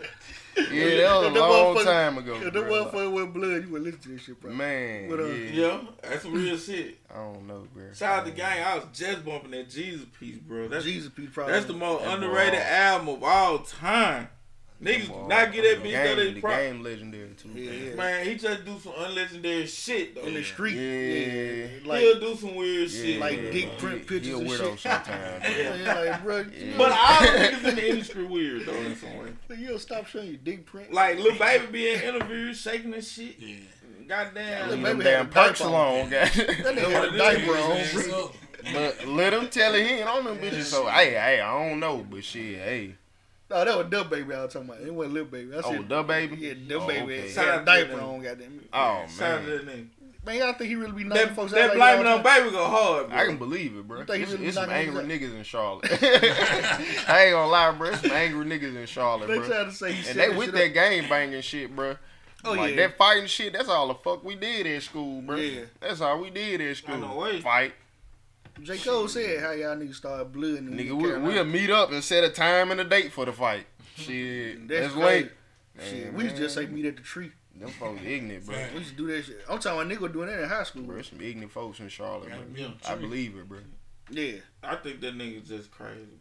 [0.57, 2.35] yeah, that was a long time ago.
[2.35, 2.85] If that bro.
[2.85, 4.51] motherfucker with blood, you would listen to this shit, bro.
[4.51, 5.27] Man, What up?
[5.27, 6.97] yeah, Yeah, that's some real shit.
[7.09, 7.93] I don't know, bro.
[7.93, 8.63] Shout out to gang.
[8.63, 10.67] I was just bumping that Jesus piece, bro.
[10.67, 11.53] That's Jesus P probably.
[11.53, 14.29] that's the most That underrated boy- album of all time.
[14.81, 17.29] Niggas do Boy, not get that oh, the bitch game, that the they game legendary
[17.37, 17.49] too.
[17.53, 17.95] Yeah, yeah.
[17.95, 20.21] Man, he just do some unlegendary shit though.
[20.21, 20.73] in the street.
[20.75, 21.65] Yeah.
[21.65, 23.19] Yeah, like He'll do some weird Yeah, shit.
[23.19, 23.51] like bro.
[23.51, 24.79] dick print He pictures a and weirdo shit.
[24.79, 25.43] sometimes.
[25.83, 26.77] Yeah, like bro, Yeah.
[26.77, 29.57] But all niggas in the industry weird though in some way.
[29.57, 30.91] you don't stop showing your dick print.
[30.91, 33.35] Like Lil Baby be in interviews shaking and shit.
[33.39, 33.57] Yeah.
[34.07, 34.67] Goddamn.
[34.69, 37.51] Lil Leave Baby them damn a diaper perks alone, that nigga had what a diaper
[37.51, 37.77] on.
[37.77, 38.23] Hands bro.
[38.25, 38.35] up.
[38.73, 40.63] But let him tell it he ain't on them bitches.
[40.63, 42.95] So hey, hey, I don't know, but shit, hey.
[43.51, 44.81] No, that was Dub Baby I was talking about.
[44.81, 45.53] It wasn't Lil Baby.
[45.53, 46.35] I Oh, said, Dub Baby?
[46.37, 47.21] Yeah, Dub Oh, Baby okay.
[47.21, 48.05] had Shout a oh, out to diaper them.
[48.09, 48.65] on, goddamn.
[48.73, 49.87] Oh Shout man, to that nigga.
[50.23, 52.51] Man, y'all think he really be knocking That, folks that out blaming like on baby
[52.51, 53.17] go hard, bro.
[53.17, 53.99] I can believe it, bro.
[53.99, 55.85] You think It's, really it's some angry niggas niggas in Charlotte.
[56.03, 57.89] I ain't gonna lie, bro.
[57.89, 59.47] It's some angry niggas in Charlotte, They bro.
[59.47, 60.73] trying to say he And they with shit that up.
[60.73, 61.95] game banging shit, bro.
[62.45, 62.87] Oh, like yeah.
[62.87, 65.35] that fighting shit, that's all the fuck we did at school, bro.
[65.37, 65.61] Yeah.
[65.79, 66.97] That's all we did at school.
[66.97, 67.39] know.
[67.41, 67.73] Fight.
[68.61, 68.77] J.
[68.77, 70.67] Cole said how y'all niggas started blooding.
[70.67, 71.25] in Nigga, we, Carolina.
[71.25, 73.65] we'll meet up and set a time and a date for the fight.
[73.95, 75.31] Shit, That's that's, late.
[75.79, 77.31] Shit, Man, we used to just say meet at the tree.
[77.55, 78.55] Them folks ignorant, bro.
[78.73, 79.41] We used to do that shit.
[79.49, 80.95] I'm talking about nigga doing that in high school, Bro, bro.
[80.95, 82.71] there's some ignorant folks in Charlotte, bro.
[82.87, 83.59] I believe it, bro.
[84.09, 84.33] Yeah.
[84.63, 86.07] I think that nigga just crazy,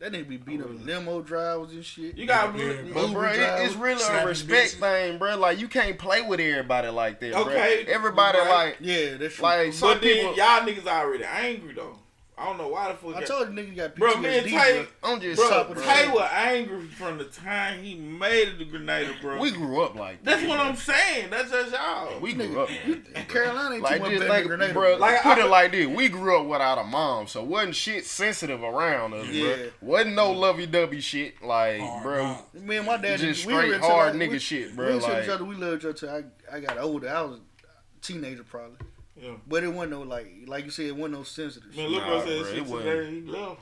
[0.00, 2.16] That nigga be beating up limo drivers and shit.
[2.16, 2.94] You got Yeah, blue.
[2.94, 4.78] But bro, it, driver, it's really a respect bitches.
[4.80, 5.36] thing, bro.
[5.36, 7.94] Like you can't play with everybody like that, Okay, bro.
[7.94, 8.48] Everybody right.
[8.48, 9.42] like, Yeah, that's true.
[9.42, 10.34] like some But then people.
[10.36, 11.96] y'all niggas already angry though.
[12.40, 13.16] I don't know why the fuck.
[13.16, 14.46] I y'all- told you nigga got PTSD, Bro, me and.
[14.46, 19.12] Tay, I'm just bro, Tay was angry from the time he made it to Grenada,
[19.20, 19.40] bro.
[19.40, 20.36] We grew up like that.
[20.38, 21.30] That's what I'm saying.
[21.30, 22.20] That's just y'all.
[22.20, 22.68] We grew up.
[23.28, 24.72] Carolina ain't Like too much just better like, Grenada.
[24.72, 27.74] bro, Like, put I- it like this: we grew up without a mom, so wasn't
[27.74, 29.56] shit sensitive around us, Yeah.
[29.56, 29.70] bro.
[29.80, 32.22] Wasn't no lovey-dovey shit, like, Hard bro.
[32.24, 32.54] knocks.
[32.54, 34.86] Me and my dad Just we straight until hard I- nigga we- shit, bro.
[34.86, 37.08] didn't tell Like, each other we loved each other I, I got older.
[37.08, 37.40] I was a
[38.00, 38.78] teenager probably.
[39.20, 39.30] Yeah.
[39.46, 41.90] But it wasn't no like like you said, it wasn't no sensitive Man, shit.
[41.90, 42.90] look, Nah, bro said shit it wasn't.
[42.90, 43.10] today.
[43.10, 43.60] He left.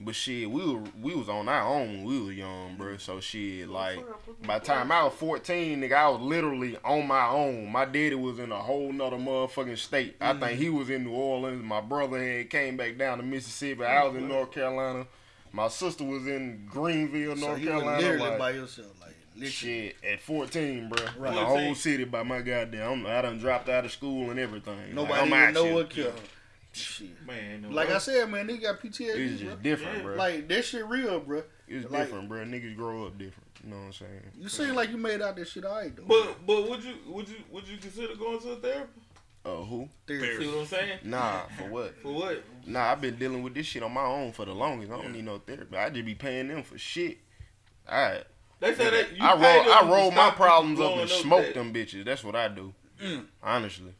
[0.00, 2.96] But shit, we were we was on our own when we were young, bro.
[2.96, 4.00] So shit, like
[4.44, 7.70] by the time I was fourteen, nigga, I was literally on my own.
[7.70, 10.16] My daddy was in a whole nother motherfucking state.
[10.20, 10.78] I think he mm.
[10.78, 11.62] was in New Orleans.
[11.62, 13.84] My brother had came back down to Mississippi.
[13.84, 15.06] I was in North Carolina.
[15.52, 17.98] My sister was in Greenville, North you were Carolina.
[17.98, 19.03] literally like, by yourself, like
[19.34, 19.50] literally.
[19.50, 21.04] Shit, at 14, bro.
[21.18, 21.30] Right.
[21.30, 21.64] In the 14.
[21.66, 22.90] whole city by my goddamn.
[22.90, 24.94] I'm, I done dropped out of school and everything.
[24.94, 25.74] Nobody I'm even know here.
[25.74, 26.20] what killed her.
[26.72, 27.26] Shit.
[27.26, 27.94] Man, no Like way.
[27.94, 29.50] I said, man, they got It's PTSD, bro.
[29.50, 30.16] just different, bro.
[30.16, 31.42] Like that shit real, bro.
[31.68, 32.44] it's Like- different, bro.
[32.44, 33.48] Niggas grow up different.
[33.62, 34.20] You know what I'm saying?
[34.38, 36.02] You seem like you made out this shit alright though.
[36.06, 39.06] But but would you would you would you consider going to a therapist?
[39.42, 39.88] Uh, who?
[40.06, 40.44] Therapy.
[40.44, 40.98] See what I'm saying?
[41.04, 41.94] Nah, for what?
[42.02, 42.42] For what?
[42.66, 44.90] Nah, I've been dealing with this shit on my own for the longest.
[44.92, 45.76] I don't need no therapy.
[45.76, 47.18] I just be paying them for shit.
[47.88, 48.24] Alright.
[48.64, 51.44] They say that you I pay roll, I roll my problems up and up smoke
[51.44, 52.04] that- them bitches.
[52.04, 52.72] That's what I do.
[53.02, 53.26] Mm.
[53.42, 53.92] Honestly.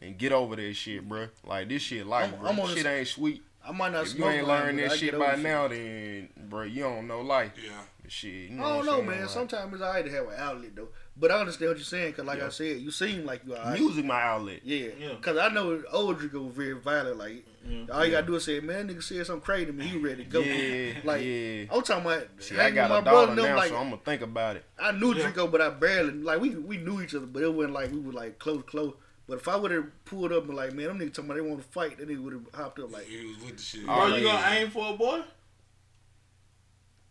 [0.00, 1.28] And get over that shit, bruh.
[1.44, 2.50] Like this shit life, I'm- bro.
[2.50, 3.42] I'm on shit ain't sweet.
[3.64, 6.62] I might not If you ain't learned but that shit by over now, then bro,
[6.62, 7.52] you don't know life.
[7.62, 7.70] Yeah.
[8.08, 9.20] Shit, you know I don't know, man.
[9.20, 10.88] Like, Sometimes it's alright to have an outlet though.
[11.20, 12.46] But I understand what you're saying, cause like Yeah.
[12.46, 13.78] I said, you seem like you alright.
[13.78, 14.60] music my outlet.
[14.64, 15.14] Yeah, Yeah.
[15.20, 17.18] cause I know old Draco was very violent.
[17.18, 17.92] Like mm-hmm.
[17.92, 19.84] all you gotta do is say, "Man, that nigga said something crazy to me.
[19.84, 21.64] He ready to go." Yeah, like yeah.
[21.70, 22.26] I'm talking about.
[22.38, 24.02] See, I got with a my brother daughter and them, now, like, so I'm gonna
[24.02, 24.64] think about it.
[24.78, 25.22] I knew Yeah.
[25.24, 27.98] Draco, but I barely like we we knew each other, but it wasn't like we
[28.00, 28.94] were like close close.
[29.28, 31.48] But if I would have pulled up and like, man, them niggas talking about they
[31.48, 33.84] want to fight, then they would have hopped up like, He was with the shit.
[33.84, 35.20] Bro, Oh, you gonna aim for a boy?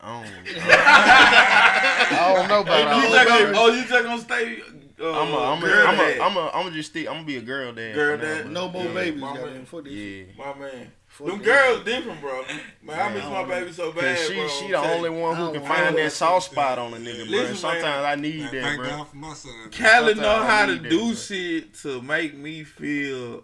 [0.01, 3.55] I don't, I don't know about all You just gonna, that.
[3.57, 4.61] oh, you just gonna stay?
[5.01, 6.17] Uh, I'm a, I'm a, girl I'm dad.
[6.17, 7.07] a, I'm a, I'm a just stick.
[7.07, 7.95] I'm gonna be a girl dad.
[7.95, 8.49] Girl for now, dad.
[8.51, 9.21] no more Yeah, babies.
[9.21, 9.65] my man.
[9.65, 9.93] fuck this.
[9.93, 10.23] Yeah.
[10.37, 10.91] My man.
[11.07, 12.43] Fuck Them this girls different, bro.
[12.83, 14.47] Man, I miss Man, my baby so bad, Cause she, bro.
[14.47, 17.31] she the only one who can find that that soft spot on a nigga, bro.
[17.31, 18.05] Listen, And sometimes man.
[18.05, 18.89] I need Man, that, thank bro.
[18.89, 19.51] God for my son.
[19.77, 21.13] Callie know how to need that, do bro.
[21.13, 23.43] shit to make me feel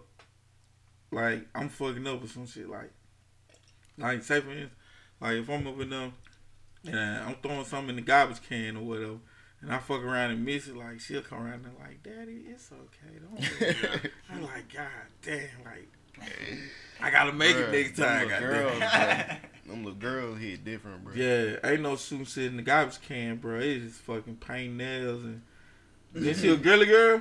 [1.10, 2.68] like I'm fucking up or some shit.
[2.68, 2.90] Like,
[3.98, 4.72] like say for instance,
[5.20, 6.12] like if I'm up in them
[6.88, 9.16] and I'm throwing something in the garbage can or whatever,
[9.60, 12.70] and I fuck around and miss it, like she'll come around and like, Daddy, it's
[12.72, 13.60] okay, don't.
[13.60, 14.86] worry." I'm like, God
[15.22, 15.88] damn, like.
[17.02, 18.28] I gotta make Bruh, it next them time.
[18.28, 18.78] little goddamn.
[18.78, 19.36] girls, bro.
[19.74, 21.12] Them little girls hit different, bro.
[21.14, 23.58] Yeah, ain't no shooting shit in the garbage can, bro.
[23.58, 25.42] It's just fucking paint nails and.
[26.14, 27.20] Then she a girly girl.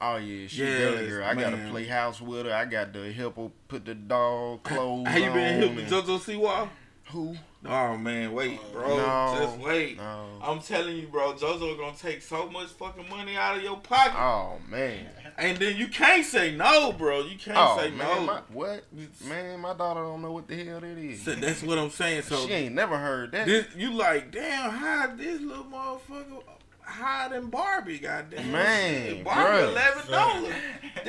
[0.00, 1.24] Oh yeah, she Yes, girl, girl.
[1.24, 2.52] I gotta play house with her.
[2.52, 5.98] I got to help her put the dog clothes How you been helping hip to
[5.98, 6.68] and- JoJo Siwa?
[7.12, 7.36] Who?
[7.64, 8.96] Oh man, wait, bro.
[8.96, 9.96] No, Just wait.
[9.96, 10.26] no.
[10.42, 11.32] I'm telling you, bro.
[11.34, 15.06] JoJo gonna take so much fucking money out of your pocket, Oh man.
[15.38, 17.20] and then you can't say no, bro.
[17.20, 18.20] You can't Oh say man, no.
[18.22, 18.84] my, what?
[19.28, 21.22] Man, my daughter don't know what the hell that is.
[21.22, 22.22] So that's what I'm saying.
[22.22, 23.46] So she ain't never heard that.
[23.46, 26.42] this, you like, damn, how this little motherfucker
[26.86, 27.98] higher than Barbie?
[27.98, 29.68] Goddamn, Man, Barbie bruh.
[29.70, 30.54] eleven dollars.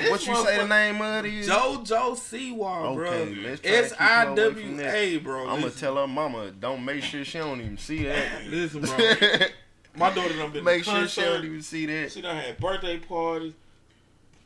[0.10, 1.48] what you say the name of it is?
[1.48, 3.10] JoJo Siwa, bro.
[3.10, 5.48] Okay, let's try to keep her I W A, bro.
[5.49, 8.45] I'm gonna tell her mama, don't make sure she don't even see that.
[8.49, 8.98] Listen, bro.
[9.95, 12.12] My daughter done been make to sure she don't even see that.
[12.12, 13.54] She done had birthday parties,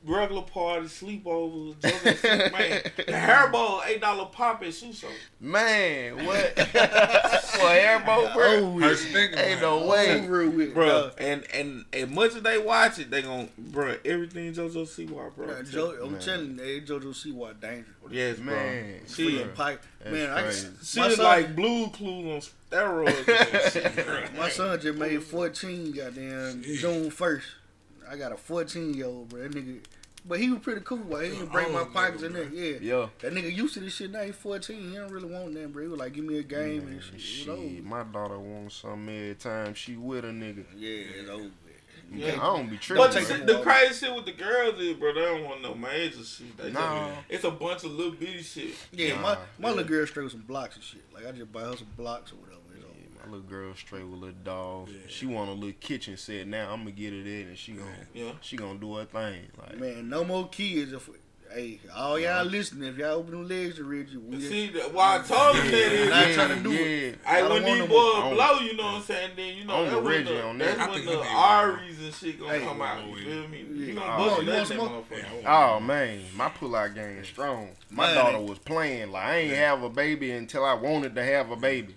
[0.05, 1.75] regular parties, sleepovers.
[1.75, 5.07] JoJo Siwa, man, the hair bowl eight dollar pop at shoe show.
[5.39, 6.57] Man, what?
[6.57, 8.45] what airboat, bro?
[8.47, 9.61] Oh, Her stinking Ain't man.
[9.61, 10.27] no way.
[10.47, 14.85] with Bro, and and as much as they watch it, they gon' bro everything JoJo
[14.87, 15.47] Siwa, bro.
[15.47, 16.21] nah, Jo- I'm Man.
[16.21, 17.85] telling you, hey, JoJo see what dangerous.
[18.09, 18.55] yes, bro.
[18.55, 20.29] Man, she Freaking pipe, man.
[20.29, 20.67] I crazy.
[20.67, 23.27] can, she my is son, like blue clues on steroids.
[23.63, 24.23] and shit, bro.
[24.37, 27.41] my son just made 14, goddamn June 1st.
[28.11, 29.41] I got a 14 year old, bro.
[29.43, 29.79] That nigga,
[30.25, 30.97] but he was pretty cool.
[30.97, 31.29] Boy.
[31.29, 32.43] He didn't break my oh, pockets nigga, in there.
[32.51, 32.77] Yeah.
[32.81, 33.07] Yeah.
[33.19, 34.21] That nigga used to this shit now.
[34.23, 34.89] He 14.
[34.91, 35.83] He don't really want that, bro.
[35.83, 37.21] He was like, give me a game and shit.
[37.21, 37.81] Shit, It was over.
[37.83, 40.65] my daughter wants something every time she with a nigga.
[40.77, 41.49] Yeah, it's over.
[42.13, 42.33] Yeah.
[42.33, 43.05] I don't be tripping.
[43.05, 45.61] But the, Take shit- the crazy shit with the girls is, bro, they don't want
[45.61, 46.57] no major shit.
[46.57, 47.09] They just- Nah.
[47.29, 48.75] it's a bunch of little bitty shit.
[48.91, 49.75] Yeah, Nah, my, my yeah.
[49.75, 51.01] little girl straight with some blocks and shit.
[51.13, 52.57] Like, I just buy her some blocks or whatever.
[53.21, 53.31] It's over.
[53.31, 54.89] My little girl straight with little dog.
[55.07, 56.71] She want a little kitchen set now.
[56.71, 58.31] I'm gonna get her that and she gonna Yeah.
[58.41, 59.47] she gonna do her thing.
[59.57, 60.91] Like Man, no more kids.
[60.93, 61.09] If
[61.53, 65.15] hey, all y'all listening, if y'all open them legs to Reggie, we See, that- why
[65.17, 66.79] I told him that is, Not yeah, trying to do yeah.
[66.79, 67.19] it.
[67.25, 69.31] I Hey, when want these boys blow, you know what I'm saying?
[69.35, 70.65] Then you know I'm that's Reggie the on that.
[70.77, 73.05] that's I when think the he and shit gonna Hey, come out.
[73.07, 73.59] You feel me?
[73.59, 73.93] You Yeah.
[73.95, 75.43] gonna Oh, bust that want that motherfucker.
[75.45, 77.69] Oh man, my pull out game is strong.
[77.89, 81.23] My Man, daughter was playing like I ain't have a baby until I wanted to
[81.23, 81.95] have a baby,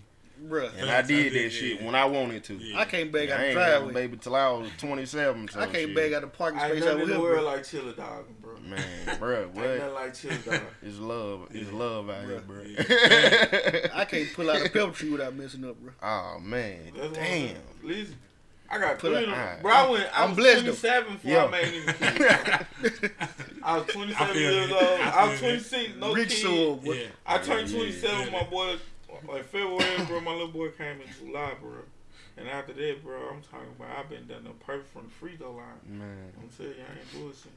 [0.48, 0.70] bruh.
[0.78, 1.86] and I did I that did, shit yeah.
[1.86, 2.54] when I wanted to.
[2.54, 2.78] Yeah.
[2.80, 3.92] I can't bag out I the ain't have driveway.
[3.92, 5.48] baby till I was 27.
[5.48, 5.94] So I can't shit.
[5.96, 8.34] bag out the parking I ain't space out nothing in the world like chiller dogging,
[8.40, 8.54] bro.
[8.60, 9.94] Man, bro, Ain't nothing what?
[9.94, 10.60] like chiller dogging.
[10.82, 11.48] It's love.
[11.50, 12.62] It's love out here, bro.
[13.94, 15.92] I can't pull out a pepper tree without messing up, bro.
[16.02, 17.24] oh man, That's damn.
[17.24, 17.56] saying.
[17.82, 18.16] Listen,
[18.70, 19.16] I got Put three.
[19.18, 19.38] it- of them.
[19.38, 19.62] alright.
[19.62, 20.18] Bro, I went.
[20.18, 20.72] I I'm was blessed, though.
[20.72, 21.44] 27 before Yeah.
[21.44, 21.84] I made any
[22.92, 23.10] kids.
[23.62, 24.82] I was 27 I years old.
[24.82, 26.42] I I was 26, no Rich kids.
[26.42, 26.92] soul, boy.
[26.94, 27.06] Yeah.
[27.26, 28.30] I turned 27 yeah.
[28.30, 28.76] my boy,
[29.28, 30.20] like February, bro.
[30.20, 31.78] My little boy came in July, bro.
[32.36, 35.36] And after that, bro, I'm talking about I've been done the perfect from the free
[35.36, 35.80] throw line.
[35.86, 37.52] Man, I'm telling you, I ain't bullshit.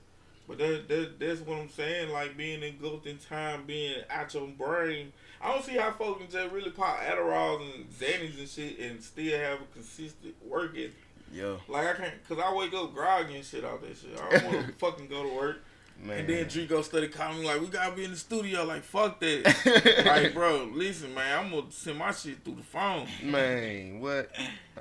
[0.47, 2.09] But that, that that's what I'm saying.
[2.11, 5.11] Like being engulfed in time, being out your brain.
[5.41, 9.03] I don't see how folks can just really pop Adderall and Xannies and shit and
[9.03, 10.93] still have a consistent work ethic.
[11.33, 11.57] yeah.
[11.67, 14.19] Like I can't, cause I wake up groggy and shit out that shit.
[14.19, 15.63] I don't want to fucking go to work.
[16.03, 16.19] Man.
[16.19, 19.19] And then Drico started calling me like, "We gotta be in the studio." Like, fuck
[19.19, 20.03] that.
[20.05, 23.07] like, bro, listen, man, I'm gonna send my shit through the phone.
[23.23, 24.29] Man, what?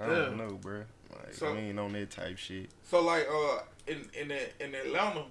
[0.00, 0.44] I don't Yeah.
[0.46, 0.82] know, bro.
[1.14, 2.68] Like, So- we ain't on that type shit.
[2.84, 5.24] So like, uh, in in the, in Atlanta,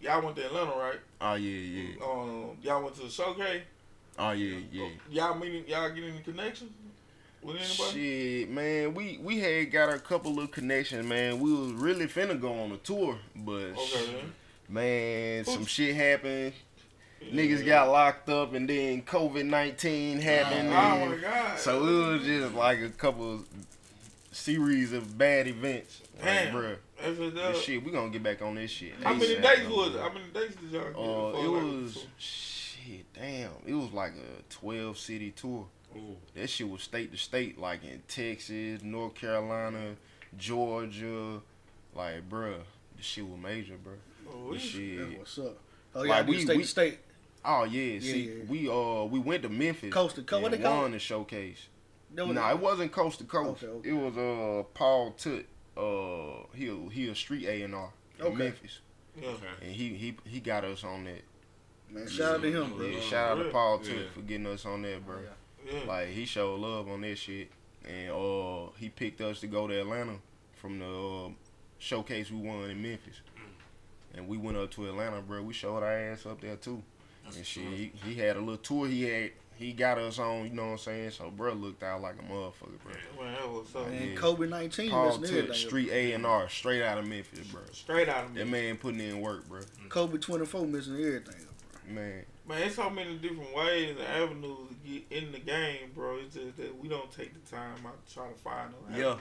[0.00, 1.00] y'all went to Atlanta, right?
[1.20, 2.04] Oh yeah, yeah.
[2.04, 3.62] Um, y'all went to the showcase.
[4.18, 4.88] Oh yeah, yeah.
[5.10, 5.64] Y'all meeting?
[5.66, 6.70] Y'all get any connections
[7.42, 8.40] with anybody?
[8.42, 11.40] Shit, man, we we had got a couple of connections, man.
[11.40, 14.24] We was really finna go on a tour, but Okay,
[14.68, 15.36] man.
[15.36, 16.52] man, some shit happened.
[17.32, 20.68] Niggas got locked up, and then COVID nineteen happened.
[20.68, 21.58] Oh and my god.
[21.58, 23.48] So it was just like a couple of
[24.32, 26.02] series of bad events.
[26.16, 26.54] Like, Damn.
[26.54, 28.92] bruh, That's what this shit, we gonna get back on this shit.
[29.02, 29.96] How many ASAP, days though, was it?
[29.96, 30.02] bruh.
[30.02, 30.90] How many days did y'all get?
[30.90, 33.12] Uh, before, it like, was shit.
[33.14, 35.66] Damn, it was like a twelve city tour.
[35.96, 36.16] Ooh.
[36.34, 39.94] That shit was state to state, like in Texas, North Carolina,
[40.36, 41.40] Georgia.
[41.94, 42.58] Like, bruh,
[42.96, 43.98] this shit was major, bruh.
[44.28, 45.18] Oh, This shit.
[45.18, 45.58] What's up.
[45.94, 46.98] Oh, yeah, we- we, state we- to state.
[47.46, 48.44] Oh yeah, see, yeah.
[48.48, 49.92] we uh we went to Memphis.
[49.92, 50.42] Coast to coast.
[50.42, 50.94] What and they call won it?
[50.94, 51.66] the showcase.
[52.14, 53.62] No, was- it wasn't coast to coast.
[53.62, 53.88] Okay, okay.
[53.90, 55.44] It was uh Paul Tut.
[55.76, 58.34] Uh, he a- he a street A and R in Okay.
[58.34, 58.78] Memphis,
[59.20, 59.28] Yeah.
[59.60, 61.22] and he he he got us on that.
[61.90, 62.86] Man, shout out to him, bro.
[62.86, 64.02] Yeah, shout out to Paul Tut Yeah.
[64.14, 65.18] for getting us on that, bro.
[65.70, 65.80] Yeah.
[65.86, 67.50] Like he showed love on that shit,
[67.86, 70.16] and uh he picked us to go to Atlanta
[70.54, 71.28] from the uh,
[71.78, 73.20] showcase we won in Memphis,
[74.16, 75.42] and we went up to Atlanta, bro.
[75.42, 76.82] We showed our ass up there too,
[77.24, 77.66] That's and what's shit.
[77.66, 77.72] up.
[77.72, 78.86] He, he had a little tour.
[78.86, 80.44] He had he got us on.
[80.46, 81.10] You know what I'm saying?
[81.10, 83.24] So bro looked out like a motherfucker, bro.
[83.24, 83.88] Man, that was up.
[83.90, 84.14] Man, Yeah.
[84.16, 85.54] COVID nineteen Paul messing Tut, everything.
[85.54, 87.60] street A and R, straight out of Memphis, bro.
[87.72, 88.38] Straight out of Memphis.
[88.40, 88.50] That me.
[88.68, 89.60] man putting in work, bro.
[89.60, 89.88] Mm.
[89.88, 91.34] COVID twenty four missing everything.
[91.86, 91.94] Bro.
[91.94, 96.16] Man, Man, it's so many different ways and avenues to get in the game, bro.
[96.18, 98.98] It's just that we don't take the time out to try to find them.
[99.00, 99.16] Yeah.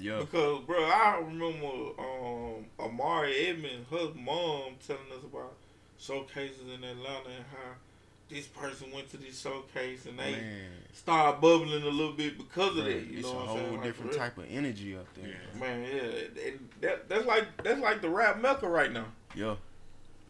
[0.00, 1.66] Yeah, Because, bro, I remember
[1.98, 5.54] um, Amari Edmonds, her mom, telling us about
[5.98, 7.72] showcases in Atlanta and how
[8.28, 10.66] this person went to this showcase and they man.
[10.92, 13.06] started bubbling a little bit because of Bro, that.
[13.06, 13.82] You it's know a whole saying?
[13.82, 14.18] Different real.
[14.20, 15.28] type of energy up there.
[15.28, 15.60] Yeah.
[15.60, 16.44] Man, yeah,
[16.80, 19.06] that, that's like that's like the rap mecca right now.
[19.34, 19.56] Yeah,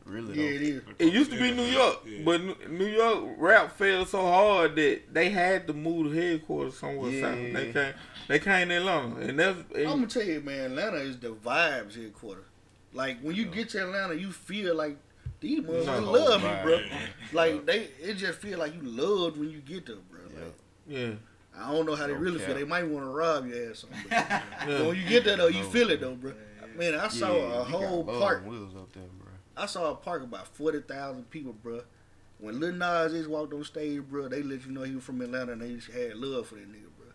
[0.05, 0.55] really Yeah, though.
[0.57, 0.83] it is.
[0.99, 2.21] It used to be New York, Yeah.
[2.25, 6.77] but New- New York rap fell so hard that they had to move the headquarters
[6.79, 7.21] somewhere Yeah.
[7.31, 7.53] south.
[7.55, 7.95] They came,
[8.29, 11.29] they came to Atlanta, and that's and, I'm gonna tell you, man, Atlanta is the
[11.35, 12.45] vibes headquarters.
[12.93, 14.97] Like when you get to Atlanta, you feel like
[15.41, 16.81] these motherfuckers No, love you, bro.
[17.33, 20.21] Like they, it just feel like you loved when you get there, bro.
[20.25, 20.55] Like,
[20.89, 21.11] yeah,
[21.57, 22.49] I don't know how they No really cap.
[22.49, 22.57] feel.
[22.57, 23.79] They might want to rob your ass.
[23.81, 24.19] Something, but
[24.69, 24.87] yeah.
[24.87, 26.33] when you get there though, you No feel it though, bro.
[26.77, 28.47] Man, I saw Yeah, a whole love park.
[28.47, 29.20] Wheels up there, bro.
[29.61, 31.83] I saw a park about forty thousand people, bro.
[32.39, 35.21] When Lil Nas X walked on stage, bro, they let you know he was from
[35.21, 37.07] Atlanta and they just had love for that nigga, bro.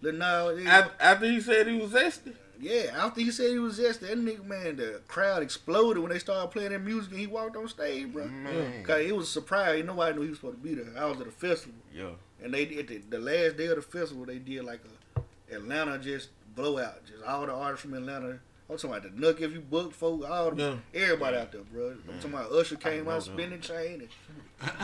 [0.00, 3.58] Lil Nas, X After, after he said he was zesty, Yeah, after he said he
[3.58, 7.20] was just that nigga, man, the crowd exploded when they started playing that music and
[7.20, 8.26] he walked on stage, bro.
[8.26, 9.84] Man, Cause it was a surprise.
[9.84, 10.92] Nobody knew he was supposed to be there.
[10.96, 12.12] I was at a festival, yeah,
[12.42, 14.24] and they did the, the last day of the festival.
[14.24, 14.80] They did like
[15.16, 17.04] a Atlanta just blowout.
[17.04, 18.38] Just all the artists from Atlanta.
[18.70, 21.88] I'm talking about the Nook if you book folk, all the, everybody out there, bro.
[22.08, 24.08] I'm talking about Usher came out spinning chain and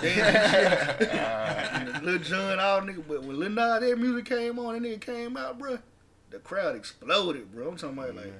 [0.03, 1.11] dancing shit.
[1.13, 3.05] and Lil Jon, all nigga.
[3.07, 5.79] But when Lil Nas that music came on, and nigga came out, bro,
[6.31, 7.69] the crowd exploded, bro.
[7.69, 8.33] I'm talking about like.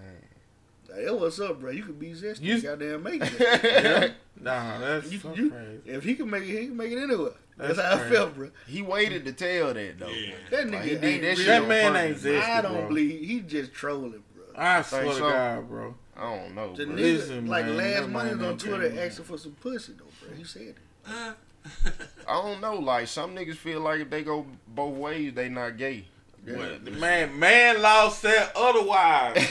[0.89, 1.73] Like, hey, what's up, bro?
[1.73, 2.43] You could be zesty.
[2.43, 3.33] You- You goddamn make it.
[3.65, 4.09] yeah,
[4.41, 5.81] nah, that's You- so you- crazy.
[5.85, 7.33] if he can make it, he can make it anywhere.
[7.57, 8.15] That's, That's how I crazy.
[8.15, 8.51] felt, bro.
[8.69, 10.07] he waited to tell that though.
[10.09, 10.35] Yeah.
[10.51, 12.25] That nigga Like, he ain't did that really- shit That man ain't purpose.
[12.25, 12.89] zesty, I don't bro.
[12.89, 14.21] believe he just trolling, bro.
[14.57, 15.21] I swear Think to?
[15.21, 15.95] God, bro.
[16.17, 16.95] I don't know, The bro.
[16.95, 18.99] nigga, Listen, like man, last that month, he was on Twitter came.
[18.99, 20.37] asking for some pussy, though, bro.
[20.37, 20.77] He said it.
[22.29, 22.77] I don't know.
[22.77, 26.05] Like some niggas feel like if they go both ways, they not gay.
[26.47, 26.85] What?
[26.93, 29.37] Man, man law said otherwise.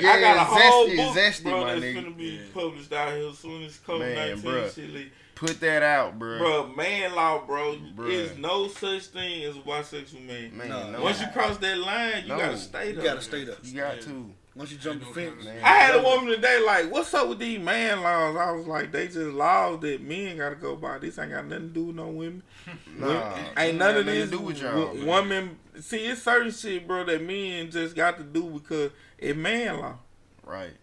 [0.00, 1.94] Yeah, I got a whole zesty, book, zesty, bro, my that's nigga.
[1.96, 2.40] gonna be Yeah.
[2.54, 4.74] published out here as soon as COVID Man, nineteen bruh.
[4.74, 5.12] shit leave.
[5.46, 6.38] Put that out, bro.
[6.38, 10.56] Bro, man law, bro, There's no such thing as a bisexual man.
[10.56, 10.90] Man, No.
[10.92, 11.02] no.
[11.02, 12.38] Once you cross that line, you No.
[12.38, 12.96] gotta stay up.
[12.96, 13.56] You gotta stay there.
[13.64, 14.30] you got to.
[14.54, 15.64] Once you jump the fence, Man.
[15.64, 18.36] I had a woman today like, what's up with these man laws?
[18.36, 20.98] I was like, they just laws that men gotta go by.
[20.98, 22.42] This ain't got nothing to do with no women.
[22.98, 24.94] Nah, ain't none of nothing to this do with y'all.
[25.04, 25.58] wo- man.
[25.80, 29.96] See, it's certain shit, bro, that men just got to do because it's man law.
[30.44, 30.74] Right.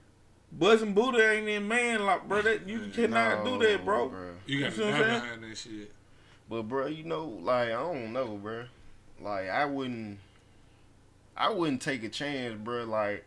[0.51, 2.41] Buzzing Buddha ain't in man law, bro.
[2.41, 4.11] That you cannot No, do that, bro.
[4.49, 5.91] You got You to see die behind that shit.
[6.49, 8.63] But bro, you know, like I don't know, bro.
[9.21, 10.17] Like I wouldn't,
[11.37, 12.85] I wouldn't take a chance, bro.
[12.85, 13.25] Like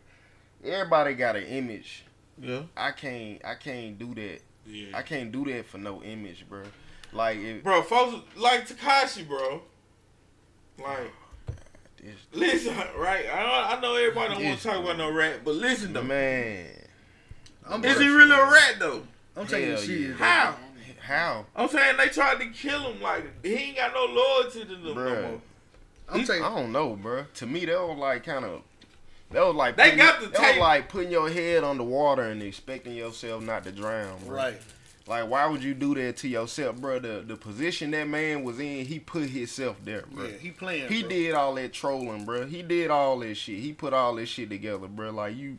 [0.63, 2.03] everybody got an image.
[2.41, 4.39] Yeah, I can't, I can't do that.
[4.65, 4.97] Yeah.
[4.97, 6.63] I can't do that for no image, bro.
[7.13, 7.81] Like if bro.
[7.83, 9.61] Folks like Tekashi, bro.
[10.77, 11.13] Like,
[12.01, 13.25] this, listen, right?
[13.31, 16.01] I, I know everybody don't want to talk about no rat, but listen to the
[16.01, 16.09] me.
[16.09, 16.67] man,
[17.69, 19.03] I'm Is he really a rat though?
[19.37, 20.01] I'm taking Hell it serious.
[20.09, 20.17] yeah.
[20.17, 20.23] though.
[20.23, 20.55] How?
[21.03, 21.45] How?
[21.55, 23.01] I'm saying they tried to kill him.
[23.01, 25.41] Like he ain't got no loyalty to them no more.
[26.09, 27.25] I'm saying I don't know, bro.
[27.35, 28.61] To me, they was like kind of.
[29.31, 32.41] That was like They putting- got the that was like putting your head underwater and
[32.43, 34.35] expecting yourself not to drown, bro.
[34.35, 34.61] Right.
[35.05, 36.99] Like, why would you do that to yourself, bro?
[36.99, 40.25] The the position that man was in, he put himself there, bro.
[40.27, 40.87] Yeah, he playing.
[40.87, 41.09] He bro.
[41.09, 42.45] did all that trolling, bro.
[42.45, 43.59] He did all that shit.
[43.59, 45.09] He put all this shit together, bro.
[45.11, 45.57] Like you,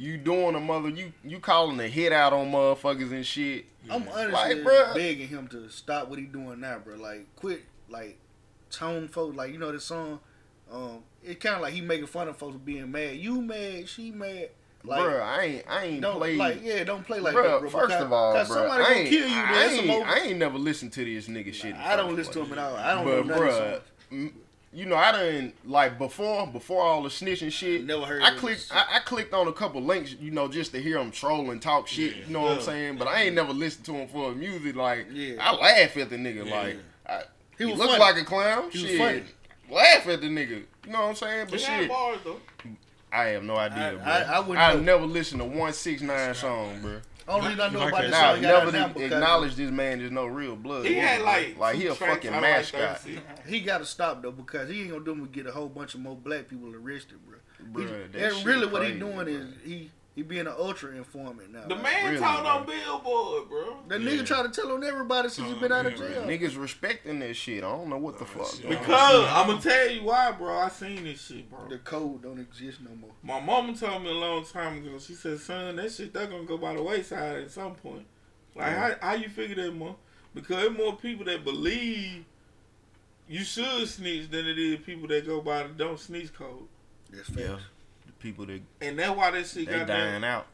[0.00, 3.66] you doing a mother, you you calling a hit out on motherfuckers and shit.
[3.90, 6.96] I'm honestly Like, begging him to stop what he doing now, bro.
[6.96, 8.18] Like, quit, like,
[8.70, 9.36] tone folks.
[9.36, 10.20] Like, you know this song.
[10.72, 13.16] Um, it kind of like he making fun of folks being mad.
[13.16, 13.88] You mad?
[13.90, 14.48] She mad?
[14.82, 16.38] Like, bro, I ain't I ain't don't played.
[16.38, 17.68] like, yeah, don't play like that, bro.
[17.68, 19.34] first of all, bro, somebody I ain't, kill you.
[19.36, 20.06] I, ain't.
[20.06, 21.74] I ain't never listened to this nigga shit.
[21.74, 22.76] I don't listen to him at all.
[22.76, 23.76] I don't but know
[24.10, 24.32] none
[24.72, 24.78] of his bruh, songs.
[24.78, 27.84] m- you know, I didn't like before before all the snitching shit.
[27.84, 28.68] Never heard I clicked.
[28.72, 31.60] I, I clicked on a couple links, you know, just to hear him troll and
[31.60, 32.16] talk shit.
[32.16, 32.96] You know what I'm saying?
[32.98, 34.76] But I ain't never listened to him for his music.
[34.76, 35.34] Like, Yeah.
[35.40, 36.46] I laugh at the nigga.
[36.46, 36.60] Yeah.
[36.60, 36.76] Like,
[37.08, 37.22] I,
[37.58, 38.70] He he, was look like a clown.
[38.70, 39.22] He was funny.
[39.70, 40.62] Laugh at the nigga.
[40.86, 41.46] You know what I'm saying?
[41.50, 42.40] But He had shit, bars though.
[43.12, 43.94] I have no idea, I-
[44.42, 44.54] bro.
[44.56, 47.00] I- I I've never listened to one six nine song, bro.
[47.30, 49.54] Only reason I know about that this Now, song, he got out never now acknowledge
[49.56, 50.84] this man is no real blood.
[50.86, 53.00] He had like like he a fucking out of, like, mascot.
[53.46, 55.94] he got to stop though because he ain't gonna do him get a whole bunch
[55.94, 57.38] of more black people arrested, bro.
[57.72, 59.26] Bruh, He- that and really, what he doing bro.
[59.26, 61.66] is he he being an ultra informant now.
[61.66, 62.50] The Like, man Really, talked bro.
[62.50, 63.76] on Billboard, bro.
[63.88, 66.22] The nigga try to tell on everybody since he been out of jail.
[66.24, 67.58] Niggas respecting that shit.
[67.62, 68.46] I don't know what the fuck.
[68.54, 68.68] shit.
[68.68, 70.58] Because I'm gonna tell you why, bro.
[70.58, 71.68] I seen this shit, bro.
[71.68, 73.10] The code don't exist no more.
[73.22, 74.98] My mama told me a long time ago.
[74.98, 78.06] She said, "Son, that shit that gonna go by the wayside at some point."
[78.56, 79.94] Like how how you figure that, more?
[80.34, 82.24] Because there's more people that believe
[83.28, 86.66] you should snitch than it is people that go by the don't snitch code,
[87.10, 87.38] That's facts.
[87.40, 87.60] Yeah, the
[88.20, 90.26] people that and that's why that shit they got dying that.
[90.26, 90.46] out.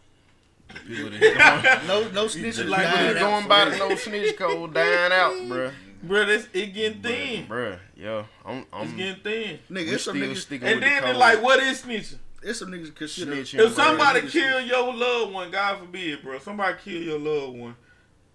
[0.69, 1.21] The people that
[1.87, 2.55] going, No, no snitching.
[2.55, 5.73] people that going by the no snitch code dying out, bruh.
[6.03, 7.47] Bro, that's it getting thin.
[7.47, 9.59] Bruh, yeah, I'm, It's I'm getting thin.
[9.71, 10.37] Nigga, it's some niggas.
[10.39, 12.19] sticking And then the they're like, what is snitching?
[12.43, 13.33] It's some niggas consider.
[13.33, 17.59] Snitching, If somebody niggas kill your loved one, God forbid, bro, somebody kill your loved
[17.59, 17.77] one,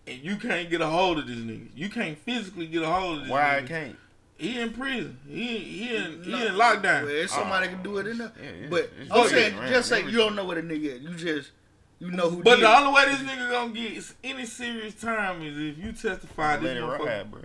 [0.07, 3.13] and you can't get a hold of this nigga, you can't physically get a hold
[3.13, 3.31] of this nigga.
[3.31, 3.95] Why I can't?
[4.41, 5.19] He in prison.
[5.29, 7.03] He he in he in lockdown.
[7.03, 8.31] Well, if somebody can do it in there.
[8.41, 10.63] Yeah, yeah, but it's I'm fucking saying, around just say you don't know what a
[10.63, 11.01] nigga is.
[11.03, 11.51] You just
[11.99, 12.41] you know who.
[12.41, 15.91] But did the only way this nigga gonna get any serious time is if you
[15.91, 17.41] testify Let this it ride, bro.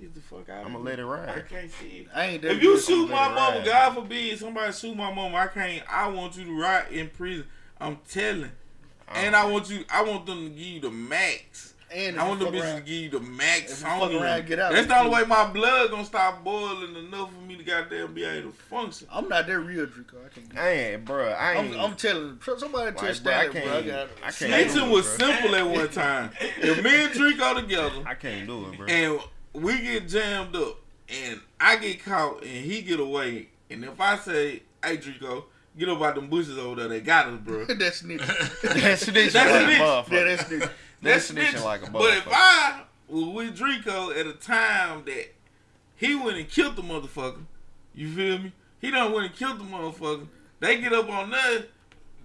[0.00, 0.64] Get the fuck out.
[0.64, 1.28] I'ma let it ride.
[1.28, 2.06] I can't see it.
[2.14, 3.66] I ain't If you shoot my let it mama, ride.
[3.66, 5.82] God forbid, somebody shoot my mama, I can't.
[5.86, 7.44] I want you to ride in prison.
[7.78, 8.44] I'm telling.
[8.44, 9.18] Uh-huh.
[9.18, 9.84] And I want you.
[9.90, 11.74] I want them to give you the max.
[11.94, 14.00] And I want you them fuck bitches to give you the max if you on
[14.00, 14.18] fuck you.
[14.20, 17.40] around, get out, That's they the only way my blood gonna stop boiling enough for
[17.40, 19.06] me to goddamn be able to function.
[19.10, 20.16] I'm not that real Draco.
[20.24, 20.48] I can't.
[20.50, 21.34] Get I ain't, bruh.
[21.38, 21.74] I ain't.
[21.74, 23.64] I'm, I'm telling somebody like, tell bruh, I can't.
[23.64, 23.76] bro.
[23.78, 24.34] I got I can't.
[24.52, 25.18] Snitching do it, was bruh.
[25.18, 26.30] simple at one time.
[26.60, 28.86] If me and Draco together, I can't do it, bro.
[28.86, 29.20] and
[29.54, 30.78] we get jammed up,
[31.08, 35.46] and I get caught, and he get away, and if I say, "Hey, Draco,
[35.78, 37.64] get up out them bushes over there," they got us, bro.
[37.64, 38.26] that's nigga.
[38.62, 39.78] That's snitching That's like a snitch.
[39.80, 40.10] motherfucker.
[40.12, 40.70] yeah, that's nigga.
[41.02, 41.92] That's That's snitching like a motherfucker.
[41.92, 42.28] But if.
[42.30, 45.34] I was with Draco at a time that
[45.96, 47.44] he went and killed the motherfucker,
[47.94, 48.52] you feel me?
[48.80, 50.26] He done went and killed the motherfucker.
[50.60, 51.62] They get up on us,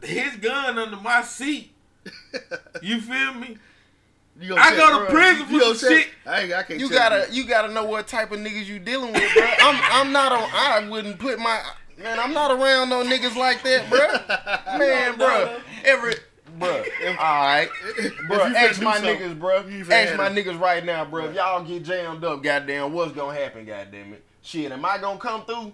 [0.02, 1.72] his gun under my seat.
[2.82, 3.58] You feel me?
[4.40, 6.08] You gonna I tell- go to prison for gonna some shit.
[6.26, 6.80] I, I can't.
[6.80, 9.44] You gotta, you gotta know what type of niggas you dealing with, bro.
[9.46, 10.50] I'm, I'm not on.
[10.52, 11.62] I wouldn't put my
[11.98, 12.20] man.
[12.20, 14.78] I'm not around no niggas like that, bro.
[14.80, 15.60] Man, bro.
[15.86, 16.16] Every,
[16.64, 16.84] bro.
[17.10, 17.70] All right,
[18.28, 18.40] bro.
[18.40, 19.58] Ask my niggas, bro.
[19.60, 21.26] Ask my niggas right now, bro.
[21.26, 24.24] If y'all get jammed up, goddamn, what's gonna happen, goddamn it?
[24.42, 25.74] Shit, am I gonna come through?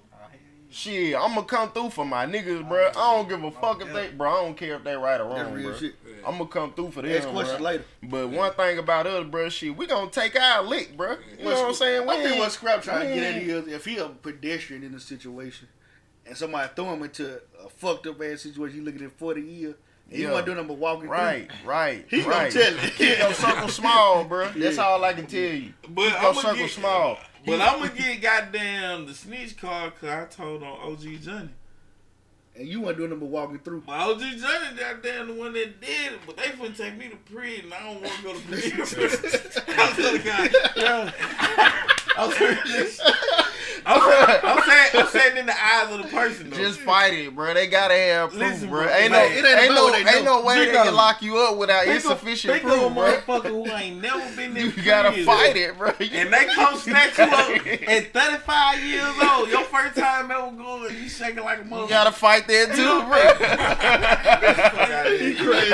[0.71, 2.89] Shit, I'm gonna come through for my niggas, bro.
[2.89, 4.29] I don't give a fuck if they, bro.
[4.29, 5.75] I don't care if they right or wrong, bro.
[6.23, 7.85] I'm gonna come through for them, Ask questions later.
[8.03, 11.15] But one thing about us, bro, shit, we gonna take our lick, bro.
[11.39, 12.07] You know what I'm saying?
[12.07, 14.99] I think what Scrap trying to get at is if he a pedestrian in a
[14.99, 15.69] situation
[16.27, 19.75] and somebody throw him into a fucked up ass situation, he looking at 40 years,
[20.11, 20.29] he Yeah.
[20.31, 22.51] wasn't doing nothing but walking Right, right, He gonna right.
[22.51, 22.93] tell it.
[22.95, 24.49] Keep your circle small, bro.
[24.51, 25.73] That's all I can tell you.
[25.89, 27.17] But Keep I'm your circle get, small.
[27.45, 31.49] But I'm gonna get goddamn the sneeze card because I told on OG Johnny.
[32.55, 33.83] And you wasn't doing nothing but walking through.
[33.87, 37.15] My OG Johnny, goddamn the one that did it, but they finna take me to
[37.15, 37.71] prison.
[37.73, 39.63] I don't want to go to prison.
[39.77, 41.11] I'm telling God, yeah.
[43.85, 46.49] I'm saying, I'm saying, I'm saying, in the eyes of the person.
[46.49, 46.57] Though.
[46.57, 47.53] Just fight it, bro.
[47.53, 48.83] They gotta have proof, Listen, bro.
[48.83, 51.21] bro, Ain't no, man, it ain't ain't no, ain't no way they can on- lock
[51.21, 53.03] you up without think of, insufficient think proof, of a bro.
[53.41, 55.91] motherfucker who ain't never been in You prison, gotta fight it, bro.
[55.99, 57.49] And they come snatch you up
[57.89, 59.49] at 35 years old.
[59.49, 61.83] Your first time ever going, you shaking like a motherfucker.
[61.83, 63.19] You gotta fight that too, bro.
[65.17, 65.73] He crazy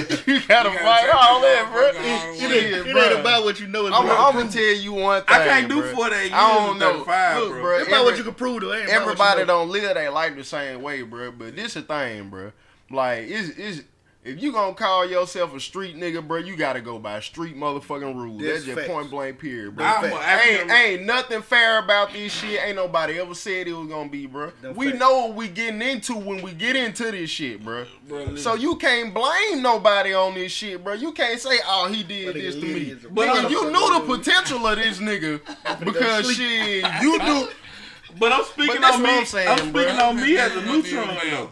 [0.10, 0.34] as hell.
[0.34, 1.88] you gotta fight all that, bro.
[1.88, 3.86] It ain't, Shit, it ain't about what you know.
[3.86, 5.36] I'm, I'm gonna tell you one thing.
[5.36, 5.94] I can't do bro.
[5.94, 6.92] 48 years I don't at know.
[7.04, 7.62] 35, Look, bro.
[7.62, 7.78] bro.
[7.78, 8.60] It's about what you can prove.
[8.60, 8.72] Though.
[8.72, 11.32] It ain't about what you Everybody don't live their life the same way, bro.
[11.32, 12.52] But this a thing, bro.
[12.90, 13.82] Like, it's, it's
[14.22, 18.14] if you gonna call yourself a street nigga, bro, you gotta go by street motherfucking
[18.14, 18.42] rules.
[18.42, 18.88] That's That's just facts.
[18.90, 19.86] point blank period, bro.
[19.86, 22.60] I'm a ain't, ain't nothing fair about this shit.
[22.62, 24.52] Ain't nobody ever said it was gonna be, bro.
[24.60, 24.98] Them we facts.
[25.00, 27.86] know what we getting into when we get into this shit, bro.
[28.08, 28.36] Bro.
[28.36, 30.92] So you can't blame nobody on this shit, bro.
[30.92, 33.50] You can't say, "Oh, he did But this to me." But motherfucker.
[33.50, 35.40] you knew the potential of this nigga
[35.84, 36.36] because sleep.
[36.36, 37.48] shit, you knew.
[38.18, 39.18] But I'm speaking But on me.
[39.18, 40.08] I'm saying, I'm speaking bro.
[40.08, 41.48] on me as a Don't neutron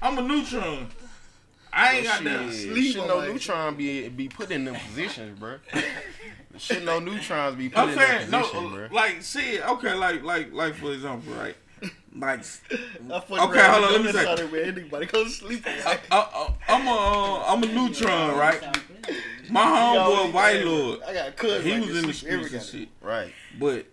[0.00, 0.88] I'm a neutron.
[1.76, 2.52] I ain't oh, got that.
[2.54, 5.56] Sleep shit on no my- neutron be be put in them positions, bro.
[6.58, 8.88] shit no neutrons be put I'm in saying them no, positions, bro.
[8.92, 9.68] like shit.
[9.68, 11.54] Okay, like like like for example, right?
[12.18, 12.42] Like, I
[13.20, 14.68] fuck Okay, around hold on, with let me say- inside.
[14.68, 15.66] Anybody go to sleep?
[15.66, 18.62] Uh, I, I, uh, uh, I'm a uh, I'm a neutron, right?
[19.50, 21.64] My homeboy White Lord, I got cousins.
[21.64, 22.88] he like was in the sleep streets and shit.
[23.02, 23.32] Right.
[23.60, 23.86] But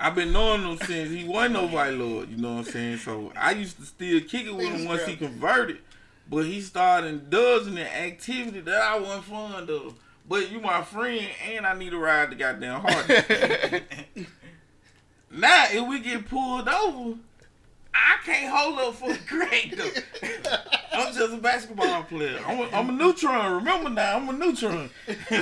[0.00, 2.96] I've been knowing him since he wasn't no white lord, you know what I'm saying?
[2.98, 5.78] So I used to still kick it with him once he converted.
[6.28, 9.94] But he started indulging in activity that I wasn't fond of.
[10.28, 13.08] But you my friend and I need to ride the goddamn hard.
[15.30, 17.18] now if we get pulled over,
[17.94, 20.60] I can't hold up for the grade though.
[20.92, 22.40] I'm just a basketball player.
[22.44, 23.54] I'm a, I'm a neutron.
[23.54, 24.90] Remember now, I'm a neutron.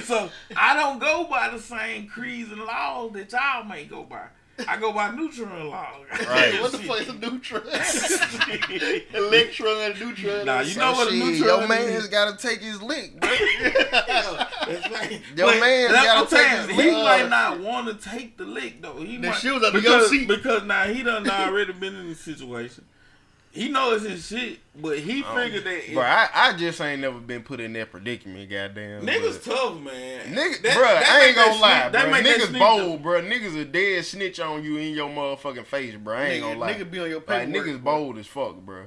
[0.03, 4.27] so I don't go by the same creeds and laws that y'all may go by.
[4.69, 6.05] I go by neutron laws.
[6.29, 6.61] Right.
[6.61, 7.63] What the fuck is a neutron?
[9.15, 10.47] Electron and a neutron.
[10.47, 11.69] Nah, you know what a Shit, neutron Your is.
[11.69, 13.29] man's gotta take his lick, bro.
[13.31, 15.21] That's right.
[15.37, 16.69] Your But man that's gotta take saying.
[16.69, 17.05] his He lick.
[17.05, 18.97] might not want to take the lick though.
[19.03, 20.29] He might, shoes under your because, seat.
[20.29, 22.85] because now he done already been in the situation.
[23.55, 27.21] He knows his shit, but he figured that if, Bro, I, I just ain't never
[27.21, 29.07] been put in that predicament, goddamn.
[29.07, 30.35] niggas but- tough, man.
[30.35, 32.23] Nigga, That- bruh, that I ain't gonna lie, snitch- that bruh.
[32.25, 33.23] Niggas snitch bold, bro.
[33.23, 36.17] Niggas a dead snitch on you in your motherfucking face, bro.
[36.17, 36.75] I ain't Nigga- gonna lie.
[36.75, 37.85] nigga be on your Like, paperwork, niggas bruh.
[37.85, 38.87] bold as fuck, bro.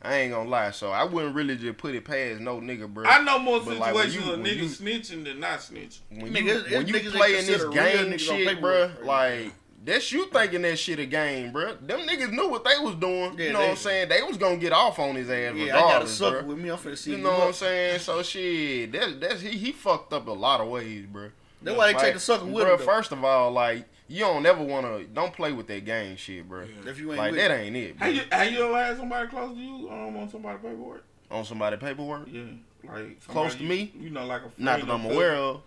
[0.00, 3.04] I ain't gonna lie, so I wouldn't really just put it past no nigga, bro.
[3.06, 5.98] I know more But, like, situations you- of when niggas snitching than not snitching.
[6.10, 7.72] when Nigga, you, it's- when you play in this game
[8.12, 9.52] niggas on shit, bro, like
[9.86, 11.78] that's you thinking that shit a game, bruh.
[11.86, 13.38] Them niggas knew what they was doing.
[13.38, 14.08] Yeah, you know they- what I'm saying?
[14.10, 16.46] They was gonna get off on his ass Yeah, I got a regardless, sucker bruh.
[16.46, 16.68] with me.
[16.70, 18.00] I'm finna see You you know what I'm saying?
[18.00, 21.30] So shit, that's that's he he fucked up a lot of ways, bruh.
[21.62, 22.84] That's why they take the sucker with bruh, him, though.
[22.84, 26.68] First of all, like you don't ever wanna don't play with that game shit, bruh.
[26.86, 27.54] If you ain't Like with that it.
[27.54, 30.60] ain't it, Have you, have you ever had somebody close to you um, on somebody's
[30.62, 31.04] paperwork?
[31.30, 32.42] On somebody paperwork, Yeah,
[32.84, 33.92] like Close somebody to me?
[33.96, 35.16] You, you know, like a friend not that or I'm cousin.
[35.16, 35.60] aware of.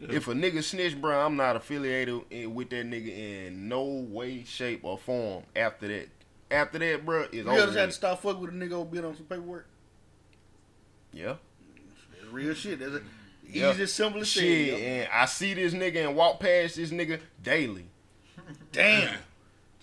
[0.00, 0.16] Yeah.
[0.16, 4.44] If a nigga snitch, bro, I'm not affiliated in, with that nigga in no way,
[4.44, 5.42] shape, or form.
[5.54, 6.08] After that,
[6.50, 7.60] after that, bro, is You over.
[7.60, 9.66] ever had to stop fucking with a nigga over being on some paperwork?
[11.12, 11.34] Yeah,
[12.18, 12.78] That's real shit.
[12.80, 13.02] That's a,
[13.48, 13.72] Yeah.
[13.72, 14.42] easy, simple as shit.
[14.42, 14.68] shit.
[14.68, 14.76] yo.
[14.86, 17.86] And I see this nigga and walk past this nigga daily.
[18.72, 19.18] Damn.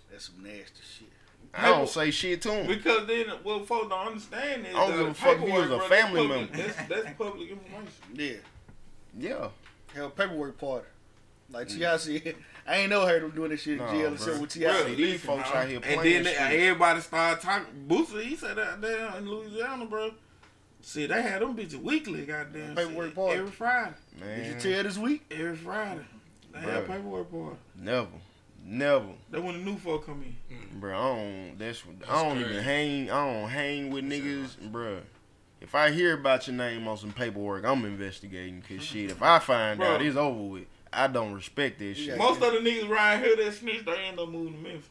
[0.10, 1.07] That's some nasty shit.
[1.53, 2.68] I don't say shit to him.
[2.68, 5.69] Because then, what folks don't understand is I don't give a fuck if he was
[5.72, 6.57] a family public- member.
[6.73, 7.88] That's, that's public information.
[8.14, 8.34] Yeah.
[9.19, 9.48] Yeah,
[9.98, 10.86] Have paperwork party.
[11.49, 11.80] Like T.I.
[11.95, 11.99] Mm.
[11.99, 12.36] said,
[12.68, 14.14] I ain't never heard him doing this shit in Nah, jail bro.
[14.14, 14.95] except with Bro, T.I.
[14.95, 15.57] these folks huh?
[15.60, 17.65] out here And playing then they, everybody started talking.
[17.88, 20.11] Booster, he said that there in Louisiana, bro.
[20.82, 22.76] See, they had them bitches weekly, goddamn.
[22.76, 23.40] Paperwork shit, party.
[23.40, 23.94] Every Friday.
[24.19, 24.38] Man.
[24.38, 24.61] Did you man.
[24.61, 25.26] tell this week?
[25.32, 26.02] Every Friday.
[26.53, 26.72] They Bro.
[26.72, 27.56] had paperwork party.
[27.80, 28.07] Never,
[28.65, 30.80] never, That when the new folk come in.
[30.80, 30.98] bro.
[30.98, 31.57] I don't.
[31.57, 33.10] That's, I don't even hang.
[33.10, 34.99] I don't hang with niggas, bro.
[35.60, 38.62] If I hear about your name on some paperwork, I'm investigating.
[38.68, 39.88] Cause shit, if I find Bro.
[39.88, 42.18] out it's over with, I don't respect that shit.
[42.18, 44.90] Most of the niggas right here that snitch, they end up moving to Memphis.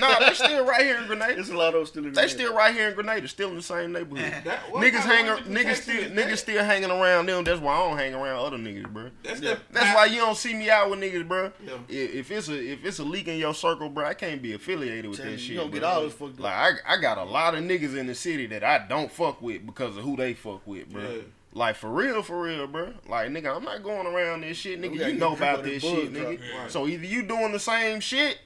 [0.00, 1.34] Nah, they still right here in Grenada.
[1.34, 2.26] There's a lot of those still in Grenada.
[2.28, 2.46] They there.
[2.46, 4.32] still right here in Grenada, still in the same neighborhood.
[4.44, 6.36] That- niggas kind of hang, niggas still, niggas that?
[6.38, 7.44] still hanging around them.
[7.44, 9.10] That's why I don't hang around other niggas, bro.
[9.22, 9.54] That's Yeah.
[9.54, 11.52] the That's why you don't see me out with niggas, bro.
[11.64, 11.74] Yeah.
[11.88, 14.52] If, if it's a if it's a leak in your circle, bro, I can't be
[14.54, 15.50] affiliated with Tell that you, shit.
[15.50, 15.80] you gonna bro.
[15.80, 16.40] get all this fucked up.
[16.40, 19.40] Like I, I got a lot of niggas in the city that I don't fuck
[19.42, 21.02] with because of who they fuck with, bro.
[21.02, 21.22] Yeah.
[21.54, 22.92] Like for real, for real, bro.
[23.08, 25.08] Like nigga, I'm not going around this shit, nigga.
[25.08, 26.38] You know about this shit, nigga.
[26.58, 26.70] Right.
[26.70, 28.38] So either you doing the same shit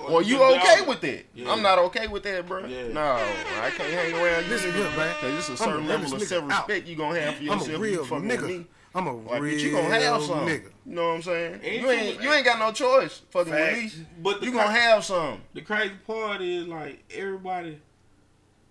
[0.00, 1.26] Or or you you okay with it?
[1.34, 1.50] Yeah.
[1.52, 2.66] I'm not okay with that, bro.
[2.66, 2.88] Yeah.
[2.88, 4.50] No, I can't hang around you.
[4.50, 5.14] Listen niggas, here, man.
[5.20, 7.46] Cause it's a I'm certain a level of self respect you gonna have for I'm
[7.46, 7.68] yourself.
[7.68, 8.48] a real you fucking with nigga.
[8.48, 8.66] me.
[8.94, 10.40] I'm a Like, real bitch, you gonna have some.
[10.46, 10.70] nigga.
[10.86, 11.60] You know what I'm saying?
[11.62, 13.82] Ain't you ain't you ain't got no choice fucking Facts.
[13.82, 14.06] with me.
[14.22, 15.40] But the You gonna cra- have some.
[15.54, 17.80] The crazy part is like everybody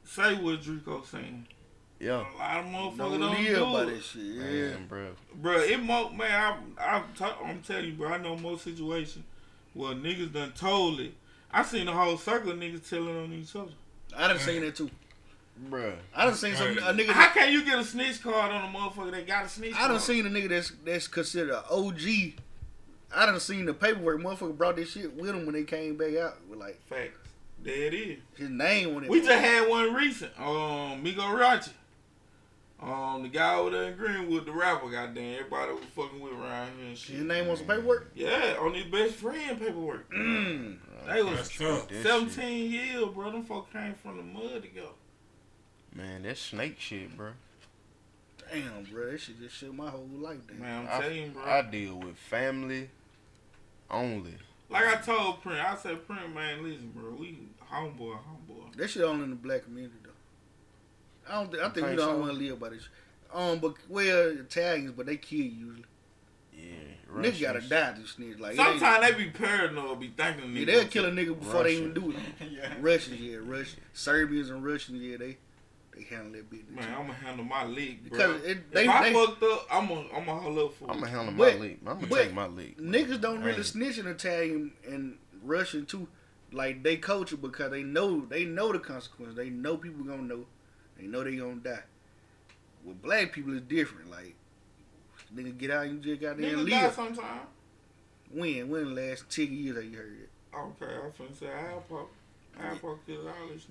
[0.04, 1.48] say what Drico saying.
[2.00, 2.26] Yeah.
[2.36, 4.04] A lot of motherfuckers Don't don't, live do that it.
[4.04, 4.22] shit.
[4.22, 4.42] Yeah.
[4.74, 5.08] Man, bro.
[5.36, 8.10] Bro, it mo man, I, I t- I'm telling you, bro.
[8.10, 9.24] I know most situations
[9.76, 11.14] where niggas done told it.
[11.52, 13.72] I seen the whole circle of niggas telling on each other.
[14.18, 14.90] I done seen that too.
[15.70, 15.94] Bruh.
[16.14, 17.10] I done seen some a nigga.
[17.10, 19.74] How That, can you get a snitch card on a motherfucker that got a snitch
[19.74, 19.92] I card?
[19.92, 22.02] done seen a nigga that's that's considered an OG.
[23.16, 24.20] I done seen the paperwork.
[24.20, 27.12] Motherfucker brought this shit with him when they came back out with like Facts.
[27.64, 28.18] There it is.
[28.38, 29.10] his name on it.
[29.10, 30.32] We just had one recent.
[30.38, 31.70] Um, Migo Rachi.
[32.86, 36.70] Um, the guy over there in Greenwood, the rapper, goddamn, everybody was fucking with around
[36.78, 37.16] here and shit.
[37.16, 38.12] his name on some paperwork.
[38.14, 40.12] Yeah, on his best friend paperwork.
[40.14, 40.78] Mm.
[41.08, 41.88] They was That's tough.
[41.88, 43.32] That 17 years, bro.
[43.32, 44.90] Them folk came from the mud to go.
[45.96, 47.32] Man, that snake shit, bro.
[48.52, 50.60] Damn, bro, that shit just shit my whole life down.
[50.60, 51.44] Man, I'm telling you, bro.
[51.44, 52.90] I, I deal with family
[53.90, 54.36] only.
[54.70, 57.40] like I told Print, I said, Print, man, listen, bro, we
[57.72, 58.76] homeboy, homeboy.
[58.76, 60.05] That shit only in the black community though.
[61.30, 61.52] I don't.
[61.52, 62.20] Think, I think we think don't so?
[62.20, 62.88] want to live by this.
[63.34, 65.86] Um, but well, Italians, but they kill you usually.
[66.54, 66.72] Yeah.
[67.14, 68.40] Niggas gotta die to snitch.
[68.40, 71.38] Like it ain't- Sometimes they be paranoid, be thinking Yeah, they'll gonna kill a nigga
[71.40, 72.18] before they even do it.
[72.52, 72.74] yeah.
[72.82, 75.38] Russians, yeah, Russian, Serbians and Russians, yeah, they
[75.96, 76.72] they handle that business.
[76.76, 78.18] Man, I'm gonna handle my league, bro.
[78.18, 80.90] Because it- they- if I they- fucked up, I'm gonna I'm gonna hold up for.
[80.92, 81.80] I'm gonna handle But- my league.
[81.86, 82.78] I'm gonna but take my league.
[82.78, 83.66] Niggas don't really Right.
[83.66, 86.08] snitch in Italian and Russian too.
[86.52, 89.36] Like they culture because they know they know the consequence.
[89.36, 90.46] They know people gonna know.
[90.98, 91.80] They know they gonna die.
[92.84, 94.10] With black people, it's different.
[94.12, 94.36] Like
[95.36, 96.94] nigga get out, and you just got there and Niggas die live.
[96.94, 97.40] sometime.
[98.32, 100.30] When when the last ten years that you heard it?
[100.56, 102.06] Okay, I was finna say Alpo.
[102.60, 103.66] Alpo killed all these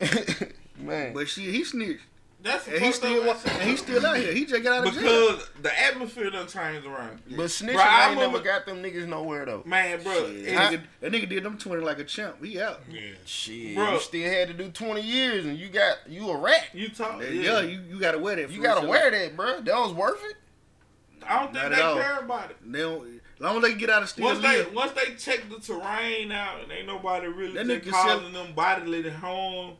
[0.00, 0.52] niggas.
[0.78, 1.14] Man.
[1.14, 2.02] But shit, he snitched,
[2.42, 4.32] That's and he still wa- and he still out here.
[4.32, 5.02] He just got out of jail.
[5.02, 7.20] because the atmosphere done changed around.
[7.30, 9.62] But snitching Bro, I ain't remember- never got them niggas nowhere though.
[9.64, 12.44] Man, bro, Shit, it- that, nigga, that nigga did them twenty like a champ.
[12.44, 12.82] He out.
[12.90, 13.00] Yeah.
[13.24, 13.94] Shit, Bro.
[13.94, 16.68] you still had to do 20 years and you got you a rat.
[16.72, 17.20] you talk.
[17.22, 18.50] Yeah, Yeah, you, you gotta wear that.
[18.50, 18.90] You gotta real.
[18.90, 19.60] wear that, bro.
[19.62, 20.36] That was worth it.
[21.28, 21.96] I don't think at they all.
[21.96, 22.56] care about it.
[22.64, 23.02] They don't,
[23.36, 26.30] as long as they get out of still Once they once they check the terrain
[26.30, 29.72] out and ain't nobody really That just nigga causing them bodily harm,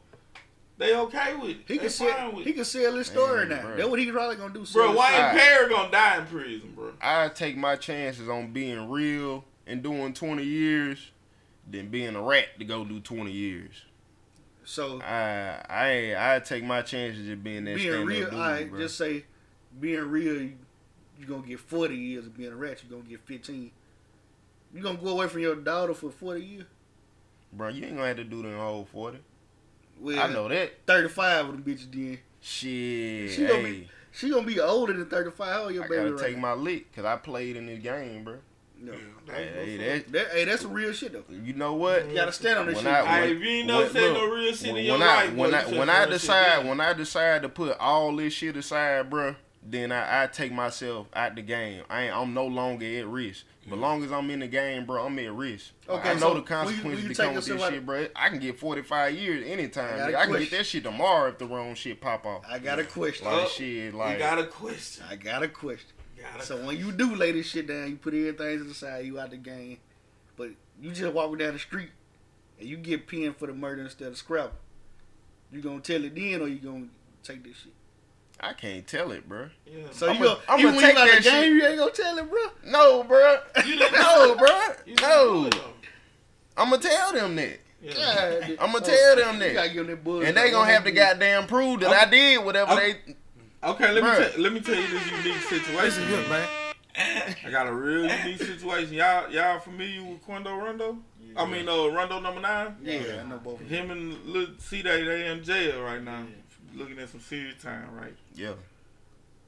[0.78, 1.57] they okay with it.
[1.66, 2.32] He they can sell.
[2.32, 2.55] with He it.
[2.57, 3.62] can sell his story Man, now.
[3.62, 3.77] bro.
[3.77, 4.59] That's what he's probably gonna do.
[4.61, 5.23] Bro, sell his Wayne story.
[5.23, 5.36] Alright.
[5.39, 6.93] Perry gonna die in prison, bro.
[7.01, 11.11] I take my chances on being real and doing 20 years
[11.70, 13.85] than being a rat to go do 20 years.
[14.65, 18.47] So I I I take my chances of being that being real, up dude, all
[18.47, 18.78] right, bro.
[18.81, 19.24] just say
[19.81, 20.53] being real, you,
[21.20, 22.82] you gonna get forty years of being a rat.
[22.82, 23.70] you're gonna get fifteen.
[24.74, 26.66] You gonna go away from your daughter for forty years?
[27.53, 29.19] bro, you ain't gonna have to do the whole 40.
[30.01, 30.73] Well, I know that.
[30.86, 31.90] Thirty-five of them bitches.
[31.90, 35.52] Then Shit, She gonna hey, be- she gonna be older than thirty-five.
[35.52, 36.43] How old your I baby gotta right take now?
[36.43, 38.36] my lick because I played in this game, bro.
[38.78, 38.93] No.
[39.27, 41.24] That's Hey, what's that, That, hey, that's some real shit though.
[41.35, 42.09] you know what?
[42.09, 42.93] You gotta stand on this When shit.
[42.93, 44.98] I- Hey, if you ain't never when- said look, no real shit when, in your
[44.98, 46.93] when I life, when boy, I you said when I real shit decide when I
[46.93, 49.35] decide to put all this shit aside, bro,
[49.68, 51.82] then I, I take myself out the game.
[51.90, 53.44] I ain't, I'm no longer at risk.
[53.68, 55.72] But long as I'm in the game, bro, I'm at risk.
[55.88, 57.72] Okay, I know so the when you- consequences when you that come with this yourself
[57.72, 58.06] shit, bro.
[58.14, 59.94] I can get 45 years anytime.
[59.94, 60.14] I got nigga.
[60.14, 60.59] a I, can get question.
[60.59, 62.44] that shit tomorrow if the wrong shit pop off.
[62.48, 63.26] I got a question.
[63.26, 65.05] Like Oh, shit, You got a question.
[65.10, 65.88] I got a question.
[66.20, 68.74] Got a So when you do lay this shit down, you put everything to the
[68.74, 69.78] side, you out the game,
[70.36, 71.90] but you just walking down the street
[72.60, 74.52] and you get pinned for the murder instead of scrap.
[75.52, 76.86] You gonna tell it then, or you gonna
[77.22, 77.72] take this shit?
[78.38, 79.48] I can't tell it, bro.
[79.66, 79.84] yeah.
[79.92, 81.52] So I'ma- you gonna I'ma even when take you that the game, shit.
[81.62, 82.38] you ain't gonna tell it, bro.
[82.70, 83.38] No, bro.
[83.92, 84.58] No, bro.
[85.00, 85.40] No.
[85.40, 85.60] do it, though.
[86.58, 87.58] I'm gonna tell them that.
[87.82, 88.48] Yeah.
[88.60, 89.54] I'ma tell them that.
[89.54, 90.22] gotta give them that.
[90.28, 92.96] And they gonna have to goddamn prove that I did whatever Okay.
[93.06, 93.16] they.
[93.64, 94.18] Okay, let Bruh.
[94.18, 96.28] me tell, let me tell you this unique situation.
[96.28, 96.48] man.
[96.98, 98.92] I got a real unique situation.
[98.94, 100.98] Y'all y'all familiar with Quando Rondo?
[101.20, 101.42] Yeah.
[101.42, 102.76] I mean, uh, Rondo number nine.
[102.82, 103.60] Yeah, I know both.
[103.60, 106.24] Him and Lil C Day they in jail right now,
[106.77, 107.94] looking at some serious time.
[107.94, 108.15] Right?
[108.35, 108.53] Yeah,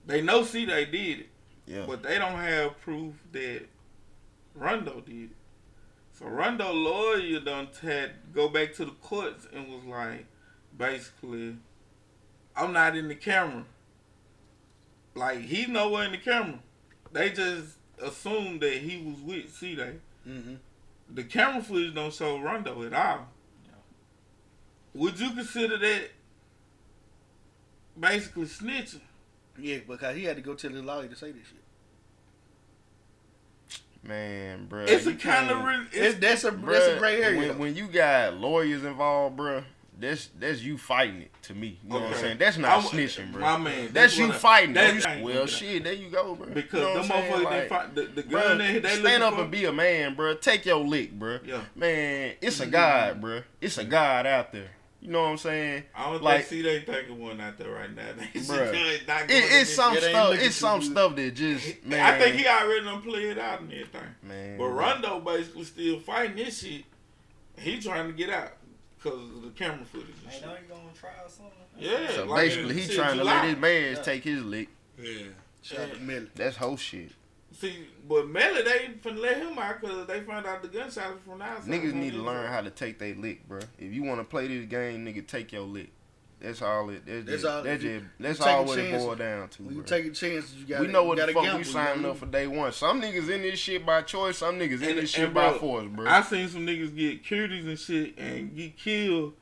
[0.06, 1.26] They know C they did it,
[1.66, 1.84] yeah.
[1.86, 3.62] but they don't have proof that
[4.54, 5.36] Rondo did it.
[6.18, 10.26] So Rondo lawyer done had go back to the courts and was like,
[10.76, 11.56] basically,
[12.56, 13.64] I'm not in the camera.
[15.14, 16.58] Like he's nowhere in the camera.
[17.12, 19.94] They just assumed that he was with C Day.
[20.26, 20.58] Mhm.
[21.14, 23.28] The camera footage don't show Rondo at all.
[24.94, 26.10] Would you consider that
[27.98, 29.00] basically snitching?
[29.58, 31.56] Yeah, because he had to go tell his lawyer to say this shit.
[34.02, 34.84] Man, bro.
[34.84, 37.48] It's a kind of re- It's, it's, that's a bruh, that's a gray area.
[37.50, 39.64] When, when you got lawyers involved, bro,
[39.98, 41.78] that's that's you fighting it to me.
[41.82, 42.38] You know what I'm saying?
[42.38, 43.40] That's not I'm- snitching, bro.
[43.42, 45.22] my man, That's, that's you I- fighting that's- it.
[45.22, 46.46] Well, shit, there you go, bro.
[46.46, 48.96] because you know the what I'm motherfuckers they Like, fight the, the gun they they
[49.00, 50.34] stand up for, and be a man, bro.
[50.36, 51.40] Take your lick, bro.
[51.44, 51.62] Yeah.
[51.74, 52.70] Man, it's a mm-hmm.
[52.70, 53.42] God, bro.
[53.60, 54.70] It's a God out there.
[55.00, 55.84] You know what I'm saying?
[55.94, 58.08] I don't Like- think see they thinking one out there right now.
[58.34, 59.06] They Bruh.
[59.06, 60.34] not It, it's some Yeah, they ain't stuff.
[60.40, 60.90] It's some good.
[60.90, 62.00] stuff that just man.
[62.00, 64.02] I think he already done played out and everything.
[64.22, 64.58] man.
[64.58, 66.84] But Rondo basically still fighting this shit.
[67.56, 68.52] He trying to get out.
[68.98, 70.46] because of the camera footage and Ain't shit.
[70.46, 71.52] know you gonna try something?
[71.78, 73.34] Yeah, So like, basically, he shit, trying to July.
[73.34, 74.68] let his man take his lick.
[75.00, 75.18] Yeah.
[75.62, 76.26] Shout out to Melly.
[76.34, 77.12] That's whole shit.
[77.60, 81.18] See, but Melly, they finna let him out because they found out the gunshots was
[81.26, 81.68] from the outside.
[81.70, 83.58] Niggas need to learn how to take their lick, bro.
[83.78, 85.90] If you want to play this game, nigga, take your lick.
[86.40, 87.04] That's all it.
[87.04, 89.02] That's, That's just, all- That's just, that's all a what it chance.
[89.02, 89.88] boiled down to, When you bro.
[89.88, 92.26] taking chances, you got we know what the fuck gamble, we you signing up for
[92.26, 92.70] day one.
[92.70, 94.38] Some niggas in this shit by choice.
[94.38, 96.06] Some niggas in this shit and by bro, force, bro.
[96.08, 99.32] I seen some niggas get cuties and shit and get killed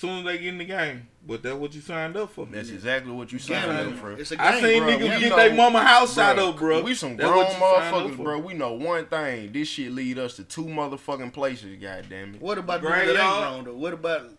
[0.00, 1.06] soon as they get in the game.
[1.26, 2.46] But that's what you signed up for.
[2.46, 3.92] That's exactly what you signed Gambling.
[3.94, 4.12] up for.
[4.12, 4.92] It's a game, seen bro.
[4.92, 6.82] niggas we get know- their mama house shot Bruh, up, bro.
[6.82, 8.38] We some That's grown what you signed up motherfuckers, bro.
[8.38, 9.52] We know one thing.
[9.52, 12.40] This shit lead us to two motherfucking places, goddamn it.
[12.42, 13.74] What about the Gray nigga that ain't grown though?
[13.80, 14.30] What about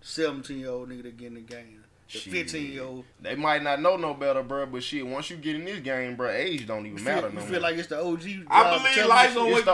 [0.00, 1.79] seventeen year old nigga that get in the game?
[2.18, 3.04] Fifteen year old.
[3.20, 4.66] They might not know no better, bro.
[4.66, 7.32] But shit, once you get in this game, bro, age don't even You matter feel,
[7.32, 8.22] no you feel like it's the OG.
[8.48, 9.56] I believe telling life you gonna shit.
[9.56, 9.72] It's the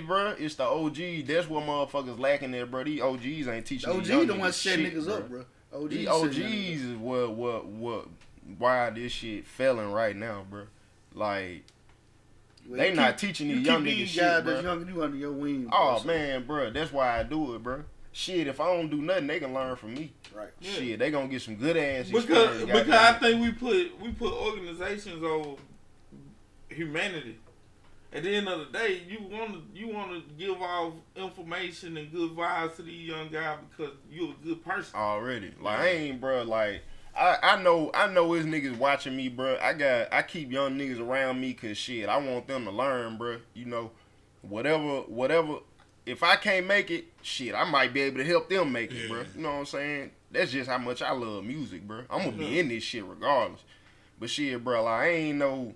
[0.00, 0.34] OGs, bro.
[0.38, 1.26] It's the OGs.
[1.26, 2.84] That's what motherfuckers lacking there, bro.
[2.84, 3.90] These OGs ain't teaching.
[3.90, 5.44] The OG young the one niggas setting niggas up, bro.
[5.74, 8.06] OG These OGs is what what what
[8.58, 10.64] why this shit failing right now, bro.
[11.14, 11.64] Like
[12.68, 14.62] Well, they you not keep- teaching you these keep young niggas shit, bro.
[14.78, 15.64] than you under your wing.
[15.66, 17.82] bro, Oh so- man, bro, that's why I do it, bro.
[18.12, 20.12] Shit, if I don't do nothing, they can learn from me.
[20.36, 20.50] Right.
[20.60, 20.72] Yeah.
[20.72, 22.64] Shit, they gonna get some good ass because experience.
[22.66, 25.56] because I think we put we put organizations over
[26.68, 27.38] humanity.
[28.12, 31.96] At the end of the day, you want to you want to give off information
[31.96, 34.94] and good vibes to these young guys because you're a good person.
[34.94, 35.52] already.
[35.60, 36.42] Like I ain't, bro.
[36.42, 36.82] Like
[37.16, 39.56] I, I know, I know his niggas watching me, bro.
[39.60, 43.16] I got, I keep young niggas around me, cause shit, I want them to learn,
[43.16, 43.38] bro.
[43.54, 43.90] You know,
[44.42, 45.56] whatever, whatever.
[46.04, 49.08] If I can't make it, shit, I might be able to help them make it,
[49.08, 49.24] bro.
[49.34, 50.10] You know what I'm saying?
[50.36, 52.02] That's just how much I love music, bro.
[52.10, 53.60] I'm gonna be in this shit regardless.
[54.20, 55.74] But shit, bro, like I ain't no.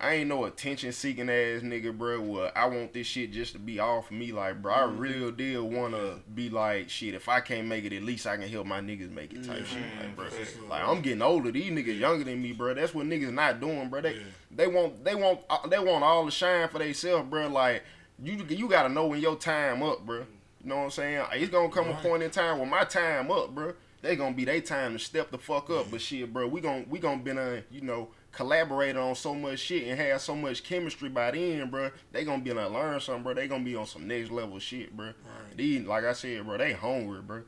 [0.00, 2.20] I ain't no attention seeking ass nigga, bro.
[2.20, 4.72] Well, I want this shit just to be off me, like, bro.
[4.72, 7.14] I real deal wanna be like, shit.
[7.14, 9.66] If I can't make it, at least I can help my niggas make it, type
[9.66, 10.26] shit, like, bro.
[10.68, 11.50] Like, I'm getting older.
[11.50, 12.74] These niggas younger than me, bro.
[12.74, 14.02] That's what niggas not doing, bro.
[14.02, 14.20] They Yeah.
[14.52, 17.48] they want they want uh, they want all the shine for themselves, bro.
[17.48, 17.82] Like,
[18.22, 20.26] you you gotta know when your time up, bro.
[20.62, 21.24] You know what I'm saying?
[21.34, 23.74] It's gonna come a point in time when my time up, bro.
[24.00, 25.90] They gonna be their time to step the fuck up.
[25.90, 29.58] But shit, bro, we gon' we gonna been uh, you know collaborate on so much
[29.60, 31.90] shit and have so much chemistry by then, bro.
[32.12, 33.34] They gonna be to learn something, bro.
[33.34, 35.12] They gonna be on some next level shit, bro.
[35.56, 37.42] These, like I said, bro, they hungry, bro.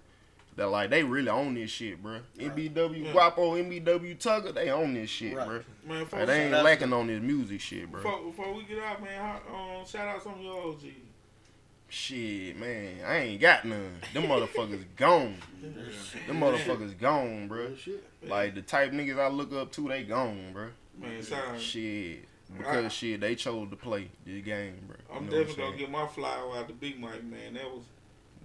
[0.56, 2.18] That like they really own this shit, bro.
[2.38, 3.12] MBW Yeah.
[3.12, 5.46] Guapo, MBW Tugger, they own this shit, Right.
[5.46, 5.60] bro.
[5.86, 8.02] Man, Like, they ain't lacking on this music shit, bro.
[8.02, 10.84] before, before we get out, man, how, um, shout out some of your OGs.
[11.92, 13.96] Shit, man, I ain't got none.
[14.14, 15.34] Them motherfuckers gone.
[15.60, 17.72] Them motherfuckers gone, bro.
[18.22, 20.68] Like the type niggas I look up to, they gone, bro.
[21.00, 21.58] Man, shout.
[21.60, 22.26] Shit,
[22.56, 24.96] because I- shit, they chose to play this game, bro.
[25.12, 27.54] I'm You know definitely gonna get my flower out to Big Mike, man.
[27.54, 27.82] That was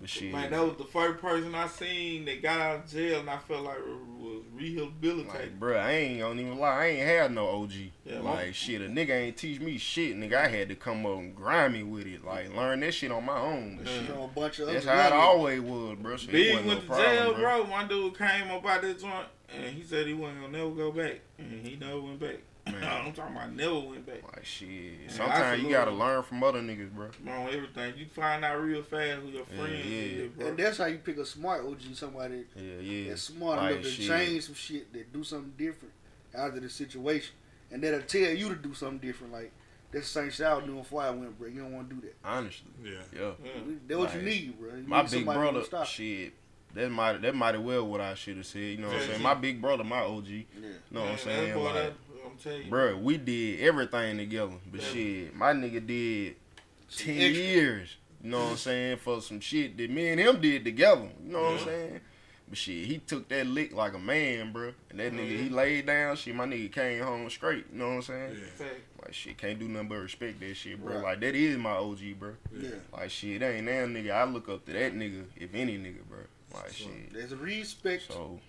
[0.06, 3.22] But shit, man, that was the first person I seen that got out of jail,
[3.22, 5.28] and I felt like it was rehabilitated.
[5.28, 6.78] like, bro, I ain't gonna even lie.
[6.84, 7.72] I ain't had no OG.
[8.06, 10.36] Yeah, my- like, shit, a nigga ain't teach me shit, nigga.
[10.36, 12.24] I had to come up and grind me with it.
[12.24, 13.80] Like, learn that shit on my own.
[13.84, 13.92] Yeah.
[13.92, 16.18] shit, a bunch of that's how it always was, bro.
[16.18, 17.64] So it Big went no to problem, jail, bro.
[17.64, 17.66] bro.
[17.72, 19.26] My dude came up out that joint,
[19.58, 22.38] and he said he wasn't gonna never go back, and he never went back.
[22.66, 22.84] Man.
[23.06, 24.24] I'm talking about never went back.
[24.24, 24.68] Like shit.
[25.10, 27.08] Sometimes you gotta learn from other niggas, bro.
[27.32, 29.96] On everything, you find out real fast who your friends yeah.
[30.24, 30.48] is, bro.
[30.48, 33.10] And that's how you pick a smart OG, somebody Yeah, yeah.
[33.10, 34.08] that's smart Like, enough to shit.
[34.08, 35.94] change some shit, that do something different
[36.36, 37.34] out of the situation.
[37.72, 39.34] And that'll tell you to do something different.
[39.34, 39.52] Like,
[39.92, 41.48] that's the same shit I was doing before I went, bro.
[41.48, 42.16] You don't want to do that.
[42.24, 42.92] Honestly, Yeah.
[43.14, 43.32] yeah.
[43.44, 43.52] Yeah.
[43.88, 44.70] That's what you need, bro.
[44.76, 45.86] You My need big somebody brother, to stop.
[45.88, 46.34] shit.
[46.74, 48.60] That might that might well what I should have said.
[48.62, 49.08] You know what I'm Yeah.
[49.08, 49.22] saying?
[49.22, 50.28] My big brother, my OG.
[50.28, 50.68] You Yeah.
[50.92, 51.54] know what I'm saying?
[51.54, 51.94] boy, Like, that,
[52.36, 54.54] I'm telling you, bro, we did everything together.
[54.72, 54.88] But Yeah.
[54.88, 56.36] shit, my nigga did
[56.96, 57.44] ten extra.
[57.44, 57.96] years.
[58.24, 58.98] You know what I'm saying?
[58.98, 61.08] For some shit that me and him did together.
[61.26, 62.00] You know what I'm saying?
[62.48, 64.72] But shit, he took that lick like a man, bro.
[64.92, 65.38] And that nigga, yeah.
[65.44, 66.16] he laid down.
[66.16, 67.66] Shit, my nigga came home straight.
[67.72, 68.38] You know what I'm saying?
[68.60, 68.66] Yeah.
[69.02, 70.96] Like shit, can't do nothing but respect that shit, bro.
[70.96, 71.04] Right.
[71.04, 72.34] Like that is my OG, bro.
[72.56, 72.70] Yeah.
[72.94, 74.12] Like shit, that ain't that nigga.
[74.12, 76.20] I look up to that nigga, if any nigga, bro.
[76.54, 77.14] Like So, shit.
[77.14, 78.04] There's a respect.
[78.10, 78.40] So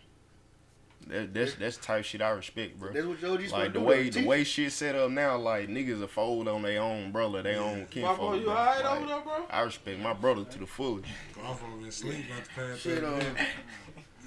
[1.08, 2.92] that, that's that's type shit I respect, bro.
[2.92, 4.94] That's what your OG's Like the supposed to do, way though, the way shit set
[4.94, 8.18] up now, like niggas are fold on their own brother, their own My kinfolk.
[8.18, 8.52] boy, you bro.
[8.54, 9.46] alright Like, over there, bro?
[9.50, 11.06] I respect my brother to the fullest.
[11.44, 13.20] Off of his sleep, not to Shit, um.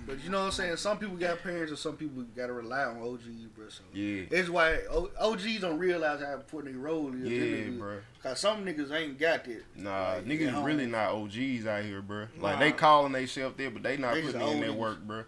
[0.07, 0.77] But you know what I'm saying?
[0.77, 3.69] Some people got parents and some people got to rely on OGs, bro.
[3.69, 7.30] So Yeah, it's why O- OGs don't realize how important their role is.
[7.30, 7.97] yeah, bro.
[8.23, 9.64] Cause some niggas ain't got that.
[9.76, 12.26] Nah, Like, niggas really not OGs out here, bro.
[12.39, 12.60] Like Nah.
[12.60, 15.26] they calling themselves there, but they not They putting in old their work, bro.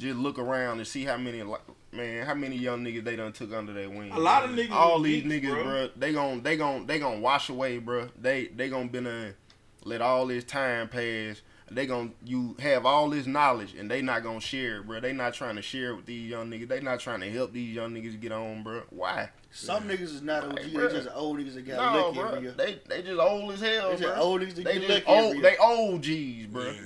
[0.00, 1.42] Just look around and see how many,
[1.92, 4.10] man, how many young niggas they done took under their wing.
[4.12, 4.52] A lot bro.
[4.52, 5.62] of niggas All these geeks, niggas, bro.
[5.64, 5.88] bro.
[5.96, 8.08] They gon' they gon' they gon' wash away, bro.
[8.20, 9.32] They they gon' been uh,
[9.84, 11.42] let all this time pass.
[11.70, 15.00] they gonna you have all this knowledge and they not gonna share it, bro.
[15.00, 16.68] They not trying to share it with these young niggas.
[16.68, 18.82] They not trying to help these young niggas get on, bro.
[18.90, 19.28] Why?
[19.52, 20.52] Some niggas is not OG.
[20.54, 22.28] Like, they just old niggas that got No, lucky bro.
[22.28, 22.52] every year.
[22.56, 24.22] They they just old as hell, They just bro.
[24.22, 25.34] old niggas that they get just lucky every old.
[25.34, 25.42] year.
[25.42, 26.64] They old G's, bro.
[26.70, 26.80] Yeah.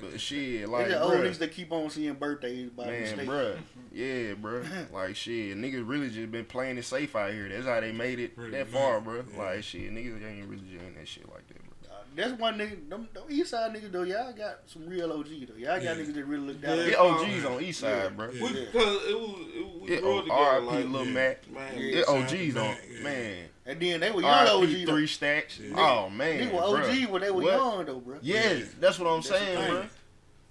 [0.00, 1.22] But shit, like, just old bruh.
[1.24, 3.28] niggas that keep on seeing birthdays by Man, mistake.
[3.28, 3.58] bruh.
[3.92, 4.90] Yeah, bruh.
[4.92, 7.48] Like, shit, niggas really just been playing it safe out here.
[7.48, 9.24] That's how they made it Pretty that much, far, bruh.
[9.34, 9.42] yeah.
[9.42, 11.66] Like, shit, niggas ain't really doing that shit like that, bro.
[11.90, 12.88] Uh, That's one nigga.
[12.88, 15.56] Them, them East Side niggas though, y'all got some real OG though.
[15.56, 15.94] Y'all got Yeah.
[15.96, 16.76] niggas that really look down.
[16.78, 16.84] Yeah.
[16.84, 18.08] at Yeah, OGs on East Side, Yeah.
[18.10, 18.30] bro.
[18.30, 18.42] Yeah.
[18.42, 20.32] We, Cause it was, it, was- we Yeah, grew together.
[20.40, 20.66] R.I.P.
[20.66, 21.12] Like, Lil Yeah.
[21.12, 21.50] Mac.
[21.52, 21.96] man, Yeah.
[21.96, 23.02] Yeah, OGs on, Mac, yeah.
[23.02, 23.48] man.
[23.70, 24.84] And then they were young OG R.I.P.
[24.84, 24.92] though.
[24.92, 25.58] Three stacks.
[25.60, 25.74] Yeah.
[25.76, 26.38] Oh, man.
[26.38, 27.08] they were OG bruh.
[27.10, 27.52] when they were What?
[27.54, 28.16] young though, bro.
[28.20, 29.84] Yes, that's what I'm That's saying, bro.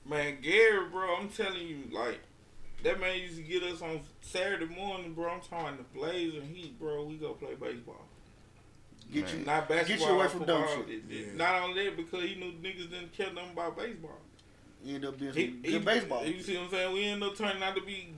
[0.06, 2.20] Man, Gary, bro, I'm telling you, like,
[2.84, 5.30] that man used to get us on Saturday morning, bro.
[5.32, 7.04] I'm talking the Blazer Heat, bro.
[7.04, 8.06] We go play baseball.
[9.14, 9.40] Get Man.
[9.40, 9.98] you, Not basketball.
[9.98, 10.90] get you away from dumb shit.
[10.90, 11.34] It- it- Yeah.
[11.36, 14.20] Not only that, because he knew niggas didn't care nothing about baseball.
[14.84, 16.26] You end up being some He, good he, baseball.
[16.26, 16.94] You see what I'm saying?
[16.94, 18.14] We end up turning out to be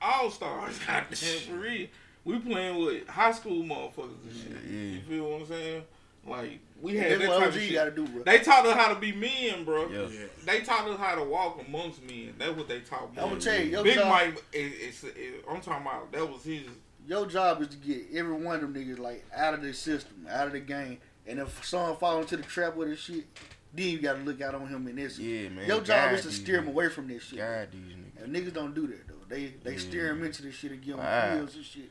[0.00, 0.78] all stars.
[0.86, 1.12] Goddamn,
[1.48, 1.88] for real.
[2.28, 4.52] We playing with high school motherfuckers and shit.
[4.70, 4.80] Yeah.
[4.80, 5.82] You feel what I'm saying?
[6.26, 7.72] Like we had That's that type OG of shit.
[7.72, 8.22] got to do, bro.
[8.24, 9.88] They taught us how to be men, bro.
[9.88, 10.06] Yeah.
[10.08, 10.26] Yeah.
[10.44, 12.34] They taught us how to walk amongst men.
[12.38, 13.22] That's what they taught me.
[13.22, 16.30] I'm gonna tell you, your Big job, Mike, is, is, is, I'm talking about that
[16.30, 16.62] was his.
[17.06, 20.26] your job is to get every one of them niggas like out of the system,
[20.28, 20.98] out of the game.
[21.26, 23.24] And if someone fall into the trap with this shit,
[23.72, 25.18] then you gotta look out on him in this.
[25.18, 25.66] Yeah, man.
[25.66, 27.38] Your job Guide is to steer him away from this shit.
[27.38, 28.24] God, these niggas.
[28.24, 29.14] And niggas don't do that though.
[29.28, 29.78] They they Yeah.
[29.78, 31.36] steer him into this shit and give him Wow.
[31.36, 31.90] pills and shit,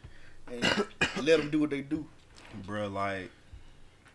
[0.52, 2.06] and let them do what they do.
[2.65, 3.30] Bruh, like,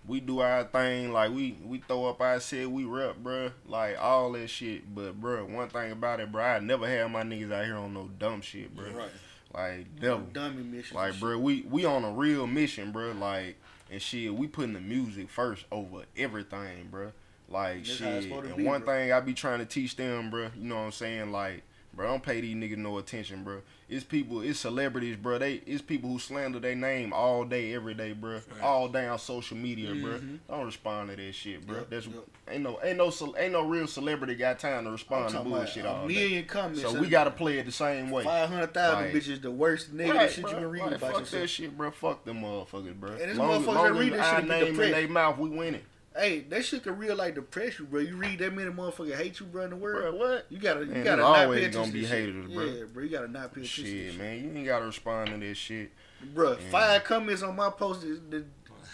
[0.06, 3.96] we do our thing, like, we, we throw up our shit, we rep, bruh, like,
[4.00, 4.94] all that shit.
[4.94, 7.94] But, bruh, one thing about it, bruh, I never had my niggas out here on
[7.94, 8.94] no dumb shit, bruh.
[8.94, 9.10] Right.
[9.54, 10.22] Like, never.
[10.32, 10.96] Dummy mission.
[10.96, 13.12] Like, bro, we we on a real mission, bro.
[13.12, 13.56] Like,
[13.90, 17.12] and shit, we putting the music first over everything, bro.
[17.48, 18.00] Like, shit.
[18.32, 18.94] And be, one bro.
[18.94, 20.48] thing I be trying to teach them, bro.
[20.56, 21.32] You know what I'm saying?
[21.32, 21.62] Like,
[21.94, 23.60] bro, I don't pay these niggas no attention, bro.
[23.88, 25.38] It's people, it's celebrities, bro.
[25.38, 28.40] They, it's people who slander their name all day, every day, bro.
[28.62, 30.12] All day on social media, bro.
[30.14, 30.36] Mm-hmm.
[30.48, 31.78] Don't respond to that shit, bro.
[31.78, 32.16] Yep, That's yep.
[32.50, 36.08] ain't no, ain't no, ain't no real celebrity got time to respond to bullshit all
[36.08, 36.14] day.
[36.14, 36.80] million comments.
[36.80, 38.24] So we gotta play it the same way.
[38.24, 39.42] five hundred thousand Like- bitches.
[39.42, 40.50] The worst negative Right, shit bro.
[40.52, 41.42] you can read Like, about fuck yourself.
[41.42, 41.90] that shit, bro.
[41.90, 43.10] Fuck them motherfuckers, bro.
[43.12, 45.50] And it's long, motherfuckers long that read that shit our name in their mouth, we
[45.50, 45.82] winning.
[46.16, 48.00] Hey, that shit can real like depress you, bro.
[48.00, 50.18] You read that many motherfuckers hate you, bro, in the world.
[50.18, 50.46] Bro, what?
[50.50, 52.18] You gotta, you Man, gotta there's not always pay attention gonna to be this shit.
[52.18, 52.64] haters, bro.
[52.64, 54.20] Yeah, bro, you gotta not pay attention to this Shit, shit.
[54.20, 55.90] man, you ain't gotta respond to that shit.
[56.34, 58.44] Bro, five comments on my post that, that,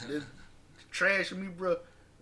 [0.09, 0.23] that
[0.93, 1.77] trashing me, bro.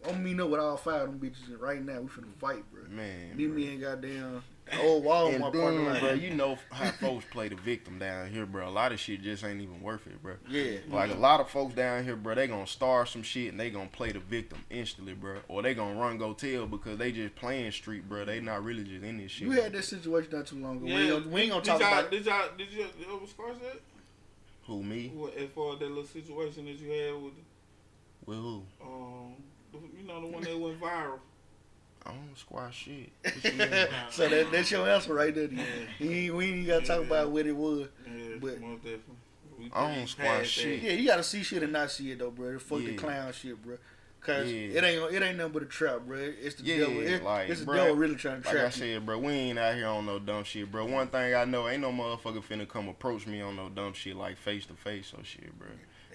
[0.08, 2.00] I'm meeting up with all five of them bitches and right now.
[2.00, 2.82] We finna fight, bro.
[2.88, 3.56] Man, Me, bro.
[3.56, 4.42] me ain't goddamn
[4.80, 6.00] old wall in And my then, parking lot.
[6.00, 8.68] bro, you know how folks play the victim down here, bro.
[8.68, 10.34] A lot of shit just ain't even worth it, bro.
[10.48, 10.78] Yeah.
[10.90, 13.70] Like a lot of folks down here, bro, they gonna starve some shit and they
[13.70, 15.36] gonna play the victim instantly, bro.
[15.48, 18.24] Or they gonna run go tell because they just playing street, bro.
[18.24, 19.48] They not really just in this shit.
[19.48, 20.86] You had that situation not too long ago.
[20.86, 22.10] Yeah, we, ain't, gonna- we ain't gonna did talk y'all, about it.
[22.10, 22.86] Did y'all, did you, uh,
[23.18, 23.78] what Scar said?
[24.66, 25.12] Who me?
[25.14, 27.32] What, as far as that little situation that you had with,
[28.26, 28.62] With who?
[28.82, 29.34] um,
[29.96, 31.20] you know, the one that went viral.
[32.06, 33.10] I don't squash shit.
[33.44, 33.86] You?
[34.10, 35.48] So that, that's your answer right there.
[35.98, 37.88] You ain't- we ain't gotta talk about what it was.
[38.06, 39.16] Yeah, But- most definitely.
[39.72, 40.46] I don't squash passed that.
[40.48, 40.82] shit.
[40.82, 42.58] Yeah, you gotta see shit and not see it though, bro.
[42.58, 43.76] Fuck the clown shit, bro.
[44.20, 44.78] Cause Yeah.
[44.78, 46.18] it ain't it ain't nothing but a trap, bro.
[46.18, 47.00] It's the Yeah, devil.
[47.00, 48.78] It, like, it's the bruh, devil really trying to Like I trap you.
[48.94, 50.84] said, bro, we ain't out here on no dumb shit, bro.
[50.84, 54.16] One thing I know, ain't no motherfucker finna come approach me on no dumb shit
[54.16, 55.68] like face to face or shit, bro.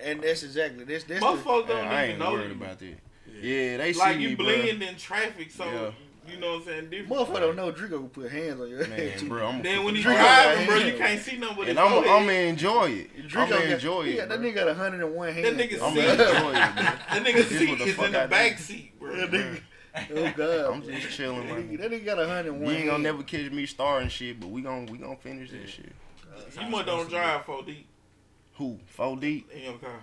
[0.04, 2.52] And that's exactly that's that's the, Motherfuckers don't I even ain't know worried you.
[2.64, 2.98] about that.
[3.42, 4.48] Yeah, they Like see you me, bro.
[4.50, 5.92] in traffic, so Yeah.
[6.34, 6.90] you know what I'm saying.
[6.90, 7.10] Different.
[7.10, 9.28] motherfucker don't know Drico will put hands on your head Man, too.
[9.30, 11.80] bro, I'm Then when he Drico driving, bro, you can't see nothing but his and
[11.80, 11.94] I'm.
[11.98, 13.28] I'm gonna enjoy it.
[13.28, 14.16] Drico I'm gonna enjoy he it.
[14.18, 15.46] Yeah, that nigga got 101 hands.
[15.46, 16.84] That nigga I'm see- gonna enjoy it, bro.
[17.12, 18.64] That nigga seat the is in the I back do.
[18.64, 19.16] seat, bro.
[19.16, 19.62] That nigga,
[20.16, 21.78] oh god, I'm just chilling, That nigga, man.
[21.78, 22.66] that nigga got 101.
[22.72, 25.70] You ain't gonna never catch me starting shit, but we gon' we gonna finish this
[25.70, 25.92] shit.
[26.60, 27.88] You must don't drive 4 deep.
[28.56, 28.80] Who?
[28.98, 29.44] 4D?
[29.54, 30.02] in your car.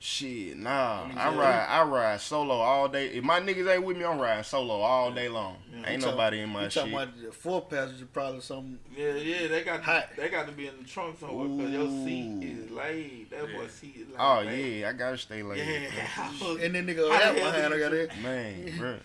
[0.00, 1.08] Shit, nah.
[1.16, 3.08] I ride I ride solo all day.
[3.08, 5.56] If my niggas ain't with me, I'm riding solo all day long.
[5.84, 6.82] Ain't You talk- nobody in my you shit.
[6.84, 8.78] talking about the four passenger, probably something.
[8.96, 10.10] Yeah, yeah, they got Hot.
[10.16, 13.30] they got to be in the trunk somewhere because your seat is laid.
[13.30, 14.16] That boy seat is laid.
[14.20, 14.54] Oh back.
[14.56, 15.58] yeah, I gotta stay late.
[15.66, 16.30] Yeah,
[16.64, 18.18] And then nigga, How that the hell behind I got you- it.
[18.22, 18.96] Man, bro.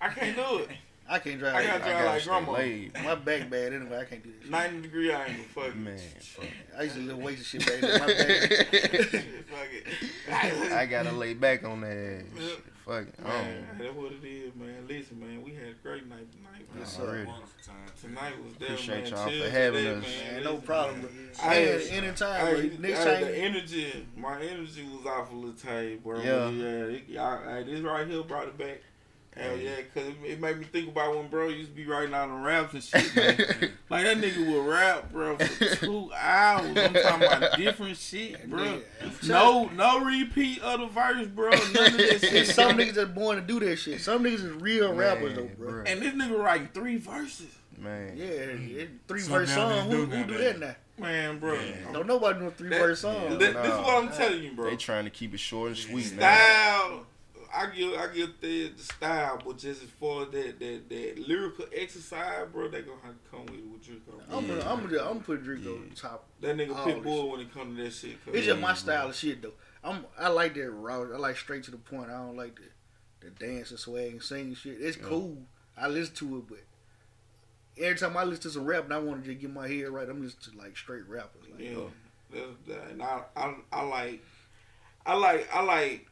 [0.00, 0.68] I can't do it.
[1.08, 1.54] I can't drive.
[1.56, 2.52] I I gotta I drive gotta like grandma.
[2.52, 2.94] late.
[3.04, 3.98] my back bad anyway.
[3.98, 4.42] I can't do this.
[4.42, 4.50] Shit.
[4.52, 5.44] 90 degree angle.
[5.54, 5.76] Fuck it.
[5.76, 6.44] Man, fuck.
[6.78, 8.00] I used to live waste of shit back then.
[8.00, 8.16] My back.
[9.10, 9.86] Shit, fuck it.
[10.72, 12.22] I gotta lay back on that ass.
[12.36, 12.40] Yeah.
[12.48, 13.24] Shit, fuck it.
[13.24, 14.86] Man, that's what it is, man.
[14.88, 16.78] Listen, man, we had a great night tonight, man.
[16.80, 17.02] Yes, sir.
[17.02, 17.26] already.
[17.26, 17.46] Wonderful.
[18.00, 19.12] Tonight was there, Appreciate man.
[19.12, 20.04] y'all for having to that, us.
[20.32, 21.00] Man, no problem.
[21.02, 21.10] Bro.
[21.42, 22.78] I Hey, had- anytime, Hey, bro.
[22.78, 23.20] Next hey, time.
[23.22, 26.18] the energy, my energy was off a little tight, bro.
[26.20, 26.48] Yeah.
[26.48, 26.66] yeah.
[26.96, 28.80] It, y'all, hey, this right here brought it back.
[29.36, 32.12] Hell yeah, cause it, it made me think about when bro used to be writing
[32.12, 33.14] out on raps and shit.
[33.14, 33.36] Man.
[33.88, 36.76] like that nigga would rap, bro, for two hours.
[36.76, 38.80] I'm talking about different shit, bro.
[39.26, 41.50] No, no repeat of the verse, bro.
[41.50, 42.48] None of that shit.
[42.48, 44.00] Some niggas are born to do that shit.
[44.00, 45.84] Some niggas is real rappers though, bro.
[45.86, 47.54] And this nigga writing three verses.
[47.78, 48.14] Man.
[48.16, 49.88] Yeah, it, three Some verse song.
[49.88, 50.42] Who, do who that, do man.
[50.42, 50.76] that now?
[51.06, 51.58] Man, bro.
[51.92, 53.38] Don't nobody do a three verse song.
[53.38, 54.68] This, this is what I'm telling you, bro.
[54.68, 56.34] They trying to keep it short and sweet now.
[56.34, 57.06] style.
[57.54, 61.28] I give I give the, the style, but just as far as that that, that
[61.28, 64.22] lyrical exercise, bro, they gonna have to come with it with Draco.
[64.30, 66.26] I'm gonna, I'm gonna, I'm gonna put Drake on top.
[66.40, 68.24] That nigga all Pitbull when it comes to that shit.
[68.24, 68.76] cause It's just my mm-hmm.
[68.76, 69.52] style of shit though.
[69.82, 71.02] I'm I like that raw.
[71.02, 72.10] I like straight to the point.
[72.10, 74.78] I don't like the the dance and swag and singing shit.
[74.80, 75.38] It's cool.
[75.76, 76.58] I listen to it, but
[77.82, 79.88] every time I listen to some rap and I want to just get my head
[79.88, 81.42] right, I'm listening to like straight rappers.
[81.50, 84.22] Like, Yeah, that, and I, I I like
[85.06, 86.06] I like I like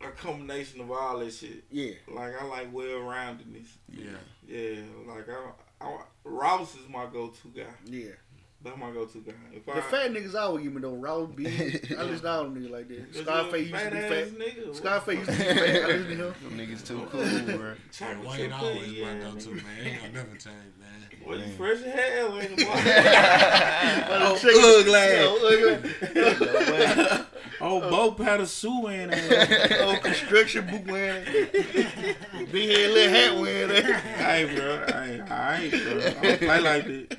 [0.00, 1.64] a combination of all that shit.
[1.70, 1.92] yeah.
[2.08, 3.68] Like I like well roundedness.
[3.88, 4.10] Yeah.
[4.46, 7.64] Yeah, like I, I Ross is my go to guy.
[7.84, 8.10] Yeah.
[8.62, 9.32] That's my go to guy.
[9.52, 10.94] If The I, fat niggas I always give me though.
[10.96, 11.46] Raw B.
[11.46, 11.48] I
[12.02, 13.14] listen to all them niggas like that.
[13.14, 14.38] Scarface used to be fat-ass fat.
[14.38, 14.74] nigga.
[14.74, 15.56] Scarface used to be fat.
[15.56, 16.34] I listen to him.
[16.42, 17.20] Them niggas too cool,
[17.56, 17.72] bro.
[17.74, 19.64] Hey, Chocolate Wayne chip always cookie, my yeah, go-to, man.
[19.82, 20.88] He ain't gonna never change, man.
[21.24, 22.72] Boy, you fresh as hell, ain't you, boy?
[24.08, 24.36] Oh,
[24.76, 24.94] ugly
[26.16, 27.24] ass.
[27.60, 29.72] Oh, Oh, Bo Patterson wearing that.
[29.80, 31.24] oh, construction boot wearing.
[31.24, 33.68] Big head little hat wearing.
[33.68, 34.00] that.
[34.02, 34.84] Hey, bro.
[34.86, 36.00] Hey, I ain't, bro.
[36.00, 37.18] I don't play like that.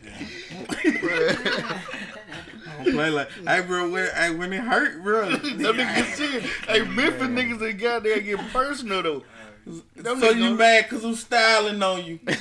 [2.70, 3.32] I don't play like.
[3.32, 3.90] Hey, bro.
[3.90, 5.30] When, hey, when it hurt, bro.
[5.30, 5.40] Them
[5.78, 6.46] niggas serious.
[6.68, 9.24] Hey, Memphis niggas that got there get personal though.
[9.96, 12.20] Them So you gonna- mad cause I'm styling on you?
[12.26, 12.36] Them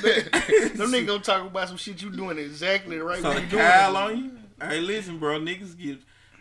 [0.93, 3.41] niggas gonna talk about some shit you doing exactly the right So way.
[3.41, 3.69] you doing it.
[3.97, 4.31] on you?
[4.61, 5.39] Hey, listen, bro.
[5.41, 5.99] Niggas get.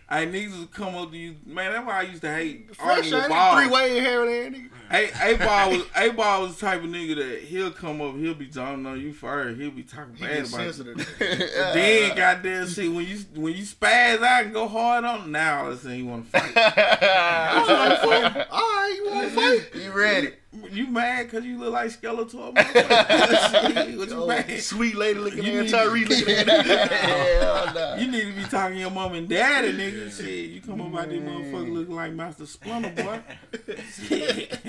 [0.07, 1.35] Hey, niggas will come up to you.
[1.47, 4.51] Man, that's why I used to hate Fresh arguing with ain't three way hair there,
[4.51, 4.69] nigga.
[4.91, 8.15] Hey, A ball was A ball was the type of nigga that he'll come up,
[8.15, 10.47] he'll be jumping on you first, he'll be talking He bad about you.
[10.71, 10.95] sensitive.
[10.97, 11.17] But
[11.73, 15.69] then goddamn shit, when you when you spaz out and go hard on him, now
[15.69, 16.53] let's say you wanna fight.
[16.55, 18.47] I was like, fuck.
[18.51, 19.35] All right, you want to
[19.71, 19.83] fight?
[19.83, 20.33] You ready?
[20.71, 22.53] You mad cause you look like Skeletor?
[23.97, 24.59] what you Oh, mad?
[24.61, 26.91] sweet lady looking You at need- Tyree looking at that.
[26.91, 27.95] Hell nah.
[27.95, 30.11] You need to be talking to your mom and daddy, nigga.
[30.15, 33.19] Shit, you come up out this motherfucker looking like Master Splinter, boy.
[34.07, 34.59] Shit.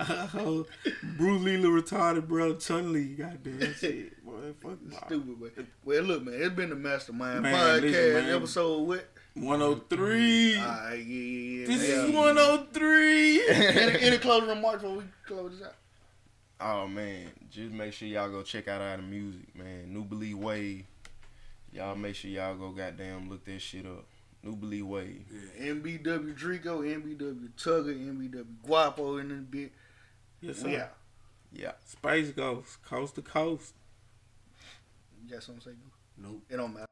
[0.00, 0.66] oh,
[1.16, 4.24] Bruce Lee, the retarded brother, Chun Li, goddamn shit.
[4.24, 5.66] Boy, fuck Stupid, man.
[5.84, 8.78] Well, look, man, it's been the Mastermind Man, podcast listen, episode.
[8.82, 9.08] What?
[9.40, 10.56] 103.
[10.58, 11.66] All right, yeah, yeah, yeah.
[11.66, 12.06] This man.
[12.08, 13.48] is 103.
[13.48, 15.74] any, any closing remarks before we close this out?
[16.60, 19.92] Oh man, just make sure y'all go check out our music, man.
[19.92, 20.84] New Believe Wave.
[21.72, 24.04] Y'all make sure y'all go goddamn look that shit up.
[24.42, 25.24] New Believe Wave.
[25.60, 29.72] MBW Drico, MBW Tugger, MBW Guapo in this bit.
[30.40, 30.80] Yes, We sir.
[30.82, 30.94] out.
[31.52, 31.72] Yeah.
[31.84, 33.74] Space Ghost, coast to coast.
[35.24, 35.76] You got something to say?
[36.16, 36.42] Nope.
[36.48, 36.86] It don't matter.